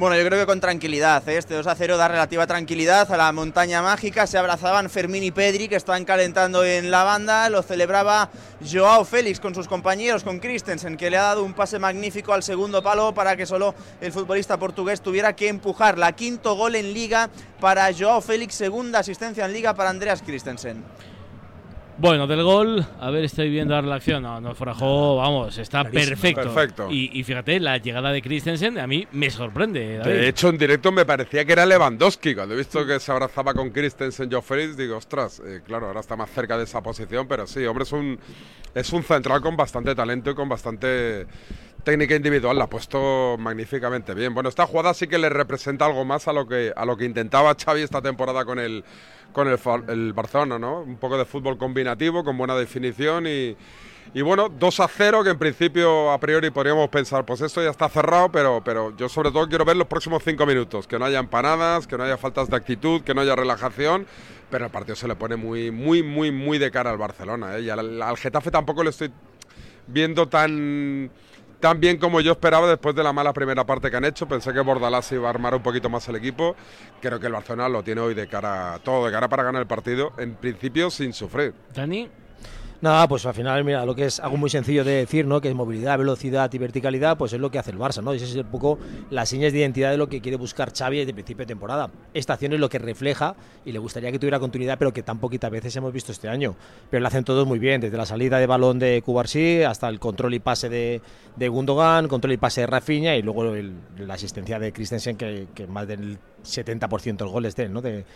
Bueno, 0.00 0.16
yo 0.16 0.24
creo 0.24 0.40
que 0.40 0.46
con 0.46 0.60
tranquilidad. 0.60 1.28
¿eh? 1.28 1.36
Este 1.36 1.52
2 1.52 1.66
a 1.66 1.74
0 1.74 1.98
da 1.98 2.08
relativa 2.08 2.46
tranquilidad 2.46 3.12
a 3.12 3.18
la 3.18 3.32
montaña 3.32 3.82
mágica. 3.82 4.26
Se 4.26 4.38
abrazaban 4.38 4.88
Fermín 4.88 5.22
y 5.22 5.30
Pedri, 5.30 5.68
que 5.68 5.76
estaban 5.76 6.06
calentando 6.06 6.64
en 6.64 6.90
la 6.90 7.04
banda. 7.04 7.50
Lo 7.50 7.60
celebraba 7.60 8.30
Joao 8.66 9.04
Félix 9.04 9.40
con 9.40 9.54
sus 9.54 9.68
compañeros, 9.68 10.24
con 10.24 10.38
Christensen, 10.38 10.96
que 10.96 11.10
le 11.10 11.18
ha 11.18 11.24
dado 11.24 11.44
un 11.44 11.52
pase 11.52 11.78
magnífico 11.78 12.32
al 12.32 12.42
segundo 12.42 12.82
palo 12.82 13.12
para 13.12 13.36
que 13.36 13.44
solo 13.44 13.74
el 14.00 14.10
futbolista 14.10 14.58
portugués 14.58 15.02
tuviera 15.02 15.36
que 15.36 15.48
empujar. 15.48 15.98
La 15.98 16.12
quinto 16.12 16.54
gol 16.54 16.76
en 16.76 16.94
liga 16.94 17.28
para 17.60 17.92
Joao 17.92 18.22
Félix, 18.22 18.54
segunda 18.54 19.00
asistencia 19.00 19.44
en 19.44 19.52
liga 19.52 19.74
para 19.74 19.90
Andreas 19.90 20.22
Christensen. 20.22 20.82
Bueno, 22.00 22.26
del 22.26 22.42
gol, 22.42 22.82
a 22.98 23.10
ver, 23.10 23.24
estoy 23.24 23.50
viendo 23.50 23.74
la 23.74 23.82
relación. 23.82 24.22
No, 24.22 24.40
no, 24.40 24.54
juego, 24.54 25.16
vamos, 25.16 25.58
está 25.58 25.82
Clarísimo. 25.82 26.08
perfecto. 26.08 26.54
Perfecto. 26.54 26.88
Y, 26.90 27.10
y 27.12 27.22
fíjate, 27.24 27.60
la 27.60 27.76
llegada 27.76 28.10
de 28.10 28.22
Christensen 28.22 28.78
a 28.78 28.86
mí 28.86 29.06
me 29.12 29.28
sorprende. 29.28 29.98
David. 29.98 30.10
De 30.10 30.28
hecho, 30.28 30.48
en 30.48 30.56
directo 30.56 30.90
me 30.92 31.04
parecía 31.04 31.44
que 31.44 31.52
era 31.52 31.66
Lewandowski. 31.66 32.34
Cuando 32.34 32.54
he 32.54 32.56
visto 32.56 32.86
que 32.86 32.98
se 33.00 33.12
abrazaba 33.12 33.52
con 33.52 33.68
Christensen, 33.68 34.32
Joe 34.32 34.40
Félix, 34.40 34.78
digo, 34.78 34.96
ostras, 34.96 35.42
eh, 35.44 35.60
claro, 35.62 35.88
ahora 35.88 36.00
está 36.00 36.16
más 36.16 36.30
cerca 36.30 36.56
de 36.56 36.64
esa 36.64 36.82
posición, 36.82 37.28
pero 37.28 37.46
sí, 37.46 37.66
hombre, 37.66 37.84
es 37.84 37.92
un, 37.92 38.18
es 38.74 38.90
un 38.94 39.02
central 39.02 39.42
con 39.42 39.54
bastante 39.54 39.94
talento 39.94 40.30
y 40.30 40.34
con 40.34 40.48
bastante 40.48 41.26
técnica 41.80 42.14
individual. 42.14 42.56
La 42.56 42.64
ha 42.64 42.70
puesto 42.70 43.36
magníficamente 43.38 44.14
bien. 44.14 44.34
Bueno, 44.34 44.48
esta 44.48 44.66
jugada 44.66 44.94
sí 44.94 45.06
que 45.06 45.18
le 45.18 45.28
representa 45.28 45.86
algo 45.86 46.04
más 46.04 46.28
a 46.28 46.32
lo 46.32 46.46
que, 46.46 46.72
a 46.74 46.84
lo 46.84 46.96
que 46.96 47.04
intentaba 47.04 47.54
Xavi 47.54 47.82
esta 47.82 48.02
temporada 48.02 48.44
con 48.44 48.58
el, 48.58 48.84
con 49.32 49.48
el, 49.48 49.58
el 49.88 50.12
Barcelona, 50.12 50.58
¿no? 50.58 50.80
Un 50.80 50.96
poco 50.96 51.18
de 51.18 51.24
fútbol 51.24 51.58
combinativo, 51.58 52.24
con 52.24 52.36
buena 52.38 52.54
definición 52.56 53.26
y. 53.26 53.56
Y 54.12 54.22
bueno, 54.22 54.48
2 54.48 54.80
a 54.80 54.88
0, 54.88 55.22
que 55.22 55.30
en 55.30 55.38
principio 55.38 56.10
a 56.10 56.18
priori 56.18 56.50
podríamos 56.50 56.88
pensar, 56.88 57.24
pues 57.24 57.42
esto 57.42 57.62
ya 57.62 57.70
está 57.70 57.88
cerrado, 57.88 58.28
pero, 58.32 58.60
pero 58.64 58.96
yo 58.96 59.08
sobre 59.08 59.30
todo 59.30 59.48
quiero 59.48 59.64
ver 59.64 59.76
los 59.76 59.86
próximos 59.86 60.24
5 60.24 60.46
minutos, 60.46 60.88
que 60.88 60.98
no 60.98 61.04
haya 61.04 61.20
empanadas, 61.20 61.86
que 61.86 61.96
no 61.96 62.02
haya 62.02 62.16
faltas 62.16 62.50
de 62.50 62.56
actitud, 62.56 63.02
que 63.02 63.14
no 63.14 63.20
haya 63.20 63.36
relajación, 63.36 64.06
pero 64.50 64.64
el 64.64 64.70
partido 64.72 64.96
se 64.96 65.06
le 65.06 65.14
pone 65.14 65.36
muy, 65.36 65.70
muy, 65.70 66.02
muy, 66.02 66.32
muy 66.32 66.58
de 66.58 66.72
cara 66.72 66.90
al 66.90 66.98
Barcelona. 66.98 67.56
¿eh? 67.56 67.62
Y 67.62 67.70
al, 67.70 68.02
al 68.02 68.16
Getafe 68.16 68.50
tampoco 68.50 68.82
le 68.82 68.90
estoy 68.90 69.12
viendo 69.86 70.28
tan, 70.28 71.10
tan 71.60 71.78
bien 71.78 71.98
como 71.98 72.20
yo 72.20 72.32
esperaba 72.32 72.68
después 72.68 72.94
de 72.94 73.04
la 73.04 73.12
mala 73.12 73.32
primera 73.32 73.64
parte 73.64 73.90
que 73.90 73.96
han 73.96 74.04
hecho. 74.04 74.26
Pensé 74.26 74.52
que 74.52 74.60
Bordalás 74.60 75.12
iba 75.12 75.28
a 75.28 75.30
armar 75.30 75.54
un 75.54 75.62
poquito 75.62 75.88
más 75.88 76.08
el 76.08 76.16
equipo. 76.16 76.56
Creo 77.00 77.20
que 77.20 77.26
el 77.26 77.32
Barcelona 77.32 77.68
lo 77.68 77.84
tiene 77.84 78.00
hoy 78.00 78.14
de 78.14 78.26
cara, 78.26 78.80
todo 78.82 79.06
de 79.06 79.12
cara 79.12 79.28
para 79.28 79.42
ganar 79.42 79.62
el 79.62 79.68
partido, 79.68 80.12
en 80.18 80.34
principio 80.34 80.90
sin 80.90 81.12
sufrir. 81.12 81.54
Dani. 81.74 82.08
Nada, 82.82 83.06
pues 83.08 83.26
al 83.26 83.34
final, 83.34 83.62
mira, 83.62 83.84
lo 83.84 83.94
que 83.94 84.06
es 84.06 84.20
algo 84.20 84.38
muy 84.38 84.48
sencillo 84.48 84.84
de 84.84 84.92
decir, 84.92 85.26
¿no? 85.26 85.38
Que 85.42 85.50
es 85.50 85.54
movilidad, 85.54 85.98
velocidad 85.98 86.50
y 86.50 86.56
verticalidad, 86.56 87.18
pues 87.18 87.30
es 87.34 87.38
lo 87.38 87.50
que 87.50 87.58
hace 87.58 87.72
el 87.72 87.78
Barça, 87.78 88.02
¿no? 88.02 88.14
Y 88.14 88.16
ese 88.16 88.24
es 88.24 88.34
un 88.36 88.50
poco 88.50 88.78
las 89.10 89.28
señas 89.28 89.52
de 89.52 89.58
identidad 89.58 89.90
de 89.90 89.98
lo 89.98 90.08
que 90.08 90.22
quiere 90.22 90.38
buscar 90.38 90.72
Xavi 90.72 90.96
desde 90.96 91.10
el 91.10 91.14
principio 91.14 91.42
de 91.44 91.48
temporada. 91.48 91.90
Esta 92.14 92.32
acción 92.32 92.54
es 92.54 92.58
lo 92.58 92.70
que 92.70 92.78
refleja 92.78 93.34
y 93.66 93.72
le 93.72 93.78
gustaría 93.78 94.10
que 94.10 94.18
tuviera 94.18 94.40
continuidad, 94.40 94.78
pero 94.78 94.94
que 94.94 95.02
tan 95.02 95.18
poquitas 95.18 95.50
veces 95.50 95.76
hemos 95.76 95.92
visto 95.92 96.10
este 96.10 96.30
año. 96.30 96.56
Pero 96.90 97.02
lo 97.02 97.08
hacen 97.08 97.22
todos 97.22 97.46
muy 97.46 97.58
bien, 97.58 97.82
desde 97.82 97.98
la 97.98 98.06
salida 98.06 98.38
de 98.38 98.46
balón 98.46 98.78
de 98.78 99.02
Cubarsí 99.02 99.62
hasta 99.62 99.86
el 99.86 100.00
control 100.00 100.32
y 100.32 100.38
pase 100.38 100.70
de, 100.70 101.02
Gundogan, 101.50 102.08
control 102.08 102.32
y 102.32 102.36
pase 102.38 102.62
de 102.62 102.66
Rafinha 102.66 103.14
y 103.14 103.20
luego 103.20 103.44
el- 103.54 103.74
la 103.98 104.14
asistencia 104.14 104.58
de 104.58 104.72
Christensen, 104.72 105.18
que, 105.18 105.46
más 105.68 105.86
del 105.86 106.16
70% 106.42 107.18
de 107.18 107.24
los 107.26 107.32
goles 107.32 107.54
de 107.56 107.64
él, 107.64 107.72
¿no? 107.74 107.82
De, 107.82 108.06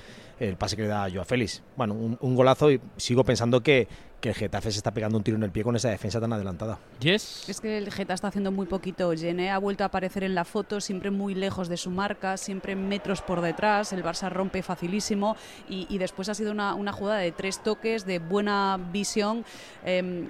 el 0.40 0.57
pase 0.57 0.74
que 0.74 0.83
le 0.83 0.88
da 0.88 1.05
a 1.05 1.11
Joao 1.11 1.24
Félix. 1.24 1.62
Bueno, 1.77 1.94
un 1.94 2.35
golazo 2.35 2.70
y 2.72 2.81
sigo 2.96 3.22
pensando 3.24 3.61
que, 3.62 3.87
que 4.25 4.31
el 4.31 4.35
Getafe 4.35 4.73
se 4.73 4.79
está 4.79 4.91
pegando 4.91 5.19
un 5.19 5.23
tiro 5.23 5.37
en 5.37 5.43
el 5.43 5.51
pie 5.51 5.63
con 5.63 5.77
esa 5.77 5.91
defensa 5.91 6.19
tan 6.19 6.33
adelantada. 6.33 6.79
Yes. 6.99 7.47
Es 7.47 7.61
que 7.61 7.77
el 7.77 7.93
Geta 7.93 8.15
está 8.15 8.29
haciendo 8.29 8.51
muy 8.51 8.65
poquito. 8.65 9.13
Gené 9.13 9.51
ha 9.51 9.59
vuelto 9.59 9.85
a 9.85 9.89
aparecer 9.89 10.25
en 10.25 10.35
la 10.35 10.47
foto, 10.47 10.81
siempre 10.81 11.11
muy 11.11 11.35
lejos 11.35 11.69
de 11.69 11.77
su 11.77 11.91
marca, 11.91 12.39
siempre 12.39 12.75
metros 12.75 13.21
por 13.21 13.43
detrás. 13.43 13.93
El 13.93 14.03
Barça 14.03 14.31
rompe 14.31 14.63
facilísimo 14.63 15.37
y, 15.69 15.87
y 15.91 15.99
después 15.99 16.31
ha 16.31 16.35
sido 16.35 16.53
una, 16.53 16.75
una 16.75 16.95
jugada 16.95 17.19
de 17.19 17.33
tres 17.33 17.63
toques, 17.63 18.07
de 18.07 18.19
buena 18.19 18.81
visión. 18.91 19.45
Em, 19.85 20.27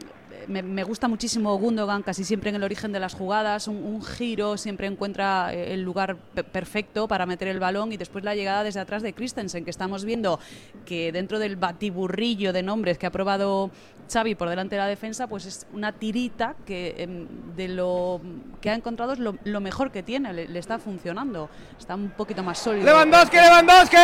me, 0.47 0.85
gusta 0.85 1.09
muchísimo 1.09 1.57
Gundogan, 1.57 2.03
casi 2.03 2.23
siempre 2.25 2.51
en 2.51 2.57
el 2.57 2.63
origen 2.65 2.93
de 2.93 3.01
las 3.01 3.15
jugadas, 3.15 3.67
un, 3.67 4.03
giro, 4.05 4.57
siempre 4.59 4.87
encuentra 4.87 5.55
eh, 5.55 5.73
el 5.73 5.83
lugar 5.83 6.17
pe- 6.17 6.45
perfecto 6.45 7.09
para 7.09 7.25
meter 7.25 7.49
el 7.49 7.59
balón 7.61 7.93
y 7.93 7.97
después 7.97 8.25
la 8.25 8.35
llegada 8.35 8.63
desde 8.63 8.81
atrás 8.81 9.03
de 9.03 9.15
Christensen, 9.15 9.65
que 9.65 9.71
estamos 9.71 10.05
viendo 10.05 10.39
que 10.85 11.13
dentro 11.13 11.39
del 11.39 11.57
batiburrillo 11.57 12.53
de 12.53 12.63
nombres 12.63 12.99
que 12.99 13.07
ha 13.07 13.11
probado 13.11 13.71
Xavi 14.13 14.35
por 14.35 14.51
delante 14.51 14.75
de 14.75 14.83
la 14.83 14.87
defensa, 14.87 15.27
pues 15.29 15.47
es 15.47 15.67
una 15.73 15.93
tirita 15.93 16.57
que 16.67 16.95
em, 16.99 17.27
de 17.57 17.69
lo 17.69 18.21
que 18.61 18.69
ha 18.69 18.75
encontrado 18.75 19.15
es 19.15 19.19
lo, 19.19 19.37
lo 19.45 19.61
mejor 19.61 19.91
que 19.91 20.03
tiene, 20.03 20.35
le, 20.35 20.47
le 20.47 20.59
está 20.59 20.79
funcionando, 20.79 21.49
está 21.79 21.95
un 21.95 22.11
poquito 22.11 22.43
más 22.43 22.59
sólido. 22.59 22.85
Lewandowski, 22.85 23.37
Lewandowski. 23.37 23.97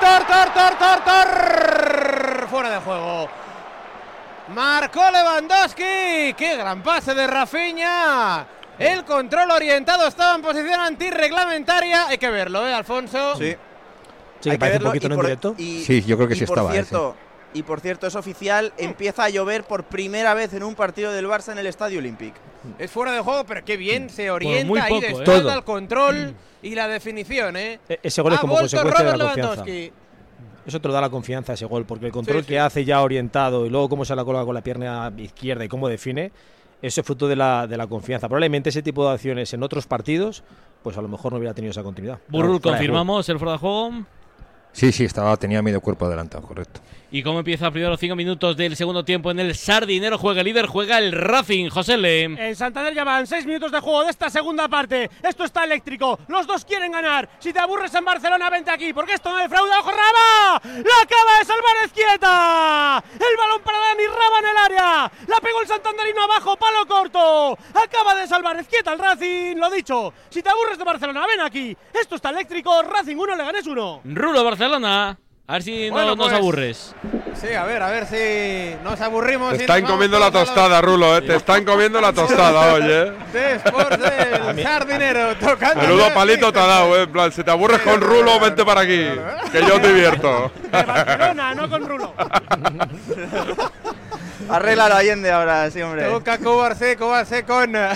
Tor, 0.00 0.26
tor, 0.26 0.54
tor, 0.54 0.78
tor, 0.78 1.04
tor. 1.04 2.48
Fuera 2.48 2.70
de 2.70 2.78
juego. 2.80 3.28
Marcó 4.48 5.00
Lewandowski. 5.10 6.34
Qué 6.36 6.56
gran 6.58 6.82
pase 6.82 7.14
de 7.14 7.26
Rafinha. 7.26 8.46
El 8.78 9.04
control 9.04 9.50
orientado 9.50 10.06
estaba 10.06 10.34
en 10.36 10.42
posición 10.42 10.80
antirreglamentaria. 10.80 12.08
Hay 12.08 12.18
que 12.18 12.30
verlo, 12.30 12.66
¿eh, 12.66 12.74
Alfonso? 12.74 13.36
Sí. 13.36 13.56
Sí, 14.40 14.50
Hay 14.50 14.56
que 14.56 14.58
parece 14.60 14.78
un 14.78 14.84
poquito 14.84 15.06
y 15.06 15.10
en 15.10 15.16
por- 15.16 15.24
directo. 15.24 15.54
y- 15.58 15.82
Sí, 15.84 16.02
yo 16.02 16.16
creo 16.16 16.28
que 16.28 16.34
y 16.34 16.38
sí 16.38 16.46
por 16.46 16.58
estaba, 16.58 16.72
Cierto, 16.72 17.16
Y 17.54 17.62
por 17.62 17.80
cierto, 17.80 18.06
es 18.06 18.14
oficial, 18.14 18.74
empieza 18.76 19.24
a 19.24 19.30
llover 19.30 19.64
por 19.64 19.84
primera 19.84 20.34
vez 20.34 20.52
en 20.52 20.62
un 20.62 20.74
partido 20.74 21.10
del 21.10 21.26
Barça 21.26 21.52
en 21.52 21.58
el 21.58 21.66
Estadio 21.66 22.00
Olímpico. 22.00 22.36
Es 22.78 22.90
fuera 22.90 23.12
de 23.12 23.20
juego, 23.20 23.44
pero 23.44 23.64
qué 23.64 23.78
bien 23.78 24.10
se 24.10 24.30
orienta 24.30 24.66
muy 24.66 24.78
ahí 24.78 24.90
poco, 24.90 25.00
de 25.00 25.06
¿eh? 25.06 25.12
espalda 25.12 25.54
el 25.54 25.64
control 25.64 26.34
y 26.62 26.74
la 26.74 26.86
definición, 26.86 27.56
¿eh? 27.56 27.80
E- 27.88 28.00
Ese 28.02 28.20
gol 28.20 28.34
es 28.34 28.40
como 28.40 28.56
consecuencia 28.58 29.04
de 29.10 29.16
la 29.16 29.24
confianza. 29.24 29.64
Eso 30.66 30.80
te 30.80 30.88
lo 30.88 30.94
da 30.94 31.00
la 31.00 31.10
confianza 31.10 31.52
ese 31.52 31.64
gol, 31.66 31.84
porque 31.86 32.06
el 32.06 32.12
control 32.12 32.42
Sí, 32.42 32.48
que 32.48 32.54
sí. 32.54 32.58
hace 32.58 32.84
ya 32.84 33.00
orientado 33.02 33.66
y 33.66 33.70
luego 33.70 33.88
cómo 33.88 34.04
se 34.04 34.16
la 34.16 34.24
coloca 34.24 34.44
con 34.44 34.54
la 34.54 34.62
pierna 34.62 35.12
izquierda 35.16 35.64
y 35.64 35.68
cómo 35.68 35.88
define, 35.88 36.32
eso 36.82 37.00
es 37.00 37.06
fruto 37.06 37.28
de 37.28 37.36
la, 37.36 37.66
de 37.66 37.76
la 37.76 37.86
confianza. 37.86 38.28
Probablemente 38.28 38.70
ese 38.70 38.82
tipo 38.82 39.06
de 39.06 39.14
acciones 39.14 39.52
en 39.54 39.62
otros 39.62 39.86
partidos, 39.86 40.42
pues 40.82 40.98
a 40.98 41.02
lo 41.02 41.08
mejor 41.08 41.32
no 41.32 41.38
hubiera 41.38 41.54
tenido 41.54 41.70
esa 41.70 41.82
continuidad. 41.84 42.18
Burrul, 42.28 42.60
confirmamos 42.60 43.28
el 43.28 43.38
fuera 43.38 43.52
de 43.52 43.58
juego. 43.58 43.90
Sí, 44.72 44.92
sí, 44.92 45.04
estaba, 45.04 45.36
tenía 45.38 45.62
medio 45.62 45.80
cuerpo 45.80 46.04
adelantado, 46.04 46.46
correcto. 46.46 46.80
¿Y 47.08 47.22
cómo 47.22 47.38
empieza 47.38 47.70
primero 47.70 47.96
cinco 47.96 48.16
minutos 48.16 48.56
del 48.56 48.74
segundo 48.74 49.04
tiempo 49.04 49.30
en 49.30 49.38
el 49.38 49.54
Sardinero? 49.54 50.18
Juega 50.18 50.40
el 50.40 50.46
líder, 50.46 50.66
juega 50.66 50.98
el 50.98 51.12
Racing, 51.12 51.68
José 51.68 51.96
Le. 51.96 52.24
En 52.24 52.56
Santander 52.56 52.92
ya 52.94 53.04
van 53.04 53.28
seis 53.28 53.46
minutos 53.46 53.70
de 53.70 53.78
juego 53.78 54.02
de 54.02 54.10
esta 54.10 54.28
segunda 54.28 54.66
parte. 54.66 55.08
Esto 55.22 55.44
está 55.44 55.62
eléctrico. 55.62 56.18
Los 56.26 56.48
dos 56.48 56.64
quieren 56.64 56.90
ganar. 56.90 57.28
Si 57.38 57.52
te 57.52 57.60
aburres 57.60 57.94
en 57.94 58.04
Barcelona, 58.04 58.50
vente 58.50 58.72
aquí, 58.72 58.92
porque 58.92 59.12
esto 59.14 59.30
no 59.30 59.38
defrauda. 59.38 59.78
¡Ojo, 59.78 59.90
Raba! 59.90 60.60
¡La 60.64 61.02
acaba 61.02 61.38
de 61.38 61.44
salvar 61.44 61.76
Ezquieta! 61.84 63.04
El 63.14 63.36
balón 63.36 63.62
para 63.62 63.78
Dani 63.78 64.06
Raba 64.08 64.38
en 64.40 64.46
el 64.46 64.56
área. 64.56 65.12
La 65.28 65.40
pegó 65.40 65.62
el 65.62 65.68
santanderino 65.68 66.22
abajo, 66.24 66.56
palo 66.56 66.86
corto. 66.88 67.56
Acaba 67.72 68.16
de 68.16 68.26
salvar 68.26 68.58
Ezquieta 68.58 68.90
al 68.90 68.98
Racing. 68.98 69.54
Lo 69.56 69.70
dicho, 69.70 70.12
si 70.28 70.42
te 70.42 70.50
aburres 70.50 70.76
de 70.76 70.84
Barcelona, 70.84 71.24
ven 71.24 71.40
aquí. 71.40 71.76
Esto 71.94 72.16
está 72.16 72.30
eléctrico. 72.30 72.82
Racing 72.82 73.16
1, 73.16 73.36
Leganés 73.36 73.66
1. 73.66 74.00
Rulo, 74.06 74.42
Barcelona. 74.42 75.16
A 75.48 75.52
ver 75.54 75.62
si 75.62 75.90
Bueno, 75.90 76.08
no 76.08 76.16
nos 76.16 76.26
pues, 76.26 76.38
aburres. 76.38 76.94
Sí, 77.40 77.52
a 77.54 77.64
ver, 77.64 77.80
a 77.80 77.90
ver 77.90 78.06
si 78.06 78.74
nos 78.82 79.00
aburrimos. 79.00 79.52
Te 79.52 79.58
y 79.58 79.60
están 79.60 79.84
comiendo 79.84 80.18
la 80.18 80.32
tostada, 80.32 80.80
Rulo, 80.82 81.16
¿eh? 81.16 81.22
Te 81.22 81.36
están 81.36 81.64
comiendo 81.64 82.00
la 82.00 82.12
tostada, 82.12 82.74
oye. 82.74 83.12
Después 83.32 83.88
del 83.90 84.62
sardinero 84.62 85.36
tocando. 85.36 85.82
Menudo 85.82 86.12
palito 86.12 86.52
te 86.52 86.58
ha 86.58 86.66
dado, 86.66 86.96
¿eh? 86.96 87.02
En 87.04 87.12
plan, 87.12 87.30
si 87.30 87.44
te 87.44 87.50
aburres 87.52 87.80
con 87.82 88.00
Rulo, 88.00 88.40
vente 88.40 88.64
para 88.64 88.80
aquí. 88.80 89.06
Que 89.52 89.60
yo 89.60 89.80
te 89.80 89.88
divierto. 89.88 90.50
Barcelona, 90.72 91.54
no 91.54 91.70
con 91.70 91.86
Rulo. 91.86 92.14
Arréglalo, 94.48 94.94
Allende, 94.94 95.30
ahora, 95.30 95.70
sí, 95.70 95.80
hombre. 95.82 96.04
Toca 96.08 96.38
Cubarse, 96.38 96.96
Cubarse 96.96 97.44
con 97.44 97.74
eh, 97.74 97.88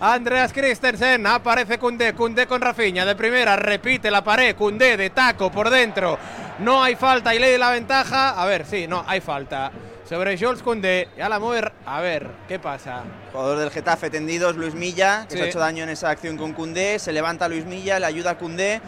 Andreas 0.00 0.52
Christensen. 0.52 1.26
Aparece 1.26 1.78
Cundé, 1.78 2.14
Cundé 2.14 2.46
con 2.46 2.60
Rafinha. 2.60 3.04
De 3.04 3.16
primera, 3.16 3.56
repite 3.56 4.10
la 4.10 4.22
pared. 4.22 4.54
Cundé 4.56 4.96
de 4.96 5.10
taco 5.10 5.50
por 5.50 5.70
dentro. 5.70 6.18
No 6.58 6.82
hay 6.82 6.96
falta 6.96 7.34
y 7.34 7.38
de 7.38 7.58
la 7.58 7.70
ventaja. 7.70 8.30
A 8.40 8.46
ver, 8.46 8.66
sí, 8.66 8.86
no, 8.86 9.04
hay 9.06 9.20
falta. 9.20 9.70
Sobre 10.08 10.36
Jules 10.36 10.62
Cundé. 10.62 11.08
Ya 11.16 11.28
la 11.28 11.38
mueve. 11.38 11.72
A 11.86 12.00
ver, 12.00 12.26
¿qué 12.48 12.58
pasa? 12.58 13.02
Jugador 13.32 13.58
del 13.58 13.70
Getafe 13.70 14.10
tendidos, 14.10 14.56
Luis 14.56 14.74
Milla, 14.74 15.24
que 15.28 15.32
Sí. 15.32 15.38
se 15.38 15.44
ha 15.44 15.46
hecho 15.48 15.58
daño 15.60 15.84
en 15.84 15.90
esa 15.90 16.10
acción 16.10 16.36
con 16.36 16.52
Cundé. 16.52 16.98
Se 16.98 17.12
levanta 17.12 17.48
Luis 17.48 17.64
Milla, 17.64 17.98
le 17.98 18.06
ayuda 18.06 18.32
a 18.32 18.38
Cundé. 18.38 18.80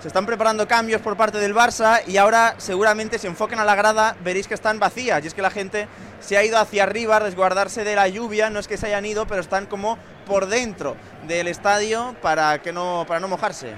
Se 0.00 0.08
están 0.08 0.24
preparando 0.24 0.66
cambios 0.66 1.02
por 1.02 1.14
parte 1.14 1.36
del 1.38 1.54
Barça 1.54 2.00
y 2.06 2.16
ahora 2.16 2.54
seguramente 2.56 3.18
se 3.18 3.26
enfoquen 3.26 3.58
a 3.58 3.66
la 3.66 3.74
grada, 3.74 4.16
veréis 4.24 4.48
que 4.48 4.54
están 4.54 4.78
vacías. 4.78 5.22
Y 5.22 5.26
es 5.26 5.34
que 5.34 5.42
la 5.42 5.50
gente 5.50 5.88
se 6.20 6.36
ha 6.36 6.44
ido 6.44 6.58
hacia 6.58 6.84
arriba 6.84 7.16
a 7.16 7.18
resguardarse 7.20 7.84
de 7.84 7.96
la 7.96 8.08
lluvia. 8.08 8.50
No 8.50 8.60
es 8.60 8.68
que 8.68 8.76
se 8.76 8.86
hayan 8.86 9.06
ido, 9.06 9.26
pero 9.26 9.40
están 9.40 9.66
como 9.66 9.98
por 10.26 10.46
dentro 10.46 10.96
del 11.26 11.48
estadio 11.48 12.14
para, 12.22 12.60
que 12.62 12.72
no, 12.72 13.04
para 13.08 13.20
no 13.20 13.28
mojarse. 13.28 13.72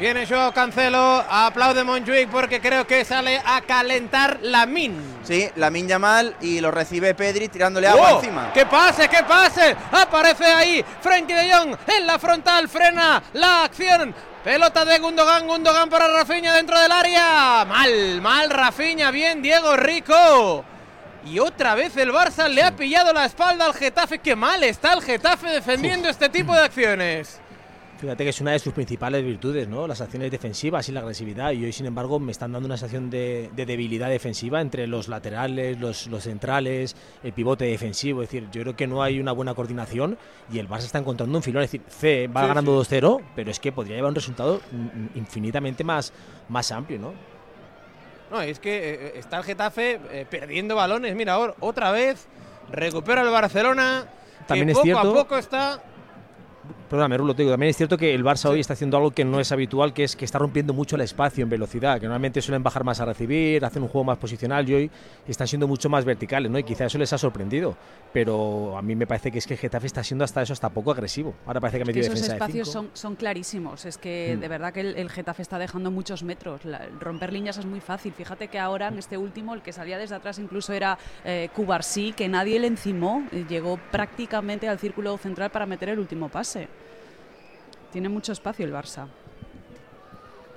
Viene 0.00 0.26
Joao 0.26 0.54
Cancelo. 0.54 1.22
Aplaude 1.28 1.84
Montjuic 1.84 2.30
porque 2.30 2.58
creo 2.58 2.86
que 2.86 3.04
sale 3.04 3.38
a 3.44 3.60
calentar 3.60 4.38
la 4.40 4.64
min. 4.64 4.98
Sí, 5.22 5.46
la 5.56 5.70
Yamal 5.70 6.36
y 6.40 6.58
lo 6.60 6.70
recibe 6.70 7.14
Pedri 7.14 7.48
tirándole 7.48 7.86
agua 7.86 8.14
¡Oh! 8.14 8.16
encima. 8.16 8.50
¡Que 8.54 8.64
pase, 8.64 9.10
que 9.10 9.22
pase! 9.24 9.76
Aparece 9.92 10.46
ahí 10.46 10.82
Frenkie 11.02 11.34
de 11.34 11.52
Jong 11.52 11.76
en 11.86 12.06
la 12.06 12.18
frontal, 12.18 12.66
frena 12.70 13.22
la 13.34 13.64
acción. 13.64 14.14
Pelota 14.42 14.86
de 14.86 14.98
Gundogan, 15.00 15.46
Gundogan 15.46 15.90
para 15.90 16.08
Rafinha 16.08 16.54
dentro 16.54 16.80
del 16.80 16.90
área. 16.90 17.66
Mal, 17.66 18.22
mal 18.22 18.48
Rafinha, 18.48 19.10
bien 19.10 19.42
Diego 19.42 19.76
Rico. 19.76 20.64
Y 21.26 21.38
otra 21.40 21.74
vez 21.74 21.94
el 21.98 22.10
Barça 22.10 22.48
le 22.48 22.62
ha 22.62 22.74
pillado 22.74 23.12
la 23.12 23.26
espalda 23.26 23.66
al 23.66 23.74
Getafe. 23.74 24.18
¡Qué 24.18 24.34
mal 24.34 24.64
está 24.64 24.94
el 24.94 25.02
Getafe 25.02 25.48
defendiendo 25.48 26.08
este 26.08 26.30
tipo 26.30 26.54
de 26.54 26.60
acciones! 26.60 27.38
Fíjate 28.00 28.24
que 28.24 28.30
es 28.30 28.40
una 28.40 28.52
de 28.52 28.58
sus 28.58 28.72
principales 28.72 29.22
virtudes, 29.22 29.68
¿no? 29.68 29.86
Las 29.86 30.00
acciones 30.00 30.30
defensivas 30.30 30.88
y 30.88 30.92
la 30.92 31.00
agresividad. 31.00 31.52
Y 31.52 31.64
hoy, 31.66 31.72
sin 31.72 31.84
embargo, 31.84 32.18
me 32.18 32.32
están 32.32 32.50
dando 32.50 32.66
una 32.66 32.78
sensación 32.78 33.10
de, 33.10 33.50
de 33.54 33.66
debilidad 33.66 34.08
defensiva 34.08 34.62
entre 34.62 34.86
los 34.86 35.06
laterales, 35.08 35.78
los, 35.78 36.06
los 36.06 36.22
centrales, 36.22 36.96
el 37.22 37.34
pivote 37.34 37.66
defensivo. 37.66 38.22
Es 38.22 38.30
decir, 38.30 38.48
yo 38.52 38.62
creo 38.62 38.74
que 38.74 38.86
no 38.86 39.02
hay 39.02 39.20
una 39.20 39.32
buena 39.32 39.52
coordinación 39.54 40.16
y 40.50 40.58
el 40.60 40.66
Barça 40.68 40.84
está 40.84 40.98
encontrando 40.98 41.36
un 41.36 41.42
filón. 41.42 41.62
Es 41.62 41.70
decir, 41.72 41.82
C 41.90 42.26
va 42.28 42.40
Sí, 42.42 42.48
ganando 42.48 42.80
2-0, 42.82 43.20
pero 43.36 43.50
es 43.50 43.60
que 43.60 43.70
podría 43.70 43.96
llevar 43.96 44.08
un 44.08 44.14
resultado 44.14 44.62
infinitamente 45.14 45.84
más, 45.84 46.12
más 46.48 46.72
amplio, 46.72 46.98
¿no? 46.98 47.12
No, 48.30 48.40
es 48.40 48.60
que 48.60 48.94
eh, 48.94 49.12
está 49.16 49.38
el 49.38 49.44
Getafe 49.44 50.00
eh, 50.10 50.26
perdiendo 50.30 50.74
balones. 50.76 51.14
Mira, 51.16 51.34
ahora 51.34 51.54
otra 51.60 51.90
vez 51.90 52.28
recupera 52.70 53.22
el 53.22 53.28
Barcelona. 53.30 54.06
También 54.46 54.68
que 54.68 54.72
es 54.72 54.78
poco 54.78 54.84
cierto- 54.84 55.00
a 55.10 55.12
poco 55.14 55.36
está 55.36 55.82
Perdóname, 56.90 57.16
Rulo, 57.18 57.34
te 57.34 57.42
digo, 57.42 57.52
también 57.52 57.70
es 57.70 57.76
cierto 57.76 57.96
que 57.96 58.12
el 58.12 58.24
Barça 58.24 58.46
hoy 58.50 58.58
está 58.58 58.72
haciendo 58.72 58.96
algo 58.96 59.12
que 59.12 59.24
no 59.24 59.38
es 59.38 59.52
habitual, 59.52 59.94
que 59.94 60.02
es 60.02 60.16
que 60.16 60.24
está 60.24 60.40
rompiendo 60.40 60.74
mucho 60.74 60.96
el 60.96 61.02
espacio 61.02 61.44
en 61.44 61.48
velocidad, 61.48 62.00
que 62.00 62.06
normalmente 62.06 62.42
suelen 62.42 62.64
bajar 62.64 62.82
más 62.82 62.98
a 63.00 63.04
recibir, 63.04 63.64
hacen 63.64 63.84
un 63.84 63.88
juego 63.88 64.02
más 64.02 64.18
posicional 64.18 64.68
y 64.68 64.74
hoy 64.74 64.90
están 65.28 65.46
siendo 65.46 65.68
mucho 65.68 65.88
más 65.88 66.04
verticales, 66.04 66.50
¿no? 66.50 66.58
Y 66.58 66.64
quizá 66.64 66.86
eso 66.86 66.98
les 66.98 67.12
ha 67.12 67.18
sorprendido, 67.18 67.76
pero 68.12 68.76
a 68.76 68.82
mí 68.82 68.96
me 68.96 69.06
parece 69.06 69.30
que 69.30 69.38
es 69.38 69.46
que 69.46 69.54
el 69.54 69.60
Getafe 69.60 69.86
está 69.86 70.02
siendo 70.02 70.24
hasta 70.24 70.42
eso 70.42 70.52
hasta 70.52 70.68
poco 70.68 70.90
agresivo. 70.90 71.32
Ahora 71.46 71.60
parece 71.60 71.78
que 71.78 71.82
ha 71.82 71.84
Es 71.84 71.86
que 71.86 71.92
metido 72.00 72.06
esos 72.12 72.14
defensa 72.22 72.32
de 72.32 72.38
espacios 72.44 72.68
son, 72.72 72.90
son 72.92 73.14
clarísimos. 73.14 73.84
Es 73.84 73.96
que 73.96 74.34
Mm. 74.36 74.40
de 74.40 74.48
verdad 74.48 74.72
que 74.72 74.80
el, 74.80 74.96
el 74.96 75.10
Getafe 75.10 75.42
está 75.42 75.60
dejando 75.60 75.92
muchos 75.92 76.24
metros. 76.24 76.64
La- 76.64 76.88
romper 76.98 77.32
líneas 77.32 77.56
es 77.58 77.66
muy 77.66 77.78
fácil. 77.80 78.12
Fíjate 78.14 78.48
que 78.48 78.58
ahora 78.58 78.88
en 78.88 78.98
este 78.98 79.16
último, 79.16 79.54
el 79.54 79.62
que 79.62 79.72
salía 79.72 79.96
desde 79.96 80.16
atrás 80.16 80.40
incluso 80.40 80.72
era 80.72 80.98
eh, 81.24 81.50
Cubarsí, 81.54 82.12
que 82.14 82.26
nadie 82.28 82.58
le 82.58 82.66
encimó. 82.66 83.22
Llegó 83.48 83.78
prácticamente 83.92 84.68
al 84.68 84.80
círculo 84.80 85.16
central 85.18 85.50
para 85.50 85.66
meter 85.66 85.90
el 85.90 86.00
último 86.00 86.28
pase. 86.28 86.66
Tiene 87.92 88.08
mucho 88.08 88.32
espacio 88.32 88.64
el 88.64 88.72
Barça. 88.72 89.06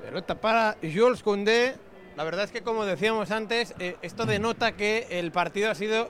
Pelota 0.06 0.36
para 0.36 0.78
Jules 0.82 1.24
Koundé. 1.24 1.76
La 2.16 2.24
verdad 2.24 2.44
es 2.46 2.52
que, 2.52 2.62
como 2.62 2.86
decíamos 2.86 3.32
antes, 3.32 3.74
eh, 3.80 3.96
esto 4.02 4.26
denota 4.26 4.74
que 4.74 5.08
el 5.10 5.32
partido 5.32 5.72
ha 5.72 5.76
sido 5.76 6.10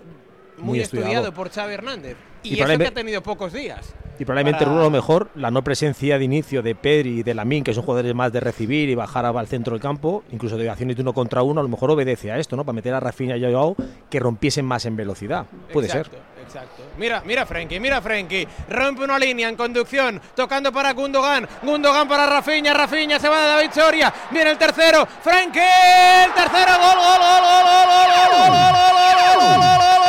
muy, 0.58 0.66
Muy 0.66 0.80
estudiado. 0.82 1.10
estudiado. 1.10 1.34
por 1.34 1.50
Xavi 1.50 1.74
Hernández. 1.74 2.18
Y 2.44 2.56
Y, 2.56 2.62
eso 2.62 2.78
que 2.78 2.88
ha 2.88 2.92
tenido 2.92 3.24
pocos 3.24 3.54
días. 3.54 3.94
Y 4.20 4.26
probablemente 4.26 4.66
para- 4.66 4.78
lo 4.78 4.90
mejor 4.90 5.30
la 5.36 5.50
no 5.50 5.64
presencia 5.64 6.20
de 6.20 6.26
inicio 6.26 6.62
de 6.62 6.76
Pedri 6.76 7.20
y 7.20 7.24
de 7.24 7.34
Lamin, 7.34 7.64
que 7.64 7.74
son 7.74 7.84
jugadores 7.84 8.14
más 8.14 8.32
de 8.34 8.42
recibir 8.42 8.90
y 8.90 8.96
bajar 8.96 9.26
al 9.26 9.48
centro 9.48 9.74
del 9.74 9.82
campo, 9.82 10.24
incluso 10.32 10.58
de 10.58 10.70
acciones 10.70 10.98
de 10.98 11.02
uno 11.02 11.14
contra 11.14 11.42
uno, 11.42 11.62
a 11.62 11.64
lo 11.64 11.70
mejor 11.70 11.90
obedece 11.90 12.32
a 12.32 12.38
esto, 12.38 12.56
¿no? 12.58 12.66
Para 12.66 12.74
meter 12.76 12.94
a 12.94 13.00
Rafinha 13.00 13.38
y 13.38 13.46
a 13.46 13.50
Joao 13.52 13.76
que 14.10 14.20
rompiesen 14.20 14.66
más 14.66 14.86
en 14.86 14.96
velocidad. 14.98 15.46
Puede 15.72 15.88
exacto, 15.88 16.12
ser. 16.18 16.22
Exacto. 16.54 16.84
Mira, 16.98 17.24
mira 17.26 17.48
Frenkie, 17.48 17.80
mira 17.80 18.00
Frenkie. 18.00 18.48
Rompe 18.70 19.04
una 19.04 19.18
línea 19.18 19.50
en 19.50 19.56
conducción, 19.56 20.22
tocando 20.36 20.72
para 20.72 20.94
Gundogan. 20.94 21.50
Gundogan 21.64 22.08
para 22.08 22.28
Rafinha, 22.28 22.76
Rafinha 22.76 23.20
se 23.20 23.28
va 23.28 23.42
de 23.42 23.48
David 23.48 23.72
Soria. 23.74 24.14
Viene 24.30 24.52
el 24.52 24.58
tercero, 24.60 25.08
Frenkie, 25.24 25.60
el 25.60 26.34
tercero, 26.34 26.74
gol, 26.78 26.96
gol, 26.96 27.20
gol, 27.20 27.42
gol, 27.42 27.64
gol, 27.64 27.74
gol, 27.74 28.38
gol, 28.38 28.54
gol, 28.54 28.94
gol, 28.94 29.58
gol, 29.58 29.78
gol, 29.80 30.03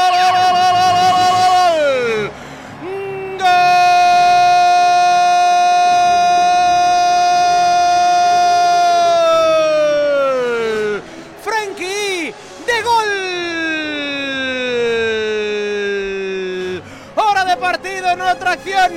partido 17.64 18.10
en 18.10 18.20
otra 18.20 18.52
acción 18.52 18.92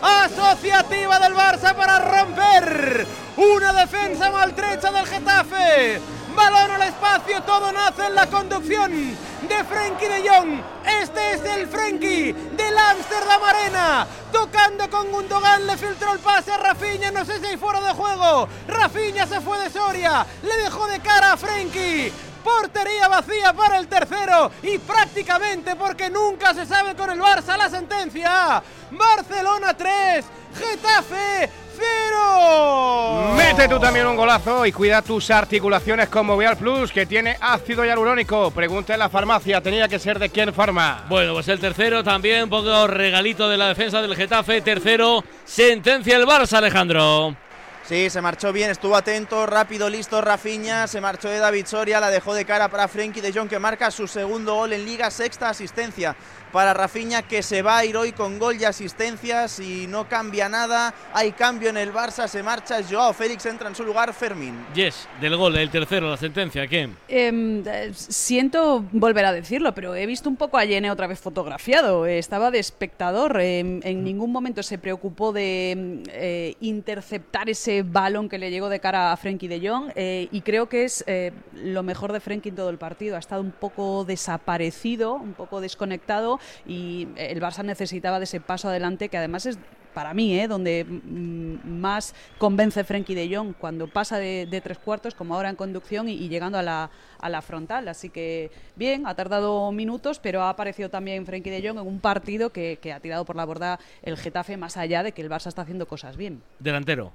asociativa 0.00 1.18
del 1.18 1.34
Barça 1.34 1.74
para 1.74 1.98
romper 1.98 3.04
una 3.36 3.72
defensa 3.72 4.30
maltrecha 4.30 4.92
del 4.92 5.04
Getafe. 5.04 6.00
Balón 6.32 6.70
al 6.70 6.82
espacio, 6.82 7.42
todo 7.42 7.72
nace 7.72 8.06
en 8.06 8.14
la 8.14 8.28
conducción 8.28 8.92
de 8.92 9.64
Frenkie 9.64 10.06
de 10.06 10.28
Jong. 10.28 10.62
Este 11.02 11.32
es 11.32 11.42
el 11.42 11.66
Frenkie 11.66 12.32
del 12.32 12.78
Amsterdam 12.78 13.42
Arena. 13.42 14.06
Tocando 14.30 14.88
con 14.88 15.10
Gundogan, 15.10 15.66
le 15.66 15.76
filtró 15.76 16.12
el 16.12 16.20
pase 16.20 16.52
a 16.52 16.58
Rafinha. 16.58 17.10
No 17.10 17.24
sé 17.24 17.40
si 17.40 17.46
hay 17.46 17.56
fuera 17.56 17.80
de 17.80 17.92
juego. 17.94 18.48
Rafinha 18.68 19.26
se 19.26 19.40
fue 19.40 19.58
de 19.58 19.70
Soria, 19.70 20.24
le 20.44 20.56
dejó 20.62 20.86
de 20.86 21.00
cara 21.00 21.32
a 21.32 21.36
Frenkie. 21.36 22.12
Portería 22.42 23.08
vacía 23.08 23.52
para 23.52 23.78
el 23.78 23.88
tercero 23.88 24.50
y 24.62 24.78
prácticamente 24.78 25.76
porque 25.76 26.10
nunca 26.10 26.54
se 26.54 26.66
sabe 26.66 26.94
con 26.94 27.10
el 27.10 27.20
Barça 27.20 27.56
la 27.56 27.68
sentencia. 27.68 28.62
Barcelona 28.90 29.74
3, 29.76 30.24
Getafe 30.58 31.50
0. 31.76 33.34
Mete 33.36 33.68
tú 33.68 33.78
también 33.78 34.06
un 34.06 34.16
golazo 34.16 34.66
y 34.66 34.72
cuida 34.72 35.02
tus 35.02 35.30
articulaciones 35.30 36.08
con 36.08 36.26
Movial 36.26 36.56
Plus, 36.56 36.92
que 36.92 37.06
tiene 37.06 37.36
ácido 37.40 37.84
hialurónico. 37.84 38.50
Pregunta 38.50 38.92
en 38.92 38.98
la 38.98 39.08
farmacia, 39.08 39.60
tenía 39.60 39.88
que 39.88 39.98
ser 39.98 40.18
de 40.18 40.28
quién 40.28 40.52
farma. 40.52 41.04
Bueno, 41.08 41.32
pues 41.34 41.48
el 41.48 41.60
tercero 41.60 42.04
también, 42.04 42.50
poco 42.50 42.86
regalito 42.86 43.48
de 43.48 43.56
la 43.56 43.68
defensa 43.68 44.02
del 44.02 44.16
Getafe. 44.16 44.60
Tercero, 44.60 45.24
sentencia 45.44 46.16
el 46.16 46.26
Barça, 46.26 46.58
Alejandro. 46.58 47.36
Sí, 47.84 48.08
se 48.10 48.20
marchó 48.20 48.52
bien, 48.52 48.70
estuvo 48.70 48.94
atento, 48.94 49.44
rápido, 49.44 49.90
listo 49.90 50.20
Rafinha, 50.20 50.86
se 50.86 51.00
marchó 51.00 51.28
de 51.28 51.38
David 51.38 51.66
Soria, 51.66 51.98
la 51.98 52.10
dejó 52.10 52.32
de 52.32 52.44
cara 52.44 52.68
para 52.68 52.86
Frenkie 52.86 53.20
de 53.20 53.32
Jong 53.32 53.48
que 53.48 53.58
marca 53.58 53.90
su 53.90 54.06
segundo 54.06 54.54
gol 54.54 54.72
en 54.72 54.84
liga, 54.84 55.10
sexta 55.10 55.48
asistencia 55.48 56.14
para 56.52 56.74
Rafinha 56.74 57.22
que 57.22 57.42
se 57.42 57.62
va 57.62 57.78
a 57.78 57.84
ir 57.84 57.96
hoy 57.96 58.12
con 58.12 58.38
gol 58.38 58.60
y 58.60 58.64
asistencias 58.64 59.58
y 59.58 59.86
no 59.86 60.08
cambia 60.08 60.48
nada, 60.48 60.94
hay 61.14 61.32
cambio 61.32 61.70
en 61.70 61.76
el 61.76 61.92
Barça, 61.92 62.28
se 62.28 62.42
marcha 62.42 62.80
Joao 62.88 63.12
Félix, 63.12 63.46
entra 63.46 63.68
en 63.68 63.74
su 63.74 63.84
lugar 63.84 64.12
Fermín. 64.12 64.54
Yes, 64.74 65.08
del 65.20 65.36
gol, 65.36 65.56
el 65.56 65.70
tercero, 65.70 66.10
la 66.10 66.16
sentencia, 66.16 66.66
¿qué? 66.66 66.88
Em, 67.08 67.62
eh, 67.66 67.92
siento 67.94 68.84
volver 68.92 69.24
a 69.24 69.32
decirlo, 69.32 69.74
pero 69.74 69.94
he 69.94 70.06
visto 70.06 70.28
un 70.28 70.36
poco 70.36 70.58
a 70.58 70.64
Yene 70.64 70.90
otra 70.90 71.06
vez 71.06 71.18
fotografiado. 71.18 72.06
Estaba 72.06 72.50
de 72.50 72.58
espectador. 72.58 73.40
em, 73.40 73.80
en 73.82 74.04
ningún 74.04 74.30
momento 74.30 74.62
se 74.62 74.78
preocupó 74.78 75.32
de 75.32 75.70
em, 75.70 76.02
eh, 76.08 76.54
interceptar 76.60 77.48
ese 77.48 77.82
balón 77.82 78.28
que 78.28 78.38
le 78.38 78.50
llegó 78.50 78.68
de 78.68 78.80
cara 78.80 79.12
a 79.12 79.16
Frenkie 79.16 79.48
de 79.48 79.66
Jong. 79.66 79.92
eh, 79.94 80.28
y 80.30 80.40
creo 80.42 80.68
que 80.68 80.84
es 80.84 81.04
eh, 81.06 81.32
lo 81.54 81.82
mejor 81.82 82.12
de 82.12 82.20
Frenkie 82.20 82.50
en 82.50 82.56
todo 82.56 82.70
el 82.70 82.78
partido. 82.78 83.16
Ha 83.16 83.18
estado 83.18 83.40
un 83.40 83.52
poco 83.52 84.04
desaparecido, 84.04 85.14
un 85.14 85.34
poco 85.34 85.60
desconectado. 85.60 86.38
Y 86.66 87.08
el 87.16 87.40
Barça 87.40 87.64
necesitaba 87.64 88.18
de 88.18 88.24
ese 88.24 88.40
paso 88.40 88.68
adelante 88.68 89.08
que 89.08 89.18
además 89.18 89.46
es 89.46 89.58
para 89.92 90.14
mí, 90.14 90.38
¿eh? 90.38 90.48
donde 90.48 90.84
mm, 90.84 91.68
más 91.68 92.14
convence 92.38 92.82
Frenkie 92.84 93.14
de 93.14 93.34
Jong 93.34 93.54
cuando 93.58 93.86
pasa 93.88 94.18
de, 94.18 94.60
tres 94.62 94.78
cuartos, 94.78 95.14
como 95.14 95.34
ahora 95.34 95.50
en 95.50 95.56
conducción 95.56 96.08
y, 96.08 96.14
y 96.14 96.28
llegando 96.28 96.58
a 96.58 96.62
la, 96.62 96.90
a 97.20 97.28
la 97.28 97.42
frontal. 97.42 97.88
Así 97.88 98.10
que 98.10 98.50
bien, 98.76 99.06
ha 99.06 99.14
tardado 99.14 99.70
minutos, 99.72 100.18
pero 100.18 100.42
ha 100.42 100.50
aparecido 100.50 100.88
también 100.88 101.24
Frenkie 101.26 101.50
de 101.50 101.66
Jong 101.66 101.78
en 101.78 101.86
un 101.86 102.00
partido 102.00 102.50
que, 102.50 102.78
que 102.80 102.92
ha 102.92 103.00
tirado 103.00 103.24
por 103.24 103.36
la 103.36 103.44
borda 103.44 103.78
el 104.02 104.16
Getafe, 104.16 104.56
más 104.56 104.76
allá 104.76 105.02
de 105.02 105.12
que 105.12 105.22
el 105.22 105.30
Barça 105.30 105.48
está 105.48 105.62
haciendo 105.62 105.86
cosas 105.86 106.16
bien. 106.16 106.42
Delantero. 106.58 107.12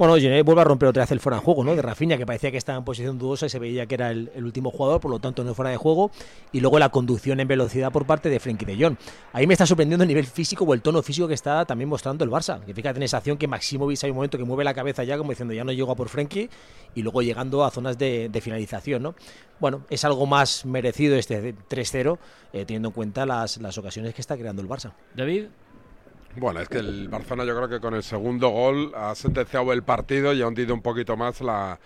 Bueno, 0.00 0.16
Gené 0.16 0.40
vuelve 0.40 0.62
a 0.62 0.64
romper 0.64 0.88
otra 0.88 1.02
vez 1.02 1.10
el 1.10 1.20
fuera 1.20 1.36
de 1.36 1.44
juego, 1.44 1.62
¿no? 1.62 1.76
De 1.76 1.82
Rafinha, 1.82 2.16
que 2.16 2.24
parecía 2.24 2.50
que 2.50 2.56
estaba 2.56 2.78
en 2.78 2.84
posición 2.86 3.18
dudosa 3.18 3.44
y 3.44 3.50
se 3.50 3.58
veía 3.58 3.84
que 3.84 3.96
era 3.96 4.10
el, 4.10 4.30
el 4.34 4.46
último 4.46 4.70
jugador, 4.70 4.98
por 4.98 5.10
lo 5.10 5.18
tanto 5.18 5.44
no 5.44 5.54
fuera 5.54 5.72
de 5.72 5.76
juego. 5.76 6.10
Y 6.52 6.60
luego 6.60 6.78
la 6.78 6.88
conducción 6.88 7.38
en 7.38 7.46
velocidad 7.46 7.92
por 7.92 8.06
parte 8.06 8.30
de 8.30 8.40
Frenkie 8.40 8.64
de 8.64 8.82
Jong. 8.82 8.96
Ahí 9.34 9.46
me 9.46 9.52
está 9.52 9.66
sorprendiendo 9.66 10.04
el 10.04 10.08
nivel 10.08 10.24
físico 10.24 10.64
o 10.64 10.72
el 10.72 10.80
tono 10.80 11.02
físico 11.02 11.28
que 11.28 11.34
está 11.34 11.66
también 11.66 11.90
mostrando 11.90 12.24
el 12.24 12.30
Barça. 12.30 12.64
Que 12.64 12.72
fíjate 12.72 12.98
en 12.98 13.02
esa 13.02 13.18
acción 13.18 13.36
que 13.36 13.46
Maximovic 13.46 14.02
hay 14.02 14.08
un 14.08 14.16
momento 14.16 14.38
que 14.38 14.44
mueve 14.44 14.64
la 14.64 14.72
cabeza 14.72 15.04
ya, 15.04 15.18
como 15.18 15.32
diciendo 15.32 15.52
ya 15.52 15.64
no 15.64 15.72
llego 15.72 15.92
a 15.92 15.96
por 15.96 16.08
Frenkie, 16.08 16.48
y 16.94 17.02
luego 17.02 17.20
llegando 17.20 17.62
a 17.62 17.70
zonas 17.70 17.98
de, 17.98 18.30
de 18.30 18.40
finalización, 18.40 19.02
¿no? 19.02 19.14
Bueno, 19.58 19.82
es 19.90 20.02
algo 20.06 20.24
más 20.24 20.64
merecido 20.64 21.14
este 21.16 21.54
3-0, 21.54 22.16
eh, 22.54 22.64
teniendo 22.64 22.88
en 22.88 22.94
cuenta 22.94 23.26
las, 23.26 23.58
las 23.58 23.76
ocasiones 23.76 24.14
que 24.14 24.22
está 24.22 24.38
creando 24.38 24.62
el 24.62 24.68
Barça. 24.70 24.94
David. 25.14 25.48
Bueno, 26.36 26.60
es 26.60 26.68
que 26.68 26.78
el 26.78 27.08
Barcelona 27.08 27.44
yo 27.44 27.56
creo 27.56 27.68
que 27.68 27.80
con 27.80 27.94
el 27.94 28.02
segundo 28.02 28.50
gol 28.50 28.92
ha 28.94 29.14
sentenciado 29.14 29.72
el 29.72 29.82
partido 29.82 30.32
y 30.32 30.42
ha 30.42 30.46
hundido 30.46 30.72
un 30.74 30.80
poquito 30.80 31.16
más 31.16 31.40
la, 31.40 31.78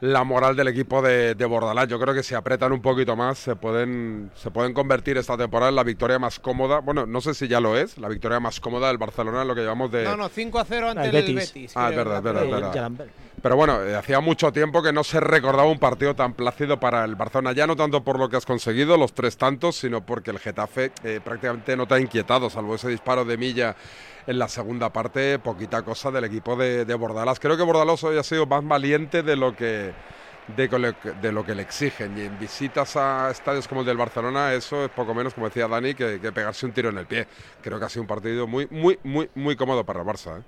la 0.00 0.24
moral 0.24 0.56
del 0.56 0.68
equipo 0.68 1.00
de, 1.00 1.34
de 1.34 1.44
Bordalás. 1.44 1.88
Yo 1.88 1.98
creo 2.00 2.12
que 2.12 2.22
si 2.22 2.34
apretan 2.34 2.72
un 2.72 2.82
poquito 2.82 3.14
más 3.14 3.38
se 3.38 3.56
pueden, 3.56 4.30
se 4.34 4.50
pueden 4.50 4.72
convertir 4.74 5.16
esta 5.16 5.36
temporada 5.36 5.70
en 5.70 5.76
la 5.76 5.84
victoria 5.84 6.18
más 6.18 6.38
cómoda. 6.40 6.80
Bueno, 6.80 7.06
no 7.06 7.20
sé 7.20 7.34
si 7.34 7.46
ya 7.46 7.60
lo 7.60 7.76
es, 7.76 7.98
la 7.98 8.08
victoria 8.08 8.40
más 8.40 8.60
cómoda 8.60 8.88
del 8.88 8.98
Barcelona 8.98 9.42
en 9.42 9.48
lo 9.48 9.54
que 9.54 9.60
llevamos 9.62 9.90
de... 9.92 10.04
No, 10.04 10.16
no, 10.16 10.28
5 10.28 10.58
a 10.58 10.64
0 10.64 10.90
ante 10.90 11.08
El 11.08 11.14
el 11.14 11.22
Betis. 11.22 11.54
Betis. 11.54 11.72
Ah, 11.76 11.90
es 11.90 11.96
verdad, 11.96 12.18
es 12.18 12.22
verdad, 12.24 12.44
es 12.44 12.50
verdad. 12.50 13.06
Pero 13.40 13.56
bueno, 13.56 13.82
eh, 13.84 13.94
hacía 13.94 14.20
mucho 14.20 14.52
tiempo 14.52 14.82
que 14.82 14.92
no 14.92 15.04
se 15.04 15.20
recordaba 15.20 15.70
un 15.70 15.78
partido 15.78 16.14
tan 16.14 16.34
plácido 16.34 16.80
para 16.80 17.04
el 17.04 17.14
Barcelona, 17.14 17.52
ya 17.52 17.66
no 17.66 17.76
tanto 17.76 18.02
por 18.02 18.18
lo 18.18 18.28
que 18.28 18.36
has 18.36 18.46
conseguido, 18.46 18.96
los 18.96 19.12
tres 19.12 19.36
tantos, 19.36 19.76
sino 19.76 20.04
porque 20.04 20.30
el 20.30 20.38
Getafe 20.38 20.92
eh, 21.04 21.20
prácticamente 21.22 21.76
no 21.76 21.86
te 21.86 21.94
ha 21.94 22.00
inquietado, 22.00 22.50
salvo 22.50 22.74
ese 22.74 22.88
disparo 22.88 23.24
de 23.24 23.36
Milla 23.36 23.76
en 24.26 24.38
la 24.38 24.48
segunda 24.48 24.92
parte, 24.92 25.38
poquita 25.38 25.82
cosa 25.82 26.10
del 26.10 26.24
equipo 26.24 26.56
de, 26.56 26.84
de. 26.84 26.98
Creo 27.40 27.56
que 27.56 27.62
Bordalás 27.62 28.02
hoy 28.04 28.18
ha 28.18 28.22
sido 28.22 28.44
más 28.46 28.66
valiente 28.66 29.22
de 29.22 29.36
lo 29.36 29.54
que 29.54 29.92
de, 30.56 31.32
lo 31.32 31.44
que 31.44 31.54
le 31.54 31.62
exigen. 31.62 32.16
Y 32.18 32.22
en 32.22 32.38
visitas 32.38 32.96
a 32.96 33.30
estadios 33.30 33.68
como 33.68 33.82
el 33.82 33.86
del 33.86 33.96
Barcelona, 33.96 34.52
eso 34.54 34.84
es 34.84 34.90
poco 34.90 35.14
menos, 35.14 35.34
como 35.34 35.48
decía 35.48 35.68
Dani, 35.68 35.94
que, 35.94 36.20
que 36.20 36.32
pegarse 36.32 36.66
un 36.66 36.72
tiro 36.72 36.88
en 36.90 36.98
el 36.98 37.06
pie. 37.06 37.26
Creo 37.62 37.78
que 37.78 37.84
ha 37.84 37.88
sido 37.88 38.02
un 38.02 38.08
partido 38.08 38.46
muy, 38.46 38.66
muy, 38.70 38.98
muy, 39.02 39.30
muy 39.34 39.56
cómodo 39.56 39.84
para 39.84 40.00
el 40.00 40.06
Barça. 40.06 40.40
¿eh? 40.40 40.42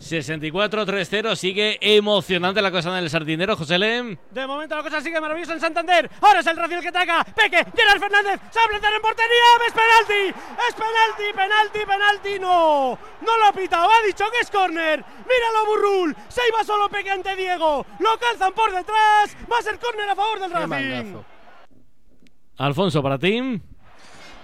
64-3-0, 0.00 1.36
sigue 1.36 1.78
emocionante 1.80 2.60
la 2.60 2.70
cosa 2.70 2.90
en 2.90 3.04
el 3.04 3.10
sardinero, 3.10 3.56
José 3.56 3.78
Lem. 3.78 4.16
De 4.30 4.46
momento 4.46 4.76
la 4.76 4.82
cosa 4.82 5.00
sigue 5.00 5.20
maravillosa 5.20 5.54
en 5.54 5.60
Santander. 5.60 6.10
Ahora 6.20 6.40
es 6.40 6.46
el 6.46 6.56
Racing 6.56 6.76
el 6.76 6.82
que 6.82 6.88
ataca. 6.88 7.24
Peque, 7.24 7.64
Gerard 7.74 8.00
Fernández, 8.00 8.40
se 8.50 8.58
va 8.58 8.64
a 8.64 8.68
plantar 8.68 8.92
en 8.92 9.02
portería. 9.02 9.44
Es 9.66 9.72
penalti, 9.72 10.38
es 10.68 10.74
penalti, 10.74 11.36
penalti, 11.36 11.78
penalti. 11.86 12.38
No, 12.38 12.98
no 13.22 13.38
lo 13.38 13.46
ha 13.46 13.52
pitado. 13.52 13.88
Ha 13.90 14.06
dicho 14.06 14.24
que 14.30 14.40
es 14.40 14.50
córner. 14.50 15.04
Míralo, 15.26 15.66
Burrul. 15.66 16.16
Se 16.28 16.42
iba 16.48 16.62
solo 16.64 16.88
Peque 16.88 17.10
ante 17.10 17.34
Diego. 17.34 17.86
Lo 17.98 18.18
calzan 18.18 18.52
por 18.52 18.72
detrás. 18.72 19.36
Va 19.50 19.58
a 19.58 19.62
ser 19.62 19.78
córner 19.78 20.08
a 20.10 20.14
favor 20.14 20.40
del 20.40 20.50
Racing. 20.50 21.14
Alfonso, 22.58 23.02
para 23.02 23.18
ti. 23.18 23.60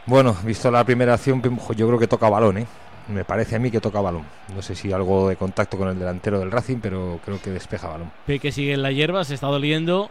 Bueno, 0.07 0.37
visto 0.45 0.71
la 0.71 0.85
primera 0.85 1.15
acción, 1.15 1.43
yo 1.77 1.87
creo 1.87 1.99
que 1.99 2.07
toca 2.07 2.29
balón, 2.29 2.59
¿eh? 2.59 2.67
Me 3.09 3.25
parece 3.25 3.57
a 3.57 3.59
mí 3.59 3.71
que 3.71 3.81
toca 3.81 4.01
balón. 4.01 4.25
No 4.55 4.63
sé 4.63 4.75
si 4.75 4.93
algo 4.93 5.29
de 5.29 5.37
contacto 5.37 5.77
con 5.77 5.89
el 5.89 5.99
delantero 5.99 6.39
del 6.39 6.51
Racing, 6.51 6.79
pero 6.81 7.21
creo 7.25 7.41
que 7.41 7.51
despeja 7.51 7.89
balón. 7.89 8.13
Peque 8.27 8.53
sigue 8.53 8.75
en 8.75 8.83
la 8.83 8.93
hierba, 8.93 9.25
se 9.25 9.35
está 9.35 9.49
doliendo. 9.49 10.11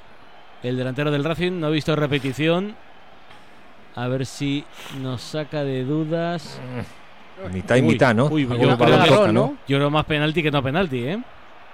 El 0.63 0.77
delantero 0.77 1.11
del 1.11 1.23
Racing 1.23 1.59
no 1.59 1.67
ha 1.67 1.69
visto 1.69 1.95
repetición. 1.95 2.75
A 3.95 4.07
ver 4.07 4.25
si 4.25 4.65
nos 5.01 5.21
saca 5.21 5.63
de 5.63 5.83
dudas. 5.83 6.59
Mitad 7.51 7.77
y 7.77 7.81
mitad, 7.81 8.13
¿no? 8.13 8.27
Uy, 8.27 8.43
yo, 8.43 8.55
creo, 8.55 8.77
balón 8.77 9.07
toca, 9.07 9.31
¿no? 9.31 9.57
yo 9.67 9.77
creo 9.77 9.89
más 9.89 10.05
penalti 10.05 10.43
que 10.43 10.51
no 10.51 10.61
penalti, 10.61 11.05
¿eh? 11.05 11.23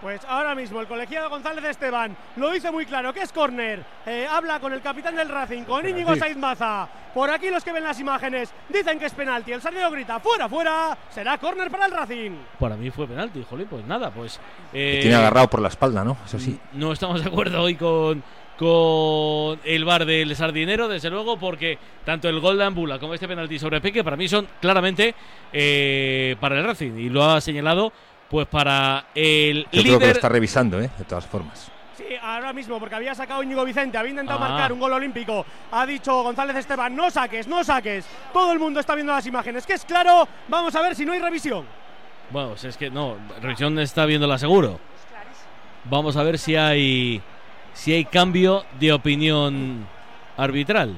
Pues 0.02 0.22
ahora 0.26 0.54
mismo 0.54 0.80
el 0.80 0.88
colegiado 0.88 1.30
González 1.30 1.64
Esteban 1.66 2.16
lo 2.36 2.52
dice 2.52 2.72
muy 2.72 2.86
claro 2.86 3.14
que 3.14 3.22
es 3.22 3.32
córner. 3.32 3.84
Eh, 4.06 4.28
habla 4.30 4.60
con 4.60 4.72
el 4.72 4.82
capitán 4.82 5.16
del 5.16 5.30
Racing, 5.30 5.64
con 5.64 5.88
Íñigo. 5.88 6.16
Saiz 6.16 6.38
Maza. 6.38 6.88
Por 7.14 7.32
aquí 7.32 7.50
los 7.50 7.64
que 7.64 7.72
ven 7.72 7.84
las 7.84 8.00
imágenes 8.00 8.54
dicen 8.70 9.00
que 9.00 9.08
es 9.08 9.14
penalti. 9.14 9.52
El 9.52 9.62
sardinero 9.62 9.90
grita 9.90 10.20
fuera, 10.20 10.48
fuera. 10.48 10.96
Será 11.10 11.40
córner 11.40 11.72
para 11.72 11.88
el 11.88 11.92
Racing. 11.92 12.32
Para 12.60 12.76
mí 12.76 12.92
fue 12.92 13.08
penalti, 13.08 13.44
jolín, 13.50 13.68
pues 13.68 13.86
nada, 13.86 14.12
pues. 14.12 14.40
Eh, 14.72 15.00
tiene 15.02 15.16
agarrado 15.16 15.50
por 15.50 15.62
la 15.62 15.70
espalda, 15.70 16.04
¿no? 16.04 16.18
Eso 16.26 16.38
sí. 16.38 16.60
No 16.74 16.92
estamos 16.92 17.24
de 17.24 17.30
acuerdo 17.30 17.64
hoy 17.64 17.76
con, 17.76 18.24
con 18.58 19.60
el 19.64 19.84
bar 19.84 20.06
del 20.06 20.36
Sardinero, 20.36 20.88
desde 20.88 21.10
luego, 21.10 21.38
porque 21.38 21.80
tanto 22.06 22.30
el 22.30 22.40
gol 22.40 22.60
de 22.60 22.66
Ambula 22.66 23.00
como 23.00 23.16
este 23.16 23.28
penalti 23.28 23.58
sobre 23.58 23.82
Peque 23.82 24.04
para 24.04 24.16
mí 24.16 24.28
son 24.28 24.48
claramente 24.62 25.16
eh, 25.52 26.36
para 26.40 26.60
el 26.60 26.66
Racing 26.66 26.98
y 26.98 27.10
lo 27.10 27.24
ha 27.24 27.42
señalado 27.42 27.92
pues 28.30 28.48
para 28.48 29.06
el 29.16 29.64
Yo 29.66 29.70
creo 29.72 29.84
que 29.84 29.90
lo 29.92 30.00
líder. 30.00 30.16
está 30.16 30.30
revisando, 30.30 30.82
¿eh? 30.82 30.90
De 30.98 31.04
todas 31.06 31.26
formas. 31.26 31.72
Sí, 31.98 32.04
ahora 32.22 32.54
mismo, 32.54 32.80
porque 32.80 32.96
había 32.96 33.16
sacado 33.16 33.42
Íñigo 33.42 33.66
Vicente, 33.66 33.98
había 33.98 34.12
intentado 34.12 34.40
Ah. 34.44 34.50
marcar 34.50 34.72
un 34.74 34.80
gol 34.80 34.94
olímpico. 34.94 35.46
Ha 35.72 35.86
dicho 35.86 36.24
González 36.24 36.56
Esteban, 36.58 36.96
no 36.96 37.10
saques, 37.10 37.48
no 37.48 37.64
saques. 37.64 38.06
Todo 38.34 38.52
el 38.52 38.60
mundo 38.60 38.80
está 38.80 38.94
viendo 38.96 39.14
las 39.14 39.26
imágenes, 39.26 39.66
que 39.66 39.74
es 39.74 39.84
claro. 39.86 40.28
Vamos 40.48 40.76
a 40.76 40.82
ver 40.82 40.96
si 40.96 41.06
no 41.06 41.14
hay 41.14 41.20
revisión. 41.20 41.66
Bueno, 42.30 42.50
pues 42.50 42.66
es 42.66 42.78
que 42.78 42.90
no, 42.90 43.16
revisión 43.42 43.80
está 43.80 44.06
viéndola 44.06 44.38
seguro. 44.38 44.80
Vamos 45.86 46.18
a 46.18 46.24
ver 46.24 46.38
si 46.38 46.56
hay 46.56 47.22
si 47.74 47.94
hay 47.94 48.06
cambio 48.06 48.66
de 48.80 48.92
opinión 48.92 49.88
arbitral. 50.36 50.96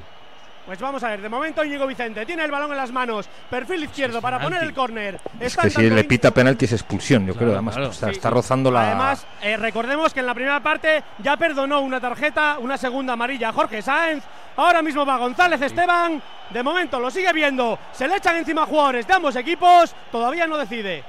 Pues 0.70 0.80
vamos 0.82 1.01
a 1.01 1.09
ver, 1.09 1.20
de 1.20 1.30
momento 1.30 1.65
Íñigo 1.65 1.88
Vicente 1.88 2.28
tiene 2.28 2.45
el 2.45 2.51
balón 2.51 2.70
en 2.70 2.78
las 2.78 2.91
manos, 2.91 3.28
perfil 3.49 3.86
izquierdo 3.86 4.22
para 4.22 4.39
poner 4.39 4.61
el 4.61 4.72
córner. 4.72 5.20
Es 5.39 5.57
que 5.57 5.67
si 5.67 5.89
le 5.89 6.03
pita 6.03 6.30
penalti 6.30 6.65
es 6.65 6.74
expulsión, 6.74 7.26
yo 7.26 7.34
creo. 7.34 7.47
Claro, 7.47 7.53
Además, 7.53 7.76
claro. 7.76 7.91
Sí, 7.91 8.05
está 8.11 8.30
sí. 8.30 8.34
rozando 8.36 8.70
la. 8.70 8.84
Además, 8.84 9.26
eh, 9.41 9.57
recordemos 9.57 10.13
que 10.13 10.20
en 10.20 10.28
la 10.28 10.36
primera 10.36 10.59
parte 10.59 11.03
ya 11.24 11.38
perdonó 11.38 11.82
una 11.82 11.99
tarjeta, 11.99 12.59
una 12.59 12.78
segunda 12.78 13.13
amarilla 13.13 13.49
a 13.49 13.53
Jorge 13.53 13.82
Sáenz. 13.82 14.24
Ahora 14.57 14.84
mismo 14.84 15.07
va 15.07 15.17
González 15.17 15.59
Esteban. 15.59 16.22
De 16.51 16.61
momento 16.61 16.99
lo 16.99 17.09
sigue 17.09 17.34
viendo. 17.34 17.80
Se 17.91 18.07
le 18.07 18.17
echan 18.17 18.36
encima 18.36 18.67
jugadores 18.67 19.07
de 19.07 19.13
ambos 19.13 19.36
equipos. 19.38 19.95
Todavía 20.11 20.45
no 20.45 20.55
decide. 20.55 21.03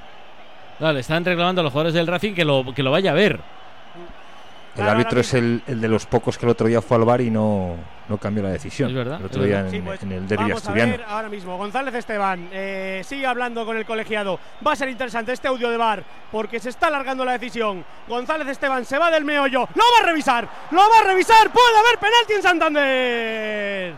Vale, 0.79 1.01
están 1.01 1.23
reclamando 1.23 1.61
a 1.61 1.63
los 1.65 1.71
jugadores 1.71 1.93
del 1.93 2.07
Racing 2.07 2.33
que 2.33 2.45
lo, 2.45 2.73
que 2.73 2.81
lo 2.81 2.89
vaya 2.89 3.11
a 3.11 3.13
ver. 3.13 3.39
El 4.77 4.87
árbitro 4.87 5.19
es 5.19 5.33
el, 5.33 5.61
el 5.67 5.81
de 5.81 5.87
los 5.87 6.05
pocos 6.05 6.37
que 6.37 6.45
el 6.45 6.51
otro 6.51 6.67
día 6.67 6.81
fue 6.81 6.97
al 6.97 7.03
bar 7.03 7.21
y 7.21 7.29
no, 7.29 7.75
no 8.07 8.17
cambió 8.17 8.43
la 8.43 8.49
decisión. 8.49 8.89
Es 8.89 8.95
verdad, 8.95 9.19
El 9.19 9.25
otro 9.25 9.43
día 9.43 9.67
en, 9.67 9.83
pues, 9.83 10.01
en 10.03 10.11
el 10.11 10.27
derbi 10.27 10.43
Vamos 10.43 10.53
a 10.53 10.57
asturiano. 10.57 10.91
ver 10.91 11.05
ahora 11.07 11.29
mismo. 11.29 11.57
González 11.57 11.93
Esteban 11.93 12.49
eh, 12.51 13.01
sigue 13.05 13.25
hablando 13.25 13.65
con 13.65 13.77
el 13.77 13.85
colegiado. 13.85 14.39
Va 14.65 14.73
a 14.73 14.75
ser 14.75 14.89
interesante 14.89 15.33
este 15.33 15.47
audio 15.47 15.69
de 15.69 15.77
bar 15.77 16.03
porque 16.31 16.59
se 16.59 16.69
está 16.69 16.87
alargando 16.87 17.25
la 17.25 17.33
decisión. 17.33 17.83
González 18.07 18.47
Esteban 18.47 18.85
se 18.85 18.97
va 18.97 19.11
del 19.11 19.25
meollo. 19.25 19.67
Lo 19.75 19.83
va 19.83 20.03
a 20.03 20.05
revisar. 20.05 20.47
Lo 20.71 20.77
va 20.79 20.99
a 21.01 21.07
revisar. 21.07 21.51
Puede 21.51 21.77
haber 21.77 21.99
penalti 21.99 22.33
en 22.33 22.41
Santander. 22.41 23.93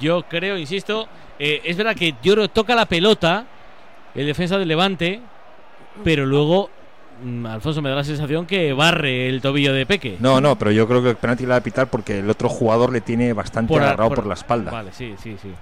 Yo 0.00 0.22
creo, 0.22 0.56
insisto, 0.56 1.08
eh, 1.38 1.60
es 1.64 1.76
verdad 1.76 1.94
que 1.96 2.12
que 2.12 2.48
toca 2.48 2.74
la 2.74 2.86
pelota 2.86 3.44
el 4.14 4.26
defensa 4.26 4.58
del 4.58 4.68
Levante, 4.68 5.20
pero 6.04 6.26
luego 6.26 6.70
Alfonso 7.46 7.80
me 7.82 7.90
da 7.90 7.96
la 7.96 8.04
sensación 8.04 8.46
que 8.46 8.72
barre 8.72 9.28
el 9.28 9.40
tobillo 9.40 9.72
de 9.72 9.86
Peque. 9.86 10.16
No, 10.20 10.40
no, 10.40 10.56
pero 10.56 10.70
yo 10.70 10.86
creo 10.88 11.02
que 11.02 11.10
el 11.10 11.16
penalti 11.16 11.44
le 11.44 11.50
va 11.50 11.56
a 11.56 11.60
pitar 11.62 11.88
porque 11.88 12.18
el 12.18 12.28
otro 12.30 12.48
jugador 12.48 12.92
le 12.92 13.00
tiene 13.00 13.32
bastante 13.32 13.72
Por 13.72 13.82
agarrado 13.82 14.08
por- 14.10 14.18
por, 14.18 14.26
la 14.26 14.34
espalda. 14.34 14.70
Vale, 14.70 14.92
sí, 14.92 15.14
sí, 15.22 15.36
sí. 15.40 15.52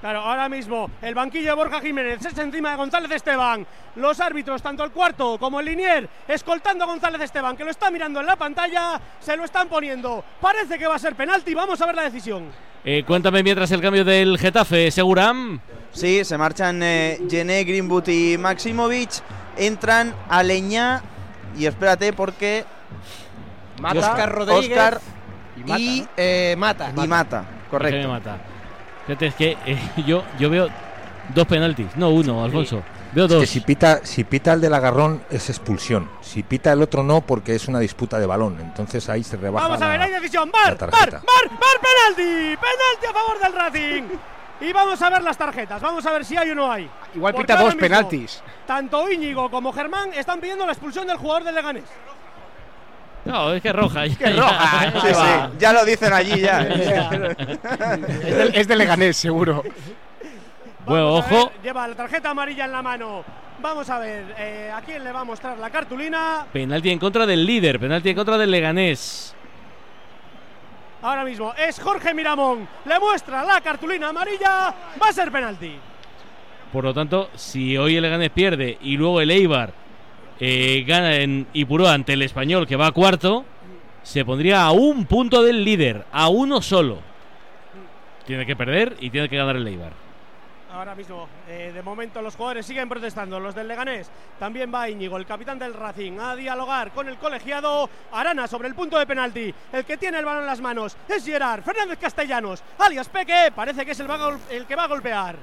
Claro, 0.00 0.18
ahora 0.20 0.48
mismo 0.48 0.90
el 1.00 1.14
banquillo 1.14 1.50
de 1.50 1.54
Borja 1.54 1.80
Jiménez 1.80 2.24
es 2.26 2.36
encima 2.36 2.70
de 2.72 2.76
González 2.76 3.10
Esteban. 3.12 3.64
Los 3.94 4.18
árbitros, 4.18 4.60
tanto 4.60 4.82
el 4.82 4.90
cuarto 4.90 5.38
como 5.38 5.60
el 5.60 5.66
linier, 5.66 6.08
escoltando 6.26 6.82
a 6.84 6.86
González 6.88 7.20
Esteban, 7.20 7.56
que 7.56 7.64
lo 7.64 7.70
está 7.70 7.88
mirando 7.90 8.18
en 8.18 8.26
la 8.26 8.34
pantalla, 8.34 9.00
se 9.20 9.36
lo 9.36 9.44
están 9.44 9.68
poniendo. 9.68 10.24
Parece 10.40 10.76
que 10.76 10.88
va 10.88 10.96
a 10.96 10.98
ser 10.98 11.14
penalti, 11.14 11.54
vamos 11.54 11.80
a 11.80 11.86
ver 11.86 11.94
la 11.94 12.02
decisión. 12.02 12.46
Eh, 12.84 13.04
cuéntame 13.06 13.44
mientras 13.44 13.70
el 13.70 13.80
cambio 13.80 14.04
del 14.04 14.38
Getafe, 14.38 14.90
Seguram. 14.90 15.60
Sí, 15.92 16.24
se 16.24 16.36
marchan 16.36 16.82
eh, 16.82 17.20
Gené, 17.30 17.62
Greenwood 17.62 18.08
y 18.08 18.36
Maximovic. 18.38 19.10
Entran 19.56 20.14
Aleñá 20.28 21.02
y 21.56 21.66
espérate 21.66 22.12
porque 22.12 22.64
Mata, 23.80 23.98
Oscar 24.00 24.32
Rodríguez 24.32 24.70
Oscar 24.78 25.00
y, 25.78 26.06
eh, 26.16 26.54
Mata. 26.58 26.92
y 26.96 27.06
Mata, 27.08 27.44
correcto. 27.70 27.98
Me 28.00 28.06
mata. 28.08 28.38
Fíjate, 29.06 29.26
es 29.26 29.34
que 29.34 29.56
eh, 29.66 29.78
yo, 30.06 30.24
yo 30.38 30.48
veo 30.50 30.68
dos 31.34 31.46
penaltis, 31.46 31.88
no 31.96 32.10
uno, 32.10 32.42
Alfonso. 32.44 32.82
Veo 33.12 33.26
Es 33.26 33.30
dos. 33.30 33.40
que 33.40 33.46
si 33.46 33.60
pita, 33.60 34.00
si 34.04 34.24
pita 34.24 34.54
el 34.54 34.60
del 34.62 34.72
agarrón 34.72 35.22
es 35.30 35.50
expulsión. 35.50 36.08
Si 36.22 36.42
pita 36.42 36.72
el 36.72 36.80
otro 36.80 37.02
no, 37.02 37.20
porque 37.20 37.54
es 37.54 37.68
una 37.68 37.78
disputa 37.78 38.18
de 38.18 38.24
balón. 38.24 38.58
Entonces 38.60 39.06
ahí 39.10 39.22
se 39.22 39.36
rebaja. 39.36 39.66
Vamos 39.68 39.82
a 39.82 39.88
ver, 39.88 39.98
la- 39.98 40.06
hay 40.06 40.12
decisión. 40.12 40.50
¡Bar! 40.50 40.78
¡Bar! 40.78 40.90
¡Bar! 40.90 41.10
¡Bar! 41.10 41.22
¡Penalti! 41.82 42.56
¡Penalti 42.56 43.06
a 43.10 43.12
favor 43.12 43.38
del 43.42 43.52
Racing! 43.52 44.02
Y 44.62 44.72
vamos 44.72 45.00
a 45.02 45.10
ver 45.10 45.22
las 45.22 45.36
tarjetas. 45.36 45.80
Vamos 45.82 46.06
a 46.06 46.12
ver 46.12 46.24
si 46.24 46.36
hay 46.36 46.50
o 46.50 46.54
no 46.54 46.70
hay. 46.70 46.88
Igual 47.14 47.34
Porque 47.34 47.46
pita 47.46 47.56
dos 47.60 47.74
mismo, 47.74 47.80
penaltis. 47.80 48.42
Tanto 48.66 49.10
Íñigo 49.10 49.50
como 49.50 49.72
Germán 49.72 50.12
están 50.14 50.40
pidiendo 50.40 50.64
la 50.64 50.72
expulsión 50.72 51.06
del 51.06 51.16
jugador 51.16 51.44
del 51.44 51.54
Leganés. 51.54 51.84
No, 53.24 53.52
es 53.52 53.62
que 53.62 53.68
es 53.68 53.74
roja. 53.74 54.02
Que 54.08 54.24
es 54.24 54.36
roja, 54.36 54.86
¿eh? 54.86 54.92
Sí, 55.00 55.14
sí, 55.14 55.58
ya 55.58 55.72
lo 55.72 55.84
dicen 55.84 56.12
allí 56.12 56.40
ya. 56.40 56.60
Es 56.62 58.36
del, 58.36 58.54
es 58.54 58.68
de 58.68 58.76
Leganés, 58.76 59.16
seguro. 59.16 59.62
Bueno, 60.84 61.06
Vamos 61.14 61.26
a 61.26 61.28
ver, 61.30 61.38
ojo. 61.40 61.52
lleva 61.62 61.86
la 61.88 61.94
tarjeta 61.94 62.30
amarilla 62.30 62.64
en 62.64 62.72
la 62.72 62.82
mano. 62.82 63.24
Vamos 63.60 63.88
a 63.90 63.98
ver 64.00 64.34
eh, 64.38 64.72
a 64.74 64.80
quién 64.80 65.04
le 65.04 65.12
va 65.12 65.20
a 65.20 65.24
mostrar 65.24 65.56
la 65.58 65.70
cartulina. 65.70 66.46
Penalti 66.52 66.90
en 66.90 66.98
contra 66.98 67.24
del 67.26 67.46
líder, 67.46 67.78
penalti 67.78 68.10
en 68.10 68.16
contra 68.16 68.36
del 68.36 68.50
Leganés. 68.50 69.36
Ahora 71.02 71.24
mismo 71.24 71.52
es 71.54 71.80
Jorge 71.80 72.14
Miramón. 72.14 72.68
Le 72.86 72.98
muestra 73.00 73.44
la 73.44 73.60
cartulina 73.60 74.10
amarilla. 74.10 74.72
Va 75.02 75.08
a 75.08 75.12
ser 75.12 75.32
penalti. 75.32 75.74
Por 76.72 76.84
lo 76.84 76.94
tanto, 76.94 77.28
si 77.34 77.76
hoy 77.76 77.96
el 77.96 78.02
Leganés 78.02 78.30
pierde 78.30 78.78
y 78.80 78.96
luego 78.96 79.20
el 79.20 79.30
Eibar 79.30 79.74
eh, 80.38 80.84
gana 80.86 81.16
en 81.16 81.46
Ipurú 81.52 81.86
ante 81.86 82.14
el 82.14 82.22
Español, 82.22 82.66
que 82.66 82.76
va 82.76 82.86
a 82.86 82.92
cuarto, 82.92 83.44
se 84.02 84.24
pondría 84.24 84.64
a 84.64 84.72
un 84.72 85.04
punto 85.06 85.42
del 85.42 85.64
líder, 85.64 86.06
a 86.12 86.28
uno 86.28 86.62
solo. 86.62 86.98
Tiene 88.26 88.46
que 88.46 88.56
perder 88.56 88.96
y 89.00 89.10
tiene 89.10 89.28
que 89.28 89.36
ganar 89.36 89.56
el 89.56 89.66
Eibar. 89.66 89.92
Ahora 90.72 90.94
mismo, 90.94 91.28
eh, 91.48 91.70
de 91.74 91.82
momento 91.82 92.22
los 92.22 92.34
jugadores 92.34 92.64
siguen 92.64 92.88
protestando. 92.88 93.38
Los 93.38 93.54
del 93.54 93.68
Leganés 93.68 94.10
también 94.38 94.72
va 94.74 94.88
Íñigo, 94.88 95.18
el 95.18 95.26
capitán 95.26 95.58
del 95.58 95.74
Racing, 95.74 96.18
a 96.18 96.34
dialogar 96.34 96.92
con 96.92 97.08
el 97.08 97.18
colegiado. 97.18 97.90
Arana 98.10 98.46
sobre 98.46 98.68
el 98.68 98.74
punto 98.74 98.98
de 98.98 99.06
penalti. 99.06 99.54
El 99.70 99.84
que 99.84 99.98
tiene 99.98 100.18
el 100.18 100.24
balón 100.24 100.42
en 100.42 100.46
las 100.46 100.62
manos 100.62 100.96
es 101.08 101.26
Gerard 101.26 101.62
Fernández 101.62 101.98
Castellanos, 101.98 102.62
alias 102.78 103.08
Peque. 103.10 103.52
Parece 103.54 103.84
que 103.84 103.92
es 103.92 104.00
el, 104.00 104.66
que 104.66 104.74
va 104.76 104.84
a 104.84 104.88
golpear. 104.88 105.36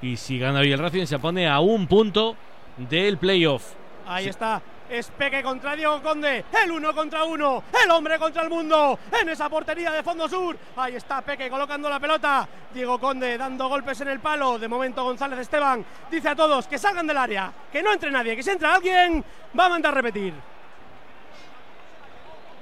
Y 0.00 0.16
si 0.16 0.38
gana 0.38 0.60
hoy 0.60 0.70
el 0.70 0.78
Racing, 0.78 1.06
se 1.06 1.18
pone 1.18 1.48
a 1.48 1.58
un 1.58 1.88
punto 1.88 2.36
del 2.76 3.18
playoff. 3.18 3.72
Ahí 4.06 4.24
Sí. 4.24 4.30
está. 4.30 4.62
Es 4.94 5.10
Peque 5.10 5.42
contra 5.42 5.74
Diego 5.74 6.00
Conde. 6.00 6.44
El 6.62 6.70
uno 6.70 6.94
contra 6.94 7.24
uno. 7.24 7.64
El 7.82 7.90
hombre 7.90 8.16
contra 8.16 8.44
el 8.44 8.48
mundo. 8.48 8.96
En 9.20 9.28
esa 9.28 9.48
portería 9.48 9.90
de 9.90 10.04
fondo 10.04 10.28
sur. 10.28 10.56
Ahí 10.76 10.94
está 10.94 11.20
Peque 11.20 11.50
colocando 11.50 11.90
la 11.90 11.98
pelota. 11.98 12.46
Diego 12.72 13.00
Conde 13.00 13.36
dando 13.36 13.68
golpes 13.68 14.00
en 14.02 14.08
el 14.08 14.20
palo. 14.20 14.56
De 14.56 14.68
momento 14.68 15.02
González 15.02 15.40
Esteban 15.40 15.84
dice 16.08 16.28
a 16.28 16.36
todos 16.36 16.68
que 16.68 16.78
salgan 16.78 17.08
del 17.08 17.16
área. 17.16 17.52
Que 17.72 17.82
no 17.82 17.92
entre 17.92 18.12
nadie. 18.12 18.36
Que 18.36 18.44
si 18.44 18.50
entra 18.50 18.72
alguien 18.72 19.24
va 19.58 19.66
a 19.66 19.70
mandar 19.70 19.90
a 19.90 19.96
repetir. 19.96 20.32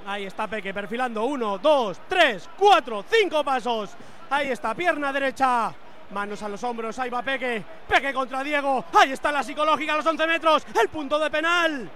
Ahí 0.07 0.25
está 0.25 0.47
Peque 0.47 0.73
perfilando. 0.73 1.25
Uno, 1.25 1.59
dos, 1.59 2.01
tres, 2.09 2.49
cuatro, 2.57 3.05
cinco 3.07 3.43
pasos. 3.43 3.91
Ahí 4.31 4.49
está, 4.49 4.73
pierna 4.73 5.13
derecha. 5.13 5.71
Manos 6.13 6.43
a 6.43 6.49
los 6.49 6.63
hombros, 6.63 6.97
ahí 6.99 7.09
va 7.09 7.23
Peque. 7.23 7.63
Peque 7.87 8.13
contra 8.13 8.43
Diego. 8.43 8.85
Ahí 8.93 9.11
está 9.11 9.31
la 9.31 9.41
psicológica 9.41 9.93
a 9.93 9.97
los 9.97 10.05
11 10.05 10.27
metros. 10.27 10.65
El 10.79 10.87
punto 10.89 11.17
de 11.17 11.31
penal. 11.31 11.89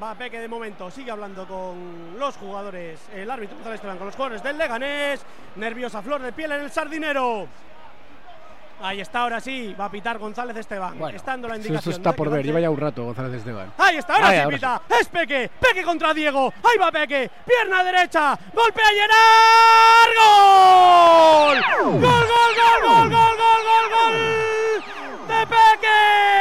Va 0.00 0.14
Peque 0.14 0.40
de 0.40 0.48
momento, 0.48 0.90
sigue 0.90 1.10
hablando 1.10 1.46
con 1.46 2.18
los 2.18 2.36
jugadores, 2.36 3.00
el 3.12 3.30
árbitro 3.30 3.72
Esteban, 3.72 3.96
con 3.96 4.06
los 4.06 4.16
jugadores 4.16 4.42
del 4.42 4.58
Leganés. 4.58 5.24
Nerviosa 5.56 6.02
flor 6.02 6.22
de 6.22 6.32
piel 6.32 6.52
en 6.52 6.60
el 6.62 6.70
sardinero. 6.70 7.48
Ahí 8.82 9.00
está, 9.00 9.20
ahora 9.20 9.40
sí, 9.40 9.74
va 9.78 9.86
a 9.86 9.90
pitar 9.90 10.18
González 10.18 10.56
Esteban. 10.56 11.00
estando 11.14 11.48
la 11.48 11.56
indicación. 11.56 11.94
está 11.94 12.10
de 12.10 12.16
por 12.16 12.28
ver, 12.30 12.44
lleva 12.44 12.60
ya 12.60 12.68
un 12.70 12.78
rato 12.78 13.04
González 13.04 13.34
Esteban. 13.38 13.72
Ahí 13.78 13.96
está, 13.96 14.14
ahora 14.14 14.28
Ahí, 14.28 14.36
sí 14.36 14.42
ahora 14.42 14.56
pita. 14.56 14.82
Es 15.00 15.08
Peque. 15.08 15.50
Peque 15.60 15.82
contra 15.84 16.12
Diego. 16.12 16.52
Ahí 16.62 16.76
va 16.78 16.92
Peque. 16.92 17.30
Pierna 17.46 17.82
derecha. 17.84 18.38
Golpea 18.52 18.88
Gerard. 18.88 20.14
¡Gol! 20.18 21.58
¡Gol, 21.92 22.00
gol, 22.02 22.30
gol, 22.60 22.80
gol, 22.82 23.08
gol, 23.10 23.36
gol, 23.36 23.62
gol, 23.64 23.86
gol! 23.94 24.14
¡De 25.28 25.40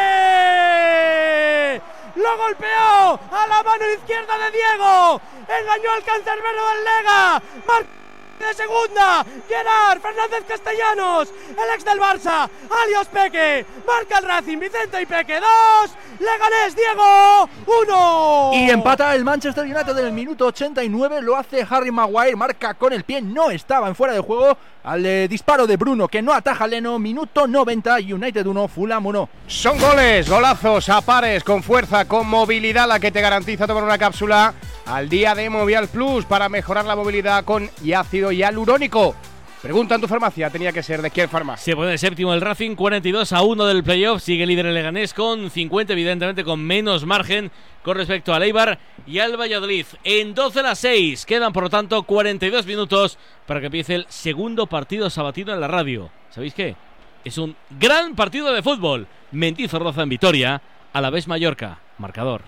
Peque! 0.04 1.82
Lo 2.16 2.38
golpeó 2.38 3.20
a 3.32 3.48
la 3.48 3.64
mano 3.64 3.86
izquierda 3.96 4.38
de 4.38 4.52
Diego. 4.52 5.22
Engañó 5.48 5.92
al 5.96 6.04
cancerbero 6.04 6.68
del 6.70 6.84
Lega. 6.84 7.42
Mar- 7.68 8.03
de 8.40 8.54
segunda, 8.54 9.26
Gerard 9.48 10.02
Fernández 10.02 10.44
Castellanos, 10.48 11.30
el 11.50 11.74
ex 11.76 11.86
del 11.86 12.00
Barça, 12.00 12.50
alias 12.84 13.08
Peque, 13.08 13.66
marca 13.86 14.20
el 14.20 14.26
Racing, 14.26 14.60
Vicente 14.60 15.02
y 15.02 15.06
Peque, 15.06 15.40
dos, 15.40 15.92
Leganés, 16.20 16.76
Diego, 16.76 17.50
uno. 17.84 18.52
Y 18.54 18.70
empata 18.70 19.14
el 19.16 19.24
Manchester 19.24 19.64
United 19.64 19.98
en 19.98 20.06
el 20.06 20.14
minuto 20.14 20.48
89, 20.48 21.22
lo 21.22 21.36
hace 21.38 21.66
Harry 21.70 21.92
Maguire, 21.92 22.36
marca 22.36 22.74
con 22.74 22.94
el 22.94 23.04
pie, 23.04 23.22
no 23.22 23.52
estaba 23.52 23.88
en 23.88 23.96
fuera 23.96 24.14
de 24.14 24.20
juego 24.20 24.58
al 24.84 25.06
eh, 25.06 25.28
disparo 25.28 25.66
de 25.66 25.78
Bruno 25.78 26.08
que 26.08 26.22
no 26.22 26.34
ataja 26.34 26.66
a 26.66 26.68
Leno, 26.68 27.00
minuto 27.00 27.48
90, 27.48 27.96
United 27.96 28.46
1, 28.46 28.68
Fulham 28.68 29.06
1. 29.06 29.30
Son 29.48 29.80
goles, 29.80 30.30
golazos, 30.30 30.90
a 30.90 31.02
pares, 31.02 31.44
con 31.44 31.64
fuerza, 31.64 32.06
con 32.06 32.28
movilidad, 32.28 32.88
la 32.88 33.00
que 33.00 33.12
te 33.12 33.22
garantiza 33.22 33.68
tomar 33.68 33.84
una 33.84 33.98
cápsula 33.98 34.54
al 34.86 35.10
día 35.10 35.36
de 35.36 35.50
Movial 35.50 35.88
Plus 35.88 36.26
para 36.26 36.50
mejorar 36.50 36.86
la 36.86 36.96
movilidad 36.96 37.44
con 37.46 37.70
ácido 37.96 38.32
hialurónico. 38.32 39.16
Pregunta 39.64 39.96
en 39.96 40.02
tu 40.02 40.10
farmacia, 40.10 40.50
tenía 40.50 40.74
que 40.74 40.84
ser 40.84 41.02
de 41.02 41.10
quién 41.10 41.30
farmacia. 41.30 41.64
Se 41.64 41.74
pone 41.74 41.98
séptimo 41.98 42.34
el 42.34 42.42
Racing, 42.42 42.76
42 42.76 43.32
a 43.32 43.44
1 43.44 43.66
del 43.66 43.82
playoff. 43.82 44.22
Sigue 44.22 44.46
líder 44.46 44.66
el 44.66 44.74
Leganés 44.74 45.14
con 45.14 45.50
50, 45.50 45.94
evidentemente 45.94 46.44
con 46.44 46.60
menos 46.60 47.06
margen 47.06 47.50
con 47.82 47.96
respecto 47.96 48.34
al 48.34 48.44
Eibar 48.44 48.78
y 49.08 49.20
al 49.20 49.40
Valladolid. 49.40 49.86
En 50.04 50.36
12 50.36 50.60
a 50.60 50.64
las 50.64 50.80
6 50.80 51.26
quedan, 51.26 51.54
por 51.54 51.64
lo 51.64 51.70
tanto, 51.70 52.04
42 52.04 52.66
minutos 52.66 53.18
para 53.48 53.62
que 53.62 53.68
empiece 53.68 53.96
el 53.96 54.06
segundo 54.10 54.68
partido 54.68 55.10
sabatino 55.10 55.54
en 55.54 55.62
la 55.62 55.70
radio. 55.70 56.12
¿Sabéis 56.30 56.54
qué? 56.54 56.76
Es 57.24 57.38
un 57.38 57.56
gran 57.80 58.16
partido 58.16 58.52
de 58.52 58.62
fútbol. 58.62 59.08
Mendizorroza 59.32 60.04
en 60.04 60.10
Vitoria, 60.10 60.62
a 60.92 61.00
la 61.00 61.10
vez 61.10 61.26
Mallorca. 61.30 61.80
Marcador. 62.00 62.42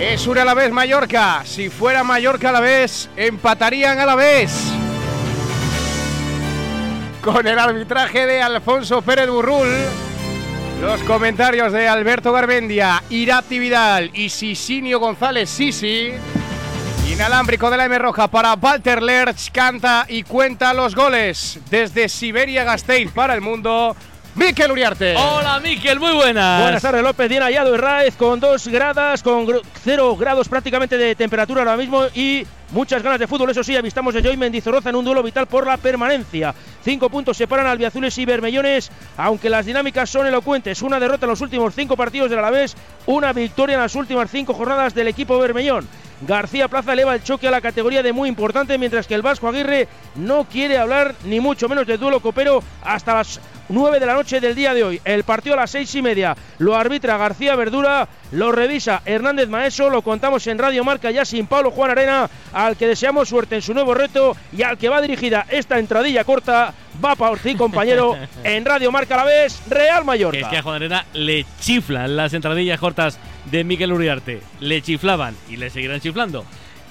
Es 0.00 0.26
una 0.26 0.42
a 0.42 0.44
la 0.44 0.54
vez 0.54 0.72
Mallorca. 0.72 1.42
Si 1.44 1.68
fuera 1.68 2.02
Mallorca 2.02 2.48
a 2.48 2.52
la 2.52 2.60
vez, 2.60 3.08
empatarían 3.16 4.00
a 4.00 4.06
la 4.06 4.16
vez. 4.16 4.77
Con 7.22 7.46
el 7.46 7.58
arbitraje 7.58 8.26
de 8.26 8.40
Alfonso 8.40 9.02
Pérez 9.02 9.28
Burrul, 9.28 9.68
los 10.80 11.02
comentarios 11.02 11.72
de 11.72 11.86
Alberto 11.88 12.32
Garbendia, 12.32 13.02
Irati 13.10 13.58
Vidal 13.58 14.10
y 14.14 14.28
Sisinio 14.30 14.98
González 14.98 15.50
Sisi. 15.50 16.12
Inalámbrico 17.10 17.70
de 17.70 17.76
la 17.76 17.84
M 17.86 17.98
Roja 17.98 18.28
para 18.28 18.54
Walter 18.54 19.02
Lerch, 19.02 19.50
canta 19.50 20.06
y 20.08 20.22
cuenta 20.22 20.72
los 20.72 20.94
goles. 20.94 21.58
Desde 21.70 22.08
Siberia 22.08 22.64
Gasteiz 22.64 23.10
para 23.12 23.34
el 23.34 23.40
mundo, 23.40 23.96
Miquel 24.36 24.70
Uriarte. 24.70 25.16
Hola 25.16 25.58
Miquel, 25.60 25.98
muy 25.98 26.12
buenas. 26.12 26.62
Buenas 26.62 26.82
tardes, 26.82 27.02
López. 27.02 27.28
Bien 27.28 27.42
hallado 27.42 27.74
Herráez 27.74 28.14
con 28.16 28.38
dos 28.40 28.68
gradas, 28.68 29.22
con 29.22 29.46
gr- 29.46 29.62
cero 29.82 30.16
grados 30.16 30.48
prácticamente 30.48 30.96
de 30.96 31.14
temperatura 31.16 31.62
ahora 31.62 31.76
mismo 31.76 32.04
y 32.14 32.46
muchas 32.70 33.02
ganas 33.02 33.18
de 33.18 33.26
fútbol. 33.26 33.50
Eso 33.50 33.62
sí, 33.62 33.76
avistamos 33.76 34.14
a 34.14 34.20
Joy 34.20 34.36
Mendizorroza 34.36 34.90
en 34.90 34.96
un 34.96 35.04
duelo 35.04 35.22
vital 35.22 35.46
por 35.46 35.66
la 35.66 35.76
permanencia. 35.76 36.54
Cinco 36.84 37.10
puntos 37.10 37.36
separan 37.36 37.66
a 37.66 37.70
albiazules 37.70 38.16
y 38.18 38.24
bermellones, 38.24 38.90
aunque 39.16 39.50
las 39.50 39.66
dinámicas 39.66 40.10
son 40.10 40.26
elocuentes. 40.26 40.82
Una 40.82 41.00
derrota 41.00 41.26
en 41.26 41.30
los 41.30 41.40
últimos 41.40 41.74
cinco 41.74 41.96
partidos 41.96 42.30
del 42.30 42.38
Alavés, 42.38 42.76
una 43.06 43.32
victoria 43.32 43.74
en 43.74 43.82
las 43.82 43.94
últimas 43.94 44.30
cinco 44.30 44.54
jornadas 44.54 44.94
del 44.94 45.08
equipo 45.08 45.38
bermellón. 45.38 45.86
García 46.26 46.66
Plaza 46.66 46.94
eleva 46.94 47.14
el 47.14 47.22
choque 47.22 47.46
a 47.46 47.52
la 47.52 47.60
categoría 47.60 48.02
de 48.02 48.12
muy 48.12 48.28
importante, 48.28 48.76
mientras 48.76 49.06
que 49.06 49.14
el 49.14 49.22
Vasco 49.22 49.46
Aguirre 49.46 49.86
no 50.16 50.44
quiere 50.44 50.78
hablar 50.78 51.14
ni 51.24 51.38
mucho 51.38 51.68
menos 51.68 51.86
de 51.86 51.96
duelo 51.96 52.20
copero 52.20 52.60
hasta 52.82 53.14
las 53.14 53.40
9 53.68 54.00
de 54.00 54.06
la 54.06 54.14
noche 54.14 54.40
del 54.40 54.54
día 54.54 54.74
de 54.74 54.84
hoy. 54.84 55.00
El 55.04 55.24
partido 55.24 55.54
a 55.54 55.58
las 55.58 55.70
seis 55.70 55.94
y 55.94 56.02
media 56.02 56.36
lo 56.58 56.76
arbitra 56.76 57.16
García 57.16 57.56
Verdura, 57.56 58.08
lo 58.32 58.52
revisa 58.52 59.02
Hernández 59.04 59.48
Maeso, 59.48 59.90
lo 59.90 60.02
contamos 60.02 60.46
en 60.46 60.58
Radio 60.58 60.84
Marca 60.84 61.10
ya 61.10 61.24
sin 61.24 61.46
Pablo 61.46 61.70
Juan 61.70 61.90
Arena, 61.90 62.28
al 62.52 62.76
que 62.76 62.86
deseamos 62.86 63.28
suerte 63.28 63.56
en 63.56 63.62
su 63.62 63.74
nuevo 63.74 63.94
reto 63.94 64.36
y 64.56 64.62
al 64.62 64.78
que 64.78 64.88
va 64.88 65.00
dirigida 65.00 65.46
esta 65.50 65.78
entradilla 65.78 66.24
corta 66.24 66.74
va 67.04 67.14
por 67.14 67.38
ti, 67.38 67.54
compañero, 67.54 68.16
en 68.44 68.64
Radio 68.64 68.90
Marca 68.90 69.14
a 69.14 69.18
la 69.18 69.24
vez, 69.24 69.62
Real 69.68 70.04
Mallorca. 70.04 70.38
Es 70.38 70.46
que 70.48 70.58
a 70.58 70.62
Juan 70.62 70.76
Arena 70.76 71.04
le 71.12 71.46
chiflan 71.60 72.16
las 72.16 72.34
entradillas 72.34 72.80
cortas 72.80 73.18
de 73.50 73.64
Miquel 73.64 73.92
Uriarte. 73.92 74.42
Le 74.60 74.82
chiflaban 74.82 75.36
y 75.48 75.56
le 75.56 75.70
seguirán 75.70 76.00
chiflando. 76.00 76.44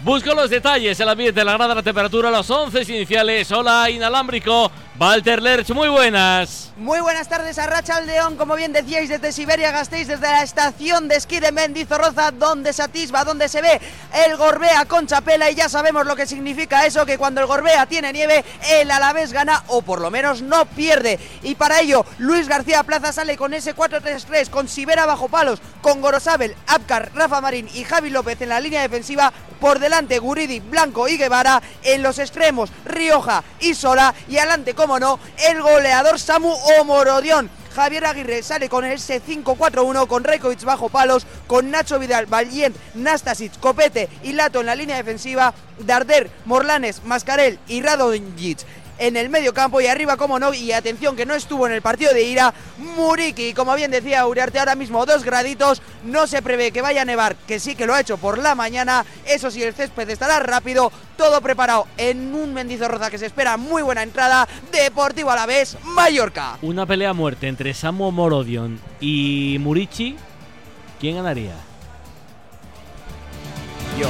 Busco 0.03 0.33
los 0.35 0.51
detalles, 0.51 0.99
el 0.99 1.09
ambiente, 1.09 1.43
la 1.43 1.53
grada, 1.53 1.73
la 1.73 1.81
temperatura, 1.81 2.29
los 2.29 2.47
11 2.49 2.81
iniciales. 2.93 3.51
Hola, 3.51 3.89
inalámbrico. 3.89 4.71
Walter 4.99 5.41
Lerch, 5.41 5.69
muy 5.71 5.89
buenas. 5.89 6.71
Muy 6.77 6.99
buenas 7.01 7.27
tardes 7.27 7.59
a 7.59 7.67
Racha 7.67 8.01
León, 8.01 8.35
como 8.35 8.55
bien 8.55 8.73
decíais 8.73 9.09
desde 9.09 9.31
Siberia 9.31 9.71
Gasteiz, 9.71 10.07
desde 10.07 10.25
la 10.25 10.41
estación 10.41 11.07
de 11.07 11.15
esquí 11.15 11.39
de 11.39 11.51
Mendizorroza, 11.51 12.31
donde 12.31 12.73
se 12.73 12.81
atisba, 12.81 13.23
donde 13.23 13.47
se 13.47 13.61
ve 13.61 13.79
el 14.25 14.37
Gorbea 14.37 14.85
con 14.85 15.05
Chapela 15.05 15.51
y 15.51 15.55
ya 15.55 15.69
sabemos 15.69 16.05
lo 16.05 16.15
que 16.15 16.25
significa 16.25 16.85
eso, 16.85 17.05
que 17.05 17.19
cuando 17.19 17.41
el 17.41 17.47
Gorbea 17.47 17.85
tiene 17.85 18.11
nieve, 18.11 18.43
el 18.71 18.89
Alavés 18.89 19.33
gana 19.33 19.63
o 19.67 19.83
por 19.83 20.01
lo 20.01 20.09
menos 20.09 20.41
no 20.41 20.65
pierde. 20.65 21.19
Y 21.43 21.53
para 21.55 21.79
ello, 21.81 22.03
Luis 22.17 22.47
García 22.47 22.83
Plaza 22.83 23.13
sale 23.13 23.37
con 23.37 23.53
ese 23.53 23.75
4-3-3, 23.75 24.49
con 24.49 24.67
Sibera 24.67 25.05
bajo 25.05 25.29
palos, 25.29 25.59
con 25.81 26.01
Gorosabel, 26.01 26.55
Abkar, 26.65 27.11
Rafa 27.13 27.39
Marín 27.39 27.69
y 27.73 27.83
Javi 27.83 28.09
López 28.09 28.41
en 28.41 28.49
la 28.49 28.59
línea 28.59 28.81
defensiva, 28.81 29.31
por 29.59 29.79
delante 29.87 30.19
Guridi, 30.19 30.59
Blanco 30.59 31.07
y 31.07 31.17
Guevara, 31.17 31.61
en 31.81 32.03
los 32.03 32.19
extremos 32.19 32.69
Rioja 32.83 33.41
y 33.61 33.73
Sola 33.73 34.13
y 34.27 34.37
adelante, 34.37 34.73
como 34.73 34.99
no, 34.99 35.17
el 35.49 35.61
goleador 35.61 36.19
Samu 36.19 36.53
Omorodión. 36.79 37.49
Javier 37.73 38.05
Aguirre 38.05 38.43
sale 38.43 38.67
con 38.67 38.83
ese 38.83 39.21
5-4-1 39.21 40.07
con 40.07 40.25
Rekovic 40.25 40.63
bajo 40.63 40.89
palos, 40.89 41.25
con 41.45 41.71
Nacho 41.71 41.99
Vidal, 41.99 42.25
Valiente, 42.25 42.77
Nastasic, 42.95 43.57
Copete 43.59 44.09
y 44.23 44.33
Lato 44.33 44.59
en 44.59 44.65
la 44.65 44.75
línea 44.75 44.97
defensiva, 44.97 45.53
Darder, 45.79 46.29
Morlanes, 46.43 47.03
Mascarel 47.05 47.59
y 47.67 47.81
Radonjic 47.81 48.65
en 48.99 49.17
el 49.17 49.29
medio 49.29 49.53
campo 49.53 49.81
y 49.81 49.87
arriba, 49.87 50.17
como 50.17 50.39
no, 50.39 50.53
y 50.53 50.71
atención 50.71 51.15
que 51.15 51.25
no 51.25 51.33
estuvo 51.33 51.67
en 51.67 51.73
el 51.73 51.81
partido 51.81 52.13
de 52.13 52.23
ira, 52.23 52.53
Muriki, 52.77 53.53
como 53.53 53.75
bien 53.75 53.91
decía 53.91 54.25
Uriarte, 54.25 54.59
ahora 54.59 54.75
mismo 54.75 55.05
dos 55.05 55.23
graditos, 55.23 55.81
no 56.03 56.27
se 56.27 56.41
prevé 56.41 56.71
que 56.71 56.81
vaya 56.81 57.01
a 57.01 57.05
nevar, 57.05 57.35
que 57.35 57.59
sí 57.59 57.75
que 57.75 57.85
lo 57.85 57.93
ha 57.93 58.01
hecho 58.01 58.17
por 58.17 58.37
la 58.37 58.55
mañana, 58.55 59.05
eso 59.25 59.51
sí, 59.51 59.63
el 59.63 59.73
césped 59.73 60.09
estará 60.09 60.39
rápido, 60.39 60.91
todo 61.17 61.41
preparado 61.41 61.87
en 61.97 62.33
un 62.33 62.53
Mendizorroza 62.53 63.09
que 63.09 63.17
se 63.17 63.25
espera 63.25 63.57
muy 63.57 63.81
buena 63.81 64.03
entrada, 64.03 64.47
Deportivo 64.71 65.31
a 65.31 65.35
la 65.35 65.45
vez, 65.45 65.77
Mallorca. 65.83 66.57
Una 66.61 66.85
pelea 66.85 67.11
a 67.11 67.13
muerte 67.13 67.47
entre 67.47 67.73
Samu 67.73 68.11
Morodion 68.11 68.79
y 68.99 69.57
Murici. 69.59 70.15
¿Quién 70.99 71.15
ganaría? 71.15 71.53
Yo. 73.99 74.09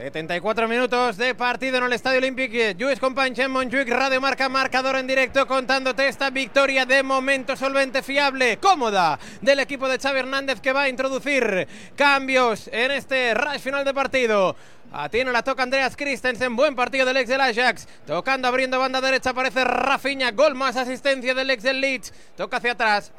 74 0.00 0.66
minutos 0.66 1.18
de 1.18 1.34
partido 1.34 1.76
en 1.76 1.84
el 1.84 1.92
Estadio 1.92 2.20
Olímpic. 2.20 2.74
Lluís 2.78 2.98
Companys 2.98 3.38
en 3.38 3.50
Montjuic, 3.50 3.86
Radio 3.90 4.18
Marca, 4.18 4.48
marcador 4.48 4.96
en 4.96 5.06
directo 5.06 5.46
contándote 5.46 6.08
esta 6.08 6.30
victoria 6.30 6.86
de 6.86 7.02
momento 7.02 7.54
solvente, 7.54 8.02
fiable, 8.02 8.56
cómoda 8.56 9.18
del 9.42 9.60
equipo 9.60 9.88
de 9.88 9.98
Xavi 9.98 10.20
Hernández 10.20 10.62
que 10.62 10.72
va 10.72 10.82
a 10.84 10.88
introducir 10.88 11.68
cambios 11.96 12.70
en 12.72 12.92
este 12.92 13.34
rush 13.34 13.60
final 13.60 13.84
de 13.84 13.92
partido. 13.92 14.56
Atiene 14.90 15.32
la 15.32 15.42
toca 15.42 15.64
Andreas 15.64 15.94
Christensen, 15.96 16.56
buen 16.56 16.74
partido 16.74 17.04
del 17.04 17.18
ex 17.18 17.28
del 17.28 17.42
Ajax. 17.42 17.86
Tocando, 18.06 18.48
abriendo 18.48 18.78
banda 18.78 19.02
derecha, 19.02 19.30
aparece 19.30 19.64
Rafinha, 19.64 20.30
gol 20.30 20.54
más 20.54 20.76
asistencia 20.76 21.34
del 21.34 21.50
ex 21.50 21.62
del 21.62 21.78
Leeds. 21.78 22.14
Toca 22.36 22.56
hacia 22.56 22.72
atrás, 22.72 23.12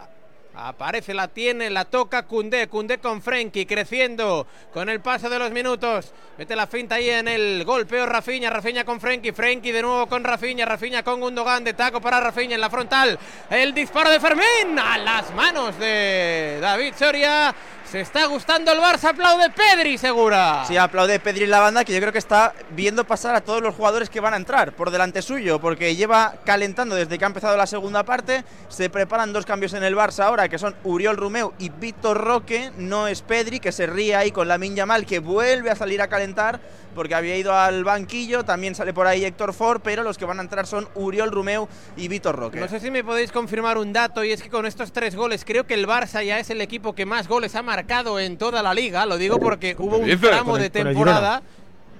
Aparece, 0.54 1.14
la 1.14 1.30
tiene, 1.30 1.70
la 1.70 1.86
toca 1.86 2.24
Cundé, 2.24 2.68
Cundé 2.68 2.97
con 2.97 3.22
Frenkie, 3.22 3.66
creciendo 3.66 4.45
con 4.74 4.89
el 4.89 4.99
paso 4.99 5.30
de 5.30 5.39
los 5.39 5.49
minutos. 5.52 6.12
Mete 6.38 6.58
la 6.58 6.68
finta 6.68 6.95
ahí 6.95 7.10
en 7.10 7.30
el 7.30 7.64
golpeo 7.64 8.06
Rafinha, 8.06 8.49
Rafinha 8.49 8.84
con 8.84 8.99
Frenkie, 8.99 9.32
Frenkie 9.32 9.72
de 9.72 9.82
nuevo 9.82 10.08
con 10.08 10.24
Rafinha, 10.24 10.66
Rafinha 10.66 11.04
con 11.04 11.22
Gundogan, 11.22 11.64
de 11.64 11.74
taco 11.74 12.02
para 12.02 12.20
Rafinha 12.20 12.56
en 12.56 12.62
la 12.62 12.70
frontal. 12.70 13.18
El 13.49 13.74
disparo 13.74 14.10
de 14.10 14.20
Fermín 14.20 14.78
a 14.78 14.97
las 14.97 15.34
manos 15.34 15.80
de 15.80 16.58
David 16.60 16.95
Soria. 16.97 17.56
Se 17.92 18.00
está 18.00 18.26
gustando 18.26 18.72
el 18.72 18.80
Barça, 18.80 19.10
aplaude 19.10 19.50
Pedri, 19.50 19.98
segura. 19.98 20.64
Sí, 20.66 20.78
aplaude 20.78 21.20
Pedri 21.20 21.44
en 21.44 21.50
la 21.50 21.60
banda, 21.60 21.84
que 21.84 21.92
yo 21.92 22.00
creo 22.00 22.14
que 22.14 22.20
está 22.20 22.54
viendo 22.70 23.04
pasar 23.04 23.36
a 23.36 23.42
todos 23.42 23.62
los 23.62 23.76
jugadores 23.76 24.10
que 24.10 24.22
van 24.22 24.34
a 24.34 24.38
entrar 24.38 24.72
por 24.78 24.92
delante 24.92 25.22
suyo, 25.22 25.60
porque 25.60 25.94
lleva 25.94 26.36
calentando 26.46 26.96
desde 26.96 27.20
que 27.20 27.26
ha 27.26 27.28
empezado 27.28 27.58
la 27.58 27.68
segunda 27.68 28.04
parte. 28.04 28.46
Se 28.70 28.89
preparan 28.89 29.34
dos 29.34 29.46
cambios 29.46 29.74
en 29.74 29.84
el 29.84 29.98
Barça 29.98 30.24
ahora, 30.24 30.48
que 30.48 30.58
son 30.58 30.74
Uriol 30.86 31.18
Rumeu 31.18 31.52
y 31.60 31.68
Víctor 31.68 32.16
Roque. 32.22 32.72
No 32.78 33.08
es 33.08 33.24
Pedri, 33.24 33.60
que 33.60 33.74
se 33.74 33.88
ríe 33.88 34.16
ahí 34.16 34.32
con 34.32 34.48
la 34.48 34.58
Mal, 34.58 35.06
que 35.06 35.20
vuelve 35.20 35.70
a 35.70 35.76
salir 35.76 36.02
a 36.02 36.08
calentar, 36.08 36.62
porque 36.96 37.16
había 37.16 37.36
ido 37.36 37.54
al 37.54 37.84
banquillo. 37.84 38.46
También 38.46 38.74
sale 38.74 38.94
por 38.94 39.06
ahí 39.06 39.26
Héctor 39.26 39.54
Ford, 39.54 39.82
pero 39.84 40.04
los 40.04 40.18
que 40.18 40.24
van 40.24 40.39
a 40.39 40.44
entrar 40.44 40.66
son 40.66 40.88
Uriol 40.96 41.30
Rumeu 41.30 41.68
y 41.98 42.08
Víctor 42.08 42.38
Roque. 42.38 42.58
No 42.58 42.70
sé 42.70 42.80
si 42.80 42.89
me 42.89 43.04
podéis 43.04 43.34
confirmar 43.34 43.78
un 43.78 43.92
dato, 43.92 44.24
y 44.24 44.32
es 44.32 44.42
que 44.42 44.50
con 44.50 44.66
estos 44.66 44.94
tres 44.94 45.14
goles, 45.14 45.44
creo 45.44 45.68
que 45.68 45.74
el 45.74 45.86
Barça 45.86 46.24
ya 46.24 46.39
es 46.39 46.50
el 46.50 46.62
equipo 46.62 46.96
que 46.96 47.06
más 47.06 47.28
goles 47.28 47.54
ha 47.56 47.62
marcado 47.62 47.81
en 48.20 48.38
toda 48.38 48.62
la 48.64 48.74
liga. 48.74 49.06
Lo 49.06 49.18
digo 49.18 49.40
porque 49.40 49.76
hubo 49.78 49.98
un 49.98 50.10
tramo 50.20 50.58
de 50.58 50.70
temporada. 50.70 51.42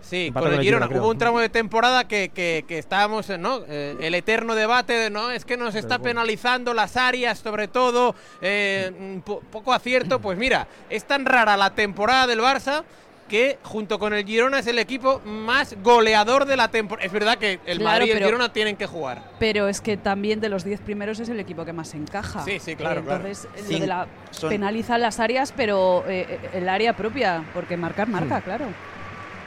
Sí, 0.02 0.30
con 0.34 0.54
el 0.54 0.62
Girona. 0.62 0.88
Hubo 0.88 1.10
un 1.10 1.18
tramo 1.18 1.40
de 1.40 1.48
temporada 1.48 2.06
que, 2.06 2.30
que, 2.36 2.66
que 2.68 2.78
estábamos, 2.80 3.30
¿no? 3.40 3.62
Eh, 3.70 3.96
el 4.02 4.14
eterno 4.14 4.56
debate 4.56 4.92
de, 4.94 5.10
¿no? 5.10 5.32
Es 5.32 5.46
que 5.46 5.56
nos 5.56 5.74
está 5.76 6.00
penalizando 6.00 6.74
las 6.74 6.98
áreas, 6.98 7.40
sobre 7.40 7.70
todo, 7.70 8.14
eh, 8.42 9.22
po- 9.24 9.42
poco 9.52 9.72
acierto. 9.72 10.20
Pues 10.20 10.38
mira, 10.38 10.68
es 10.90 11.06
tan 11.06 11.26
rara 11.26 11.56
la 11.56 11.70
temporada 11.76 12.28
del 12.28 12.42
Barça 12.42 12.84
que 13.32 13.58
junto 13.64 13.98
con 13.98 14.14
el 14.14 14.26
Girona 14.26 14.60
es 14.60 14.68
el 14.68 14.78
equipo 14.78 15.22
más 15.24 15.74
goleador 15.82 16.44
de 16.44 16.58
la 16.58 16.68
temporada. 16.68 17.06
Es 17.06 17.14
verdad 17.14 17.38
que 17.38 17.62
el 17.66 17.78
Claro, 17.80 17.84
Madrid 18.00 18.08
y 18.08 18.12
el 18.12 18.18
pero- 18.18 18.28
Girona 18.28 18.52
tienen 18.52 18.76
que 18.76 18.86
jugar. 18.88 19.24
Pero 19.40 19.70
es 19.70 19.80
que 19.80 19.96
también 19.96 20.42
de 20.42 20.50
los 20.50 20.66
10 20.66 20.82
primeros 20.82 21.18
es 21.22 21.30
el 21.30 21.40
equipo 21.40 21.64
que 21.64 21.72
más 21.72 21.94
encaja. 21.94 22.44
Sí, 22.44 22.60
sí, 22.60 22.76
claro, 22.76 23.02
claro. 23.06 23.26
Entonces, 23.26 23.48
lo 23.56 23.64
Sí, 23.70 23.80
de 23.80 23.88
la, 23.88 24.08
son- 24.32 24.50
penaliza 24.50 24.98
las 24.98 25.22
áreas, 25.22 25.54
pero 25.56 26.04
eh, 26.10 26.40
el 26.54 26.68
área 26.68 26.94
propia, 26.98 27.46
porque 27.54 27.78
marcar 27.78 28.10
marca, 28.10 28.42
claro. 28.42 28.66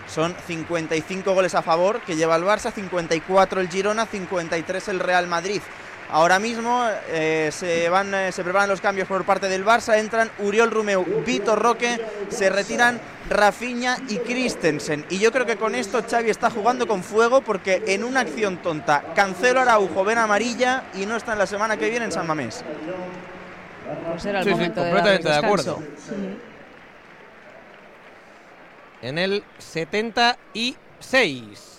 Son 0.09 0.35
55 0.47 1.35
goles 1.35 1.55
a 1.55 1.61
favor 1.61 2.01
que 2.01 2.17
lleva 2.17 2.37
el 2.37 2.45
Barça, 2.45 2.73
54 2.73 3.61
el 3.61 3.69
Girona, 3.69 4.07
53 4.07 4.89
el 4.89 4.99
Real 5.01 5.27
Madrid. 5.27 5.61
Ahora 6.11 6.39
mismo 6.39 6.87
eh, 7.09 7.51
se, 7.53 7.89
van, 7.91 8.15
eh, 8.15 8.31
se 8.33 8.43
preparan 8.45 8.69
los 8.69 8.81
cambios 8.81 9.09
por 9.09 9.25
parte 9.25 9.49
del 9.49 9.65
Barça, 9.65 9.99
entran 9.99 10.31
Uriol 10.39 10.71
Rumeu, 10.71 11.05
Vitor 11.27 11.59
Roque, 11.61 12.01
se 12.29 12.49
retiran 12.51 13.01
Rafinha 13.29 13.97
y 14.09 14.19
Christensen. 14.19 15.05
Y 15.11 15.19
yo 15.19 15.33
creo 15.33 15.47
que 15.47 15.57
con 15.57 15.75
esto 15.75 16.03
Xavi 16.09 16.31
está 16.31 16.51
jugando 16.51 16.87
con 16.87 17.03
fuego 17.03 17.41
porque 17.41 17.83
en 17.87 18.05
una 18.05 18.21
acción 18.21 18.59
tonta, 18.59 19.03
Cancelo 19.15 19.61
Araujo 19.61 20.05
ven 20.05 20.19
amarilla 20.19 20.85
y 20.95 21.07
no 21.07 21.17
está 21.17 21.33
en 21.33 21.39
la 21.39 21.47
semana 21.47 21.77
que 21.77 21.91
viene 21.91 22.05
en 22.07 22.13
San 22.13 22.27
Mamés. 22.27 22.65
Pues 24.11 24.25
era 24.27 24.39
el 24.41 24.45
Sí, 24.45 24.51
sí, 24.51 24.55
momento 24.57 24.83
de 24.83 24.91
completamente 24.91 25.29
de 25.29 25.37
acuerdo. 25.37 25.83
en 29.03 29.19
el 29.19 29.45
76. 29.59 31.71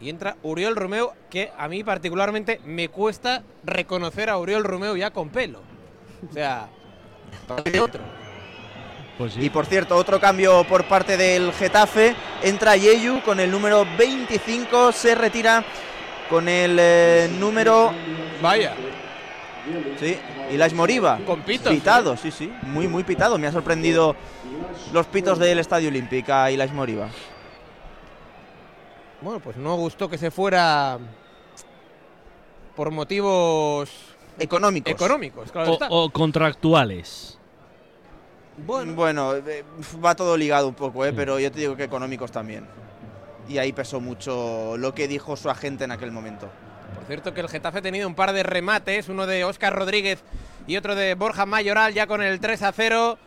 Y 0.00 0.08
entra 0.10 0.36
Uriol 0.42 0.74
Romeo, 0.74 1.14
que 1.30 1.52
a 1.56 1.68
mí 1.68 1.84
particularmente 1.84 2.60
me 2.64 2.88
cuesta 2.88 3.44
reconocer 3.62 4.30
a 4.30 4.38
Uriol 4.38 4.64
Romeo 4.64 4.96
ya 4.96 5.12
con 5.12 5.28
pelo. 5.28 5.60
O 6.28 6.32
sea, 6.32 6.68
parece 7.46 7.78
otro. 7.80 8.02
Y 9.38 9.50
por 9.50 9.66
cierto, 9.66 9.94
otro 9.96 10.18
cambio 10.18 10.64
por 10.64 10.84
parte 10.84 11.16
del 11.16 11.52
Getafe. 11.52 12.14
Entra 12.42 12.76
Yeyu 12.76 13.22
con 13.22 13.38
el 13.40 13.50
número 13.50 13.86
25, 13.96 14.90
se 14.92 15.14
retira 15.14 15.64
con 16.28 16.48
el 16.48 16.76
eh, 16.80 17.30
número. 17.38 17.92
Vaya. 18.40 18.74
Sí, 20.00 20.18
y 20.50 20.56
la 20.56 20.68
Moriba. 20.70 21.20
Con 21.24 21.42
pitos. 21.42 21.72
Pitado, 21.72 22.16
sí, 22.16 22.30
sí. 22.30 22.52
Muy, 22.62 22.88
muy 22.88 23.04
pitado. 23.04 23.38
Me 23.38 23.46
ha 23.46 23.52
sorprendido 23.52 24.16
los 24.92 25.06
pitos 25.06 25.38
del 25.38 25.58
Estadio 25.58 25.88
Olímpico 25.88 26.32
a 26.32 26.50
Ilaix 26.50 26.72
Moriba. 26.72 27.08
Bueno, 29.20 29.38
pues 29.38 29.56
no 29.56 29.76
gustó 29.76 30.08
que 30.08 30.18
se 30.18 30.32
fuera 30.32 30.98
por 32.74 32.90
motivos 32.90 33.90
económicos. 34.38 34.90
Económicos, 34.90 35.52
claro 35.52 35.70
O, 35.70 35.72
está. 35.74 35.86
o 35.90 36.10
contractuales. 36.10 37.38
Bueno, 38.58 39.34
eh, 39.36 39.64
va 40.04 40.14
todo 40.14 40.36
ligado 40.36 40.68
un 40.68 40.74
poco, 40.74 41.04
¿eh? 41.04 41.12
pero 41.12 41.38
yo 41.38 41.50
te 41.50 41.60
digo 41.60 41.76
que 41.76 41.84
económicos 41.84 42.30
también. 42.30 42.66
Y 43.48 43.58
ahí 43.58 43.72
pesó 43.72 44.00
mucho 44.00 44.76
lo 44.76 44.94
que 44.94 45.08
dijo 45.08 45.36
su 45.36 45.50
agente 45.50 45.84
en 45.84 45.90
aquel 45.90 46.12
momento. 46.12 46.48
Por 46.94 47.04
cierto 47.06 47.34
que 47.34 47.40
el 47.40 47.48
Getafe 47.48 47.78
ha 47.78 47.82
tenido 47.82 48.06
un 48.06 48.14
par 48.14 48.32
de 48.32 48.42
remates, 48.42 49.08
uno 49.08 49.26
de 49.26 49.44
Óscar 49.44 49.74
Rodríguez 49.74 50.22
y 50.66 50.76
otro 50.76 50.94
de 50.94 51.14
Borja 51.14 51.46
Mayoral, 51.46 51.94
ya 51.94 52.06
con 52.06 52.22
el 52.22 52.40
3 52.40 52.62
a 52.62 52.72
0. 52.72 53.18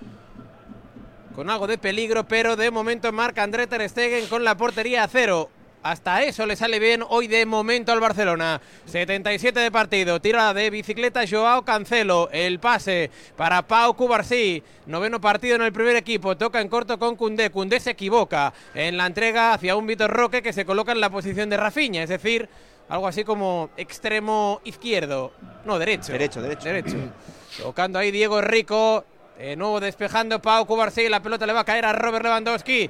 Con 1.36 1.50
algo 1.50 1.68
de 1.68 1.78
peligro, 1.78 2.26
pero 2.26 2.56
de 2.56 2.72
momento 2.72 3.12
marca 3.12 3.44
André 3.44 3.68
Ter 3.68 3.90
Stegen 3.90 4.28
con 4.28 4.46
la 4.46 4.56
portería 4.56 5.04
a 5.04 5.08
cero. 5.10 5.50
Hasta 5.86 6.24
eso 6.24 6.48
le 6.48 6.56
sale 6.56 6.80
bien 6.80 7.04
hoy 7.08 7.28
de 7.28 7.46
momento 7.46 7.92
al 7.92 8.00
Barcelona. 8.00 8.60
77 8.86 9.60
de 9.60 9.70
partido, 9.70 10.20
tira 10.20 10.52
de 10.52 10.72
bicicleta 10.72 11.28
Joao 11.30 11.64
Cancelo, 11.64 12.28
el 12.32 12.60
pase 12.60 13.12
para 13.38 13.62
Pau 13.68 13.96
Cubarsí. 13.96 14.64
Noveno 14.88 15.22
partido 15.22 15.58
en 15.58 15.62
el 15.62 15.72
primer 15.72 15.96
equipo, 15.96 16.36
toca 16.38 16.60
en 16.60 16.70
corto 16.70 16.98
con 16.98 17.16
Cundé. 17.16 17.52
Cundé 17.52 17.80
se 17.80 17.92
equivoca 17.92 18.52
en 18.74 18.98
la 18.98 19.06
entrega 19.06 19.54
hacia 19.54 19.76
un 19.76 19.86
Vitor 19.86 20.10
Roque 20.10 20.42
que 20.42 20.54
se 20.54 20.66
coloca 20.66 20.92
en 20.92 21.02
la 21.02 21.12
posición 21.12 21.52
de 21.52 21.58
Rafinha, 21.58 22.02
es 22.02 22.10
decir, 22.10 22.50
algo 22.90 23.08
así 23.08 23.24
como 23.24 23.70
extremo 23.78 24.62
izquierdo. 24.64 25.34
No, 25.66 25.78
derecho. 25.78 26.14
Derecho, 26.14 26.42
derecho. 26.42 26.66
Derecho. 26.68 26.98
Tocando 27.62 28.00
ahí 28.00 28.10
Diego 28.10 28.42
Rico. 28.42 29.06
De 29.38 29.56
nuevo 29.56 29.80
despejando 29.80 30.42
Pau 30.42 30.66
Cubarsí. 30.66 31.10
La 31.10 31.22
pelota 31.22 31.46
le 31.46 31.54
va 31.54 31.60
a 31.60 31.66
caer 31.66 31.86
a 31.86 31.94
Robert 31.94 32.24
Lewandowski. 32.24 32.90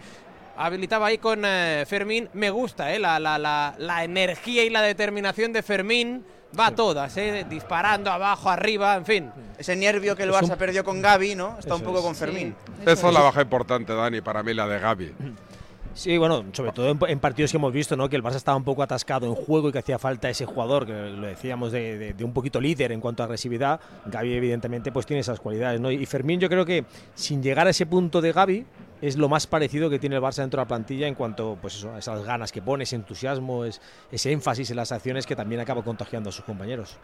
Habilitaba 0.58 1.08
ahí 1.08 1.18
con 1.18 1.42
eh, 1.46 1.86
Fermín. 1.88 2.30
Me 2.34 2.50
gusta 2.50 2.94
eh, 2.94 3.00
la, 3.00 3.20
la- 3.20 3.38
la- 3.38 3.76
la 3.78 4.04
energía 4.04 4.64
y 4.64 4.70
la 4.70 4.82
determinación 4.82 5.52
de 5.54 5.62
Fermín. 5.64 6.26
Va 6.58 6.68
a 6.68 6.72
todas, 6.76 7.18
eh, 7.18 7.46
disparando 7.50 8.10
abajo, 8.10 8.50
arriba, 8.50 8.96
en 8.96 9.06
fin. 9.06 9.32
Ese 9.58 9.76
nervio 9.76 10.16
que 10.16 10.24
el 10.24 10.30
Es 10.30 10.42
un- 10.42 10.50
Barça 10.50 10.56
perdió 10.56 10.86
con 10.86 11.02
Gaby, 11.02 11.36
¿no? 11.36 11.58
Está 11.60 11.76
un 11.76 11.82
poco 11.82 11.98
es. 12.00 12.04
con 12.06 12.16
Fermín. 12.16 12.56
Esa 12.86 13.08
es 13.10 13.14
la 13.14 13.20
baja 13.20 13.42
importante, 13.42 13.94
Dani, 13.94 14.22
para 14.22 14.42
mí, 14.42 14.54
la 14.54 14.66
de 14.68 14.80
Gaby. 14.80 15.14
Sí, 15.96 16.18
bueno, 16.18 16.44
sobre 16.52 16.74
todo 16.74 16.94
en, 17.08 17.20
partidos 17.20 17.52
que 17.52 17.58
hemos 17.58 17.72
visto, 17.72 17.96
¿no? 17.96 18.10
Que 18.10 18.18
el 18.18 18.22
Barça 18.22 18.36
estaba 18.36 18.58
un 18.58 18.66
poco 18.66 18.84
atascado 18.84 19.28
en 19.28 19.34
juego 19.34 19.70
y 19.70 19.72
que 19.72 19.80
hacía 19.80 19.98
falta 19.98 20.30
ese 20.30 20.46
jugador, 20.46 20.86
que 20.86 20.92
lo 20.92 21.26
decíamos 21.26 21.72
de, 21.72 22.14
un 22.22 22.34
poquito 22.34 22.60
líder 22.60 22.92
en 22.92 23.00
cuanto 23.00 23.24
a 23.24 23.28
agresividad. 23.28 23.80
Gaby, 24.06 24.34
evidentemente, 24.34 24.92
pues 24.92 25.06
tiene 25.06 25.22
esas 25.22 25.40
cualidades, 25.40 25.80
¿no? 25.80 25.90
Y 25.90 26.06
Fermín, 26.06 26.42
yo 26.42 26.50
creo 26.50 26.66
que 26.66 26.84
sin 27.14 27.42
llegar 27.42 27.66
a 27.68 27.70
ese 27.70 27.86
punto 27.86 28.20
de 28.20 28.34
Gaby, 28.34 28.66
es 29.02 29.16
lo 29.16 29.30
más 29.30 29.48
parecido 29.48 29.90
que 29.90 29.98
tiene 29.98 30.18
el 30.18 30.22
Barça 30.22 30.42
dentro 30.42 30.60
de 30.60 30.66
la 30.66 30.68
plantilla 30.68 31.08
en 31.08 31.16
cuanto, 31.16 31.58
pues 31.62 31.76
eso, 31.76 31.94
a 31.96 32.00
esas 32.00 32.26
ganas 32.26 32.52
que 32.52 32.62
pone, 32.62 32.84
ese 32.84 32.98
entusiasmo, 32.98 33.64
es- 33.64 33.80
ese 34.12 34.34
énfasis 34.34 34.70
en 34.72 34.76
las 34.76 34.92
acciones 34.92 35.26
que 35.26 35.36
también 35.38 35.62
acaba 35.62 35.82
contagiando 35.82 36.30
a 36.30 36.34
sus 36.34 36.44
compañeros. 36.44 36.98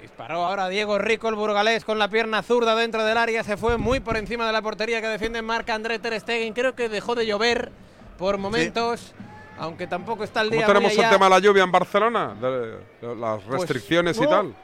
Disparó 0.00 0.44
ahora 0.44 0.68
Diego 0.68 0.98
Rico, 0.98 1.28
el 1.28 1.34
burgalés, 1.34 1.84
con 1.84 1.98
la 1.98 2.08
pierna 2.08 2.42
zurda 2.42 2.74
dentro 2.74 3.04
del 3.04 3.18
área. 3.18 3.44
Se 3.44 3.56
fue 3.56 3.76
muy 3.76 4.00
por 4.00 4.16
encima 4.16 4.46
de 4.46 4.52
la 4.52 4.62
portería 4.62 5.00
que 5.00 5.08
defiende 5.08 5.42
marca 5.42 5.74
André 5.74 5.98
Ter 5.98 6.18
Stegen. 6.18 6.54
Creo 6.54 6.74
que 6.74 6.88
dejó 6.88 7.14
de 7.14 7.26
llover 7.26 7.70
por 8.18 8.38
momentos, 8.38 9.12
aunque 9.58 9.86
tampoco 9.86 10.24
está 10.24 10.40
el 10.40 10.48
¿Cómo 10.48 10.58
día 10.58 10.66
tenemos 10.66 10.92
el 10.96 11.10
tema 11.10 11.26
de 11.26 11.30
la 11.30 11.38
lluvia 11.38 11.64
en 11.64 11.72
Barcelona? 11.72 12.34
De, 12.40 13.14
las 13.16 13.42
Pues, 13.42 13.60
restricciones 13.60 14.16
y 14.18 14.26
tal. 14.26 14.54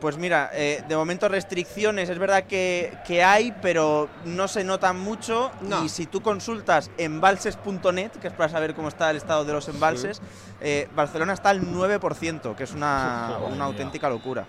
Pues 0.00 0.18
mira, 0.18 0.50
eh, 0.52 0.84
de 0.86 0.96
momento 0.96 1.28
restricciones 1.28 2.08
es 2.08 2.18
verdad 2.18 2.44
que, 2.44 2.92
que 3.06 3.24
hay, 3.24 3.54
pero 3.62 4.08
no 4.24 4.46
se 4.46 4.62
notan 4.62 5.00
mucho. 5.00 5.50
Y 5.84 5.88
si 5.88 6.06
tú 6.06 6.20
consultas 6.20 6.90
embalses.net, 6.98 8.10
que 8.12 8.28
es 8.28 8.34
para 8.34 8.48
saber 8.50 8.74
cómo 8.74 8.88
está 8.88 9.10
el 9.10 9.16
estado 9.16 9.44
de 9.44 9.52
los 9.52 9.68
embalses, 9.68 10.20
eh, 10.60 10.88
Barcelona 10.94 11.32
está 11.32 11.50
al 11.50 11.62
9%, 11.62 12.54
que 12.54 12.64
es 12.64 12.72
una, 12.72 13.38
una 13.50 13.64
auténtica 13.64 14.08
locura. 14.08 14.46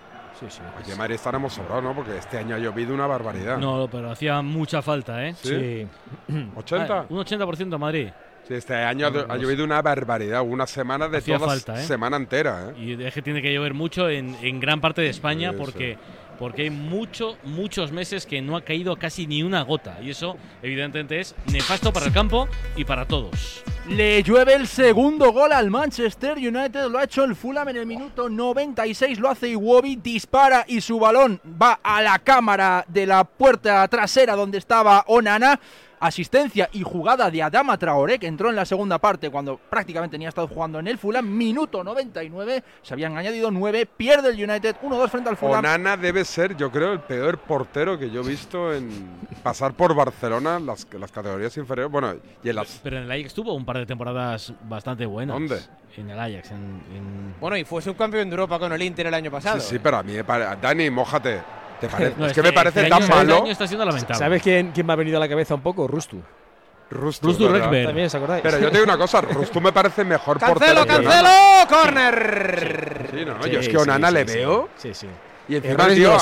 Aquí 0.78 0.92
en 0.92 0.98
Madrid 0.98 1.16
estaremos 1.16 1.52
sobrados, 1.52 1.82
¿no? 1.82 1.94
Porque 1.94 2.16
este 2.16 2.38
año 2.38 2.54
ha 2.54 2.58
llovido 2.58 2.94
una 2.94 3.06
barbaridad. 3.06 3.58
No, 3.58 3.88
pero 3.90 4.10
hacía 4.12 4.40
mucha 4.40 4.82
falta, 4.82 5.26
¿eh? 5.26 5.34
¿Sí? 5.34 5.86
¿80? 6.28 6.86
Ah, 6.88 7.04
un 7.08 7.18
80% 7.18 7.74
en 7.74 7.80
Madrid. 7.80 8.08
Sí, 8.48 8.54
este 8.54 8.74
año 8.74 9.06
ha, 9.06 9.34
ha 9.34 9.36
llovido 9.36 9.62
una 9.62 9.82
barbaridad. 9.82 10.40
Una 10.42 10.66
semana 10.66 11.06
de 11.06 11.18
Hacía 11.18 11.38
todas, 11.38 11.64
falta, 11.64 11.82
¿eh? 11.82 11.84
semana 11.86 12.16
entera, 12.16 12.70
¿eh? 12.70 12.80
Y 12.82 13.02
es 13.02 13.12
que 13.12 13.20
tiene 13.20 13.42
que 13.42 13.52
llover 13.52 13.74
mucho 13.74 14.08
en, 14.08 14.34
en 14.40 14.58
gran 14.58 14.80
parte 14.80 15.02
de 15.02 15.10
España 15.10 15.50
Sí, 15.50 15.56
porque, 15.58 15.98
porque 16.38 16.62
hay 16.62 16.70
mucho, 16.70 17.36
muchos 17.44 17.92
meses 17.92 18.24
que 18.24 18.40
no 18.40 18.56
ha 18.56 18.62
caído 18.62 18.96
casi 18.96 19.26
ni 19.26 19.42
una 19.42 19.60
gota. 19.62 19.98
Y 20.02 20.10
eso, 20.10 20.38
evidentemente, 20.62 21.20
es 21.20 21.34
nefasto 21.52 21.92
para 21.92 22.06
el 22.06 22.12
campo 22.12 22.48
y 22.74 22.86
para 22.86 23.04
todos. 23.06 23.62
Le 23.86 24.22
llueve 24.22 24.54
el 24.54 24.66
segundo 24.66 25.30
gol 25.30 25.52
al 25.52 25.70
Manchester 25.70 26.38
United, 26.38 26.88
lo 26.90 26.98
ha 26.98 27.04
hecho 27.04 27.24
el 27.24 27.36
Fulham 27.36 27.68
en 27.68 27.76
el 27.76 27.86
minuto 27.86 28.30
96, 28.30 29.18
lo 29.18 29.28
hace 29.28 29.48
Iwobi, 29.50 29.96
dispara 29.96 30.64
y 30.66 30.80
su 30.80 30.98
balón 30.98 31.38
va 31.60 31.80
a 31.82 32.00
la 32.00 32.18
cámara 32.18 32.84
de 32.88 33.06
la 33.06 33.24
puerta 33.24 33.86
trasera 33.88 34.36
donde 34.36 34.56
estaba 34.56 35.04
Onana. 35.06 35.60
Asistencia 36.00 36.68
y 36.72 36.82
jugada 36.82 37.30
de 37.30 37.42
Adama 37.42 37.76
Traoré, 37.78 38.18
que 38.18 38.26
entró 38.26 38.50
en 38.50 38.56
la 38.56 38.64
segunda 38.64 38.98
parte 38.98 39.30
cuando 39.30 39.56
prácticamente 39.58 40.18
ni 40.18 40.26
ha 40.26 40.28
estado 40.30 40.48
jugando 40.48 40.78
en 40.78 40.86
el 40.88 40.98
Fulham. 40.98 41.26
Minuto 41.28 41.82
99, 41.84 42.62
se 42.82 42.94
habían 42.94 43.16
añadido 43.16 43.50
9, 43.50 43.86
pierde 43.86 44.30
el 44.30 44.50
United 44.50 44.76
1-2 44.82 45.08
frente 45.08 45.28
al 45.30 45.36
Fulham. 45.36 45.58
Onana 45.58 45.96
debe 45.96 46.24
ser, 46.24 46.56
yo 46.56 46.70
creo, 46.70 46.92
el 46.92 47.00
peor 47.00 47.38
portero 47.38 47.98
que 47.98 48.10
yo 48.10 48.22
he 48.22 48.26
visto 48.28 48.72
en 48.72 48.90
pasar 49.42 49.72
por 49.74 49.94
Barcelona, 49.94 50.58
las, 50.58 50.86
las 50.98 51.10
categorías 51.12 51.56
inferiores. 51.56 51.90
Bueno, 51.92 52.14
y 52.42 52.48
en 52.48 52.56
las. 52.56 52.80
Pero 52.82 52.96
en 52.98 53.04
el 53.04 53.10
Ajax 53.12 53.34
tuvo 53.34 53.54
un 53.54 53.64
par 53.64 53.78
de 53.78 53.86
temporadas 53.86 54.52
bastante 54.68 55.06
buenas. 55.06 55.34
¿Dónde? 55.34 55.60
En 55.96 56.10
el 56.10 56.18
Ajax. 56.18 56.50
En, 56.52 56.56
en- 56.56 57.34
Bueno, 57.40 57.56
y 57.56 57.64
fue 57.64 57.82
subcampeón 57.82 58.28
de 58.28 58.34
Europa 58.34 58.58
con 58.58 58.72
el 58.72 58.80
Inter 58.82 59.06
el 59.08 59.14
año 59.14 59.30
pasado. 59.30 59.58
Sí, 59.60 59.70
sí, 59.70 59.78
pero 59.80 59.96
a 59.98 60.02
mí 60.02 60.12
me 60.12 60.22
parece. 60.24 60.56
Dani, 60.60 60.90
mójate. 60.90 61.40
¿Te 61.80 61.88
parece? 61.88 62.14
No, 62.18 62.24
es 62.26 62.30
es 62.32 62.36
que 62.36 62.42
me 62.42 62.52
parece 62.52 62.80
este 62.80 62.90
tan 62.90 63.02
año- 63.02 63.04
este 63.04 63.16
malo. 63.16 63.42
año 63.42 63.52
está 63.52 63.66
siendo 63.66 63.84
lamentable. 63.84 64.18
¿Sabes 64.18 64.42
quién, 64.42 64.72
quién 64.72 64.86
me 64.86 64.92
ha 64.92 64.96
venido 64.96 65.16
a 65.16 65.20
la 65.20 65.28
cabeza 65.28 65.54
un 65.54 65.60
poco? 65.62 65.86
Rustu. 65.86 66.20
Rustu, 66.90 67.26
Rustu. 67.28 67.48
También, 67.50 68.06
¿os 68.06 68.14
acordáis? 68.14 68.42
Pero 68.42 68.58
yo 68.58 68.66
te 68.70 68.78
digo 68.78 68.84
una 68.84 68.96
cosa, 68.96 69.20
Rustu 69.20 69.60
me 69.60 69.72
parece 69.72 70.04
mejor 70.04 70.38
¡Cancelo, 70.40 70.86
cancelo! 70.86 71.28
¡Corner! 71.68 73.08
Sí, 73.12 73.24
no, 73.24 73.34
no, 73.34 73.42
Sí, 73.42 73.50
yo 73.50 73.60
es 73.60 73.66
que 73.68 73.72
sí, 73.72 73.76
Onana 73.76 74.08
sí, 74.08 74.14
le 74.14 74.28
sí. 74.28 74.38
veo. 74.38 74.68
Sí, 74.76 74.94
sí. 74.94 75.06
Y 75.50 75.56
encima 75.56 75.88
tío 75.88 76.14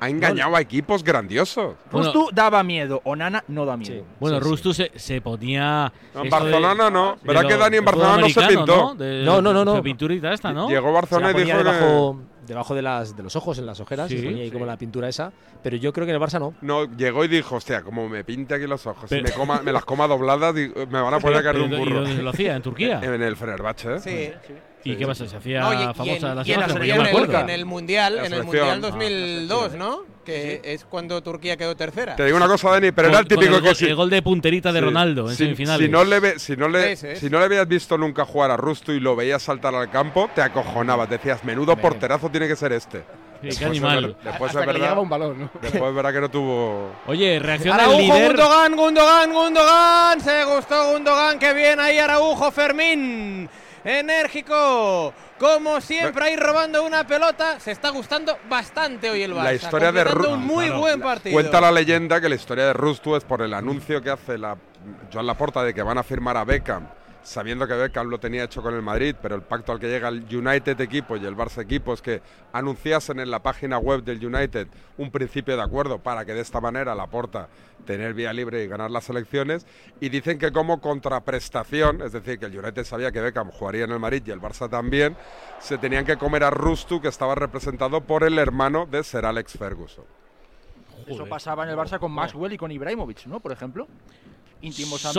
ha, 0.00 0.08
engañado 0.08 0.56
a 0.56 0.60
equipos 0.62 1.04
grandiosos. 1.04 1.74
Rustu 1.90 2.30
daba 2.32 2.62
miedo, 2.62 3.02
Onana 3.04 3.44
no 3.48 3.66
da 3.66 3.76
miedo. 3.76 4.04
Bueno, 4.18 4.40
Rustu 4.40 4.72
Se, 4.72 4.90
se 4.96 5.20
ponía. 5.20 5.92
No, 6.14 6.20
en 6.20 6.24
de- 6.24 6.30
Barcelona 6.30 6.90
no. 6.90 7.18
de 7.20 7.26
¿Verdad 7.28 7.48
que 7.48 7.56
Dani 7.58 7.76
en 7.76 7.84
Barcelona 7.84 8.16
no 8.18 8.28
se 8.30 8.40
pintó? 8.42 8.76
¿no? 8.76 8.94
De- 8.94 9.24
No, 9.24 9.42
no, 9.42 9.52
no, 9.64 9.82
pinturita 9.82 10.32
esta, 10.32 10.52
¿no? 10.52 10.68
Llegó 10.70 10.90
Barcelona 10.92 11.28
Se 11.28 11.34
la 11.34 11.40
y 11.40 11.44
dijo 11.44 11.58
debajo, 11.58 11.78
que. 11.78 11.84
debajo 11.84 12.18
de, 12.46 12.82
las, 12.82 13.16
de 13.16 13.22
los 13.22 13.36
ojos, 13.36 13.58
en 13.58 13.66
las 13.66 13.80
ojeras, 13.80 14.08
Sí, 14.08 14.18
se 14.18 14.24
ponía 14.24 14.42
ahí 14.42 14.48
sí. 14.48 14.52
como 14.52 14.66
la 14.66 14.76
pintura 14.76 15.08
esa. 15.08 15.32
Pero 15.62 15.76
yo 15.76 15.92
creo 15.92 16.06
que 16.06 16.12
en 16.12 16.20
el 16.20 16.22
Barça 16.22 16.38
no. 16.40 16.54
No, 16.60 16.84
llegó 16.96 17.24
y 17.24 17.28
dijo, 17.28 17.56
hostia, 17.56 17.82
como 17.82 18.08
me 18.08 18.24
pinte 18.24 18.54
aquí 18.54 18.66
los 18.66 18.86
ojos 18.86 19.08
Pero- 19.08 19.20
y 19.20 19.24
me, 19.24 19.30
coma, 19.32 19.62
me 19.62 19.72
las 19.72 19.84
coma 19.84 20.06
dobladas, 20.08 20.54
me 20.54 20.86
van 20.86 21.14
a 21.14 21.20
poner 21.20 21.38
a 21.38 21.42
caer 21.42 21.56
de 21.56 21.62
un 21.62 21.72
¿y 21.72 21.76
burro. 21.78 22.00
dónde 22.02 22.22
lo 22.22 22.30
hacía? 22.30 22.56
¿En 22.56 22.62
Turquía? 22.62 23.00
En 23.02 23.22
el 23.22 23.36
Fenerbahce, 23.36 23.94
¿eh? 23.96 24.00
Sí. 24.00 24.52
¿Y 24.84 24.96
qué 24.96 25.06
pasa? 25.06 25.26
¿Se 25.28 25.36
hacía 25.36 25.60
No, 25.60 25.72
y- 25.72 25.76
y 25.76 25.94
famosa 25.94 26.02
en- 26.30 26.36
la 26.36 26.42
y 26.44 26.52
en 26.52 26.60
la 26.60 26.68
selección? 26.68 27.00
En 27.00 27.06
el- 27.06 27.06
acuerdo. 27.08 27.38
en 27.40 27.50
el 27.50 27.64
Mundial, 27.66 28.18
en 28.24 28.32
el. 28.32 28.42
Mundial 28.44 28.68
Ah, 28.72 28.78
2002, 28.78 29.74
¿no? 29.74 30.00
Que 30.24 30.60
es 30.64 30.84
cuando 30.84 31.20
Turquía 31.22 31.56
quedó 31.56 31.74
tercera. 31.74 32.14
Te 32.14 32.24
digo 32.24 32.36
una 32.36 32.46
cosa, 32.46 32.70
Dani, 32.70 32.92
pero 32.92 33.08
Con- 33.08 33.12
era 33.14 33.20
el 33.20 33.26
típico 33.26 33.56
el 33.56 33.60
que 33.62 33.66
gol- 33.68 33.76
si, 33.76 33.86
el 33.86 33.96
gol 33.96 34.08
de 34.10 34.22
punterita 34.22 34.72
de 34.72 34.78
Sí. 34.78 34.84
Ronaldo 34.84 35.22
en 35.28 35.36
si, 35.36 35.44
semifinales. 35.44 35.84
si 35.86 35.90
no 35.90 36.04
le 36.04 36.20
ve- 36.20 36.38
si 36.38 36.56
no 36.56 36.68
le 36.68 36.92
Ese 36.92 37.12
es. 37.12 37.18
si 37.18 37.28
no 37.28 37.38
le 37.40 37.44
habías 37.46 37.66
visto 37.66 37.98
nunca 37.98 38.24
jugar 38.24 38.50
a 38.52 38.56
Rusto 38.56 38.92
y 38.92 39.00
lo 39.00 39.16
veías 39.16 39.42
saltar 39.42 39.74
al 39.74 39.90
campo, 39.90 40.30
te 40.34 40.40
acojonabas, 40.42 41.10
decías, 41.10 41.42
menudo 41.44 41.76
porterazo 41.76 42.28
tiene 42.30 42.46
que 42.46 42.54
ser 42.56 42.72
este. 42.72 43.02
qué 43.40 43.48
Después 43.48 43.60
es 43.62 43.66
animal. 43.70 44.06
ver- 44.06 44.16
Después 44.22 44.54
es 44.54 44.66
verdad. 44.66 44.98
un 44.98 45.08
balón, 45.08 45.40
¿no? 45.40 45.50
Después 45.60 45.92
verá 45.92 46.12
que 46.12 46.20
no 46.20 46.30
tuvo. 46.30 46.92
Oye, 47.08 47.40
reacciona 47.40 47.74
el 47.74 47.80
Araujo, 47.80 47.98
líder. 48.00 48.26
Gundogan, 48.28 48.76
Gundogan, 48.76 49.32
Gundogan. 49.32 50.20
Se 50.20 50.44
gustó 50.44 50.92
Gundogan, 50.92 51.40
que 51.40 51.52
bien 51.52 51.80
ahí 51.80 51.98
Araujo, 51.98 52.52
Fermín. 52.52 53.50
Enérgico. 53.84 55.12
Como 55.38 55.80
siempre 55.80 56.24
ahí 56.26 56.36
robando 56.36 56.84
una 56.84 57.06
pelota. 57.06 57.58
Se 57.58 57.72
está 57.72 57.90
gustando 57.90 58.38
bastante 58.48 59.10
hoy 59.10 59.22
el 59.22 59.32
Barça. 59.34 59.42
La 59.44 59.54
historia 59.54 59.92
de 59.92 60.04
completando 60.04 60.28
Ru- 60.30 60.38
un 60.38 60.46
muy 60.46 60.66
Claro. 60.66 60.80
buen 60.80 61.00
partido. 61.00 61.32
Cuenta 61.34 61.60
la 61.60 61.72
leyenda 61.72 62.20
que 62.20 62.28
la 62.28 62.34
historia 62.36 62.66
de 62.66 62.72
Rustu 62.72 63.16
es 63.16 63.24
por 63.24 63.42
el 63.42 63.52
anuncio 63.54 64.00
que 64.00 64.10
hace 64.10 64.38
la 64.38 64.56
Joan 65.12 65.26
Laporta 65.26 65.62
de 65.64 65.74
que 65.74 65.82
van 65.82 65.98
a 65.98 66.02
firmar 66.02 66.36
a 66.36 66.44
Beckham, 66.44 66.86
sabiendo 67.22 67.66
que 67.66 67.74
Beckham 67.74 68.08
lo 68.08 68.18
tenía 68.18 68.44
hecho 68.44 68.62
con 68.62 68.74
el 68.74 68.82
Madrid, 68.82 69.14
pero 69.20 69.34
el 69.34 69.42
pacto 69.42 69.72
al 69.72 69.78
que 69.78 69.88
llega 69.88 70.08
el 70.08 70.24
United 70.24 70.80
equipo 70.80 71.16
y 71.16 71.24
el 71.24 71.36
Barça 71.36 71.62
equipo 71.62 71.92
es 71.92 72.02
que 72.02 72.22
anunciasen 72.52 73.20
en 73.20 73.30
la 73.30 73.42
página 73.42 73.78
web 73.78 74.02
del 74.02 74.24
United 74.24 74.68
un 74.98 75.10
principio 75.10 75.56
de 75.56 75.62
acuerdo 75.62 75.98
para 75.98 76.24
que 76.24 76.34
de 76.34 76.40
esta 76.40 76.60
manera 76.60 76.94
Laporta 76.94 77.48
tener 77.86 78.14
vía 78.14 78.32
libre 78.32 78.64
y 78.64 78.68
ganar 78.68 78.90
las 78.90 79.08
elecciones 79.08 79.66
y 80.00 80.08
dicen 80.08 80.38
que 80.38 80.52
como 80.52 80.80
contraprestación, 80.80 82.02
es 82.02 82.12
decir, 82.12 82.38
que 82.38 82.46
el 82.46 82.58
United 82.58 82.84
sabía 82.84 83.12
que 83.12 83.20
Beckham 83.20 83.50
jugaría 83.50 83.84
en 83.84 83.92
el 83.92 83.98
Madrid 83.98 84.22
y 84.26 84.30
el 84.30 84.40
Barça 84.40 84.68
también, 84.68 85.16
se 85.60 85.78
tenían 85.78 86.04
que 86.04 86.16
comer 86.16 86.44
a 86.44 86.50
Rustu 86.50 87.00
que 87.00 87.08
estaba 87.08 87.34
representado 87.34 88.00
por 88.00 88.24
el 88.24 88.38
hermano 88.38 88.86
de 88.86 89.02
Sir 89.02 89.24
Alex 89.24 89.52
Ferguson. 89.58 90.04
Eso 91.06 91.26
pasaba 91.26 91.64
en 91.64 91.70
el 91.70 91.76
Barça 91.76 91.98
con 91.98 92.12
Maxwell 92.12 92.52
y 92.52 92.58
con 92.58 92.70
Ibrahimovic, 92.70 93.26
¿no? 93.26 93.40
Por 93.40 93.52
ejemplo. 93.52 93.88
Íntimos 94.60 95.04